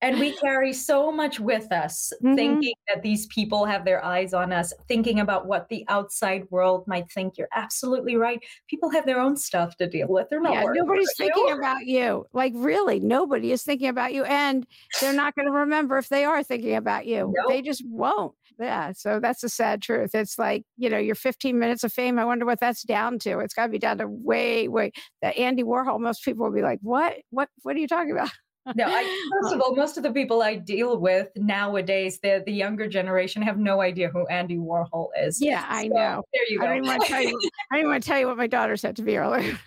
And 0.00 0.18
we 0.18 0.32
carry 0.40 0.72
so 0.72 1.10
much 1.10 1.40
with 1.40 1.72
us, 1.72 2.12
mm-hmm. 2.22 2.36
thinking 2.36 2.74
that 2.88 3.02
these 3.02 3.26
people 3.26 3.64
have 3.64 3.84
their 3.84 4.04
eyes 4.04 4.32
on 4.32 4.52
us, 4.52 4.72
thinking 4.86 5.20
about 5.20 5.46
what 5.46 5.68
the 5.68 5.84
outside 5.88 6.44
world 6.50 6.86
might 6.86 7.10
think. 7.10 7.36
You're 7.36 7.48
absolutely 7.54 8.16
right. 8.16 8.42
People 8.68 8.90
have 8.90 9.06
their 9.06 9.20
own 9.20 9.36
stuff 9.36 9.76
to 9.76 9.88
deal 9.88 10.08
with. 10.08 10.28
They're 10.28 10.40
not 10.40 10.54
yeah, 10.54 10.64
nobody's 10.72 11.14
thinking 11.16 11.50
about 11.50 11.86
you. 11.86 12.26
Like 12.32 12.52
really, 12.54 13.00
nobody 13.00 13.52
is 13.52 13.62
thinking 13.62 13.88
about 13.88 14.14
you. 14.14 14.24
And 14.24 14.66
they're 15.00 15.12
not 15.12 15.34
going 15.34 15.46
to 15.46 15.52
remember 15.52 15.98
if 15.98 16.08
they 16.08 16.24
are 16.24 16.42
thinking 16.42 16.76
about 16.76 17.06
you. 17.06 17.32
Nope. 17.34 17.48
They 17.48 17.62
just 17.62 17.82
won't. 17.86 18.34
Yeah. 18.58 18.92
So 18.92 19.20
that's 19.20 19.42
the 19.42 19.48
sad 19.48 19.82
truth. 19.82 20.14
It's 20.14 20.38
like, 20.38 20.64
you 20.76 20.90
know, 20.90 20.98
your 20.98 21.14
15 21.14 21.58
minutes 21.58 21.84
of 21.84 21.92
fame. 21.92 22.18
I 22.18 22.24
wonder 22.24 22.44
what 22.44 22.58
that's 22.58 22.82
down 22.82 23.18
to. 23.20 23.38
It's 23.38 23.54
got 23.54 23.66
to 23.66 23.72
be 23.72 23.78
down 23.78 23.98
to 23.98 24.08
way, 24.08 24.66
way 24.66 24.92
that 25.22 25.36
Andy 25.38 25.62
Warhol. 25.62 26.00
Most 26.00 26.24
people 26.24 26.44
will 26.44 26.54
be 26.54 26.62
like, 26.62 26.80
what, 26.82 27.14
what, 27.30 27.48
what 27.62 27.76
are 27.76 27.78
you 27.78 27.86
talking 27.86 28.12
about? 28.12 28.30
No, 28.74 28.84
I, 28.86 29.28
first 29.30 29.54
of 29.54 29.60
all, 29.60 29.74
most 29.74 29.96
of 29.96 30.02
the 30.02 30.12
people 30.12 30.42
I 30.42 30.56
deal 30.56 30.98
with 30.98 31.28
nowadays, 31.36 32.18
the 32.20 32.42
the 32.44 32.52
younger 32.52 32.88
generation, 32.88 33.42
have 33.42 33.58
no 33.58 33.80
idea 33.80 34.08
who 34.08 34.26
Andy 34.26 34.56
Warhol 34.56 35.08
is. 35.20 35.40
Yeah, 35.40 35.64
I 35.68 35.88
know. 35.88 36.22
There 36.32 36.42
you 36.48 36.60
go. 36.60 36.66
I 36.66 36.74
didn't 36.74 36.86
want 36.86 37.02
to 37.02 37.08
tell 37.08 37.22
you. 37.22 37.40
I 37.72 37.76
didn't 37.76 37.90
want 37.90 38.02
to 38.02 38.08
tell 38.08 38.18
you 38.18 38.26
what 38.26 38.36
my 38.36 38.46
daughter 38.46 38.76
said 38.76 38.96
to 38.96 39.02
me 39.02 39.16
earlier. 39.16 39.58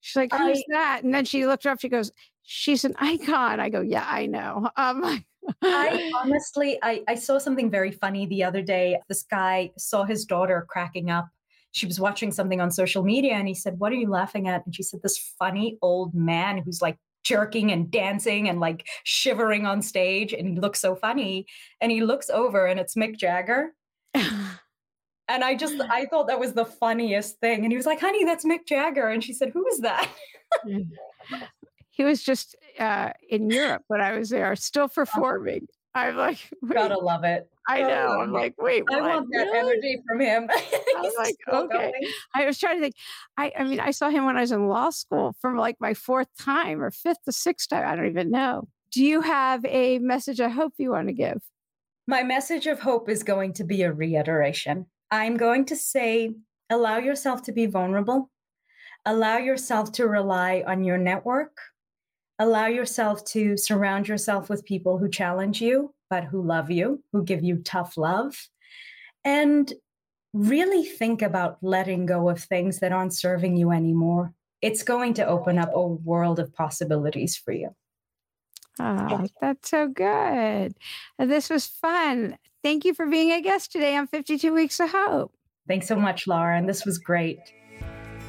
She's 0.00 0.16
like, 0.16 0.32
"Who's 0.32 0.58
I, 0.58 0.64
that?" 0.70 1.00
And 1.02 1.14
then 1.14 1.24
she 1.24 1.46
looked 1.46 1.66
up. 1.66 1.80
She 1.80 1.88
goes, 1.88 2.12
"She's 2.42 2.84
an 2.84 2.94
icon." 2.98 3.60
I 3.60 3.68
go, 3.68 3.80
"Yeah, 3.80 4.06
I 4.08 4.26
know." 4.26 4.70
Um, 4.76 5.24
I 5.62 6.12
honestly, 6.22 6.78
I, 6.82 7.02
I 7.08 7.14
saw 7.14 7.38
something 7.38 7.70
very 7.70 7.90
funny 7.90 8.26
the 8.26 8.44
other 8.44 8.62
day. 8.62 8.98
This 9.08 9.22
guy 9.22 9.72
saw 9.76 10.04
his 10.04 10.24
daughter 10.24 10.66
cracking 10.68 11.10
up 11.10 11.28
she 11.72 11.86
was 11.86 12.00
watching 12.00 12.32
something 12.32 12.60
on 12.60 12.70
social 12.70 13.02
media 13.02 13.34
and 13.34 13.46
he 13.46 13.54
said, 13.54 13.78
What 13.78 13.92
are 13.92 13.96
you 13.96 14.08
laughing 14.08 14.48
at? 14.48 14.64
And 14.66 14.74
she 14.74 14.82
said, 14.82 15.00
This 15.02 15.18
funny 15.38 15.78
old 15.82 16.14
man 16.14 16.58
who's 16.58 16.82
like 16.82 16.96
jerking 17.24 17.70
and 17.70 17.90
dancing 17.90 18.48
and 18.48 18.60
like 18.60 18.86
shivering 19.04 19.66
on 19.66 19.82
stage 19.82 20.32
and 20.32 20.48
he 20.48 20.56
looks 20.56 20.80
so 20.80 20.94
funny 20.94 21.46
and 21.80 21.92
he 21.92 22.02
looks 22.02 22.30
over 22.30 22.66
and 22.66 22.80
it's 22.80 22.94
Mick 22.94 23.16
Jagger. 23.18 23.74
And 25.30 25.44
I 25.44 25.54
just 25.54 25.80
I 25.80 26.06
thought 26.06 26.26
that 26.26 26.40
was 26.40 26.54
the 26.54 26.64
funniest 26.64 27.38
thing 27.38 27.62
and 27.62 27.72
he 27.72 27.76
was 27.76 27.86
like 27.86 28.00
honey 28.00 28.24
that's 28.24 28.44
Mick 28.44 28.66
Jagger 28.66 29.06
and 29.06 29.22
she 29.22 29.32
said 29.32 29.50
who 29.50 29.64
is 29.68 29.78
that? 29.78 30.10
He 31.90 32.02
was 32.02 32.24
just 32.24 32.56
uh, 32.80 33.10
in 33.28 33.48
Europe 33.48 33.84
when 33.86 34.00
I 34.00 34.18
was 34.18 34.30
there 34.30 34.56
still 34.56 34.88
performing. 34.94 35.68
I'm 35.94 36.16
like 36.16 36.38
wait. 36.62 36.74
gotta 36.74 36.98
love 36.98 37.22
it 37.22 37.48
I 37.70 37.82
know. 37.82 38.20
I'm 38.20 38.32
like, 38.32 38.54
wait, 38.58 38.84
I 38.90 39.00
what? 39.00 39.10
want 39.10 39.28
that 39.32 39.38
really? 39.38 39.58
energy 39.58 40.02
from 40.08 40.20
him. 40.20 40.48
I 40.50 41.00
was 41.00 41.14
like, 41.18 41.36
okay. 41.48 41.74
Going. 41.76 41.92
I 42.34 42.44
was 42.46 42.58
trying 42.58 42.76
to 42.76 42.82
think. 42.82 42.94
I, 43.36 43.52
I 43.58 43.64
mean, 43.64 43.80
I 43.80 43.90
saw 43.92 44.08
him 44.10 44.24
when 44.24 44.36
I 44.36 44.40
was 44.42 44.52
in 44.52 44.68
law 44.68 44.90
school 44.90 45.34
from 45.40 45.56
like 45.56 45.76
my 45.80 45.94
fourth 45.94 46.28
time 46.38 46.82
or 46.82 46.90
fifth 46.90 47.22
to 47.26 47.32
sixth 47.32 47.68
time. 47.68 47.86
I 47.86 47.96
don't 47.96 48.06
even 48.06 48.30
know. 48.30 48.68
Do 48.92 49.04
you 49.04 49.20
have 49.20 49.64
a 49.66 49.98
message 50.00 50.40
I 50.40 50.48
hope 50.48 50.72
you 50.78 50.90
want 50.90 51.08
to 51.08 51.14
give? 51.14 51.40
My 52.06 52.22
message 52.22 52.66
of 52.66 52.80
hope 52.80 53.08
is 53.08 53.22
going 53.22 53.52
to 53.54 53.64
be 53.64 53.82
a 53.82 53.92
reiteration. 53.92 54.86
I'm 55.12 55.36
going 55.36 55.64
to 55.66 55.76
say, 55.76 56.34
allow 56.68 56.98
yourself 56.98 57.42
to 57.44 57.52
be 57.52 57.66
vulnerable. 57.66 58.30
Allow 59.06 59.38
yourself 59.38 59.92
to 59.92 60.06
rely 60.06 60.64
on 60.66 60.82
your 60.84 60.98
network. 60.98 61.56
allow 62.40 62.66
yourself 62.66 63.22
to 63.26 63.56
surround 63.56 64.08
yourself 64.08 64.48
with 64.48 64.64
people 64.64 64.96
who 64.98 65.08
challenge 65.08 65.60
you, 65.60 65.94
but 66.10 66.24
who 66.24 66.42
love 66.42 66.70
you, 66.70 67.02
who 67.12 67.24
give 67.24 67.42
you 67.42 67.62
tough 67.64 67.96
love. 67.96 68.34
And 69.24 69.72
really 70.34 70.84
think 70.84 71.22
about 71.22 71.58
letting 71.62 72.06
go 72.06 72.28
of 72.28 72.40
things 72.40 72.80
that 72.80 72.92
aren't 72.92 73.14
serving 73.14 73.56
you 73.56 73.70
anymore. 73.70 74.34
It's 74.60 74.82
going 74.82 75.14
to 75.14 75.26
open 75.26 75.58
up 75.58 75.70
a 75.72 75.86
world 75.86 76.38
of 76.38 76.52
possibilities 76.52 77.36
for 77.36 77.52
you. 77.52 77.70
Oh, 78.78 79.26
that's 79.40 79.70
so 79.70 79.88
good. 79.88 80.74
This 81.18 81.50
was 81.50 81.66
fun. 81.66 82.36
Thank 82.62 82.84
you 82.84 82.94
for 82.94 83.06
being 83.06 83.32
a 83.32 83.40
guest 83.40 83.72
today 83.72 83.96
on 83.96 84.06
52 84.06 84.52
Weeks 84.52 84.80
of 84.80 84.90
Hope. 84.90 85.32
Thanks 85.68 85.88
so 85.88 85.96
much, 85.96 86.26
Lauren. 86.26 86.60
And 86.60 86.68
this 86.68 86.84
was 86.84 86.98
great. 86.98 87.38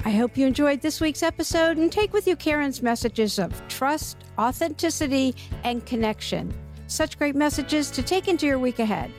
I 0.04 0.10
hope 0.10 0.38
you 0.38 0.48
enjoyed 0.48 0.82
this 0.82 1.00
week's 1.00 1.22
episode 1.22 1.78
and 1.78 1.92
take 1.92 2.12
with 2.12 2.28
you 2.28 2.36
Karen's 2.36 2.82
messages 2.82 3.38
of 3.40 3.68
trust, 3.68 4.18
authenticity, 4.38 5.36
and 5.64 5.86
connection. 5.86 6.54
Such 6.92 7.18
great 7.18 7.38
messages 7.38 7.90
to 7.92 8.04
take 8.04 8.28
into 8.28 8.46
your 8.46 8.60
week 8.60 8.80
ahead. 8.80 9.14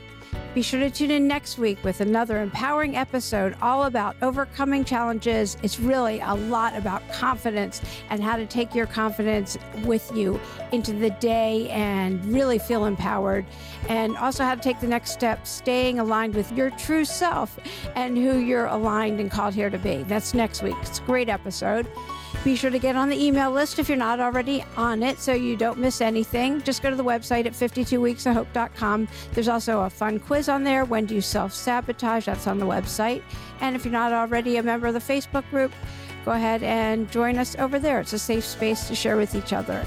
Be 0.53 0.61
sure 0.61 0.79
to 0.79 0.91
tune 0.91 1.09
in 1.09 1.27
next 1.27 1.57
week 1.57 1.83
with 1.83 2.01
another 2.01 2.39
empowering 2.39 2.95
episode 2.95 3.55
all 3.63 3.85
about 3.85 4.15
overcoming 4.21 4.85
challenges. 4.85 5.57
It's 5.63 5.79
really 5.79 6.19
a 6.19 6.35
lot 6.35 6.77
about 6.77 7.01
confidence 7.11 7.81
and 8.11 8.21
how 8.21 8.35
to 8.35 8.45
take 8.45 8.75
your 8.75 8.85
confidence 8.85 9.57
with 9.85 10.11
you 10.15 10.39
into 10.71 10.93
the 10.93 11.09
day 11.09 11.67
and 11.71 12.23
really 12.25 12.59
feel 12.59 12.85
empowered. 12.85 13.43
And 13.89 14.15
also 14.17 14.43
how 14.43 14.53
to 14.53 14.61
take 14.61 14.79
the 14.79 14.87
next 14.87 15.09
step, 15.09 15.47
staying 15.47 15.97
aligned 15.97 16.35
with 16.35 16.51
your 16.51 16.69
true 16.69 17.05
self 17.05 17.57
and 17.95 18.15
who 18.15 18.37
you're 18.37 18.67
aligned 18.67 19.19
and 19.19 19.31
called 19.31 19.55
here 19.55 19.71
to 19.71 19.79
be. 19.79 20.03
That's 20.03 20.35
next 20.35 20.61
week. 20.61 20.75
It's 20.83 20.99
a 20.99 21.03
great 21.03 21.27
episode. 21.27 21.87
Be 22.43 22.57
sure 22.57 22.69
to 22.69 22.79
get 22.79 22.97
on 22.97 23.07
the 23.07 23.21
email 23.21 23.51
list 23.51 23.79
if 23.79 23.87
you're 23.87 23.97
not 23.97 24.19
already 24.19 24.65
on 24.75 25.01
it 25.01 25.17
so 25.17 25.33
you 25.33 25.55
don't 25.55 25.77
miss 25.77 26.01
anything. 26.01 26.61
Just 26.61 26.81
go 26.81 26.89
to 26.89 26.95
the 26.95 27.03
website 27.03 27.45
at 27.45 27.53
52weeksofhope.com. 27.53 29.07
There's 29.33 29.47
also 29.47 29.81
a 29.81 29.89
fun 29.89 30.19
quiz 30.19 30.49
on 30.49 30.63
there. 30.63 30.83
When 30.83 31.05
do 31.05 31.15
you 31.15 31.21
self 31.21 31.53
sabotage? 31.53 32.25
That's 32.25 32.47
on 32.47 32.59
the 32.59 32.65
website. 32.65 33.23
And 33.61 33.75
if 33.75 33.85
you're 33.85 33.93
not 33.93 34.11
already 34.11 34.57
a 34.57 34.63
member 34.63 34.87
of 34.87 34.93
the 34.93 34.99
Facebook 34.99 35.49
group, 35.51 35.71
go 36.25 36.31
ahead 36.31 36.63
and 36.63 37.09
join 37.11 37.37
us 37.37 37.55
over 37.59 37.79
there. 37.79 38.01
It's 38.01 38.13
a 38.13 38.19
safe 38.19 38.43
space 38.43 38.87
to 38.89 38.95
share 38.95 39.15
with 39.15 39.35
each 39.35 39.53
other. 39.53 39.85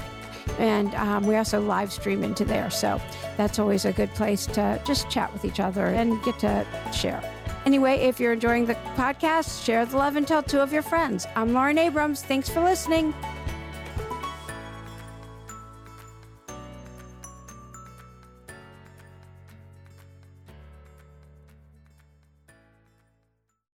And 0.57 0.95
um, 0.95 1.27
we 1.27 1.35
also 1.35 1.61
live 1.61 1.91
stream 1.91 2.23
into 2.23 2.43
there. 2.43 2.71
So 2.71 2.99
that's 3.35 3.59
always 3.59 3.85
a 3.85 3.91
good 3.91 4.13
place 4.15 4.47
to 4.47 4.81
just 4.83 5.09
chat 5.11 5.31
with 5.31 5.45
each 5.45 5.59
other 5.59 5.85
and 5.85 6.21
get 6.23 6.39
to 6.39 6.65
share. 6.91 7.21
Anyway, 7.67 7.95
if 7.95 8.17
you're 8.17 8.31
enjoying 8.31 8.65
the 8.65 8.75
podcast, 8.95 9.61
share 9.65 9.85
the 9.85 9.97
love 9.97 10.15
and 10.15 10.25
tell 10.25 10.41
two 10.41 10.61
of 10.61 10.71
your 10.71 10.81
friends. 10.81 11.27
I'm 11.35 11.51
Lauren 11.51 11.77
Abrams. 11.77 12.23
Thanks 12.23 12.47
for 12.47 12.63
listening. 12.63 13.13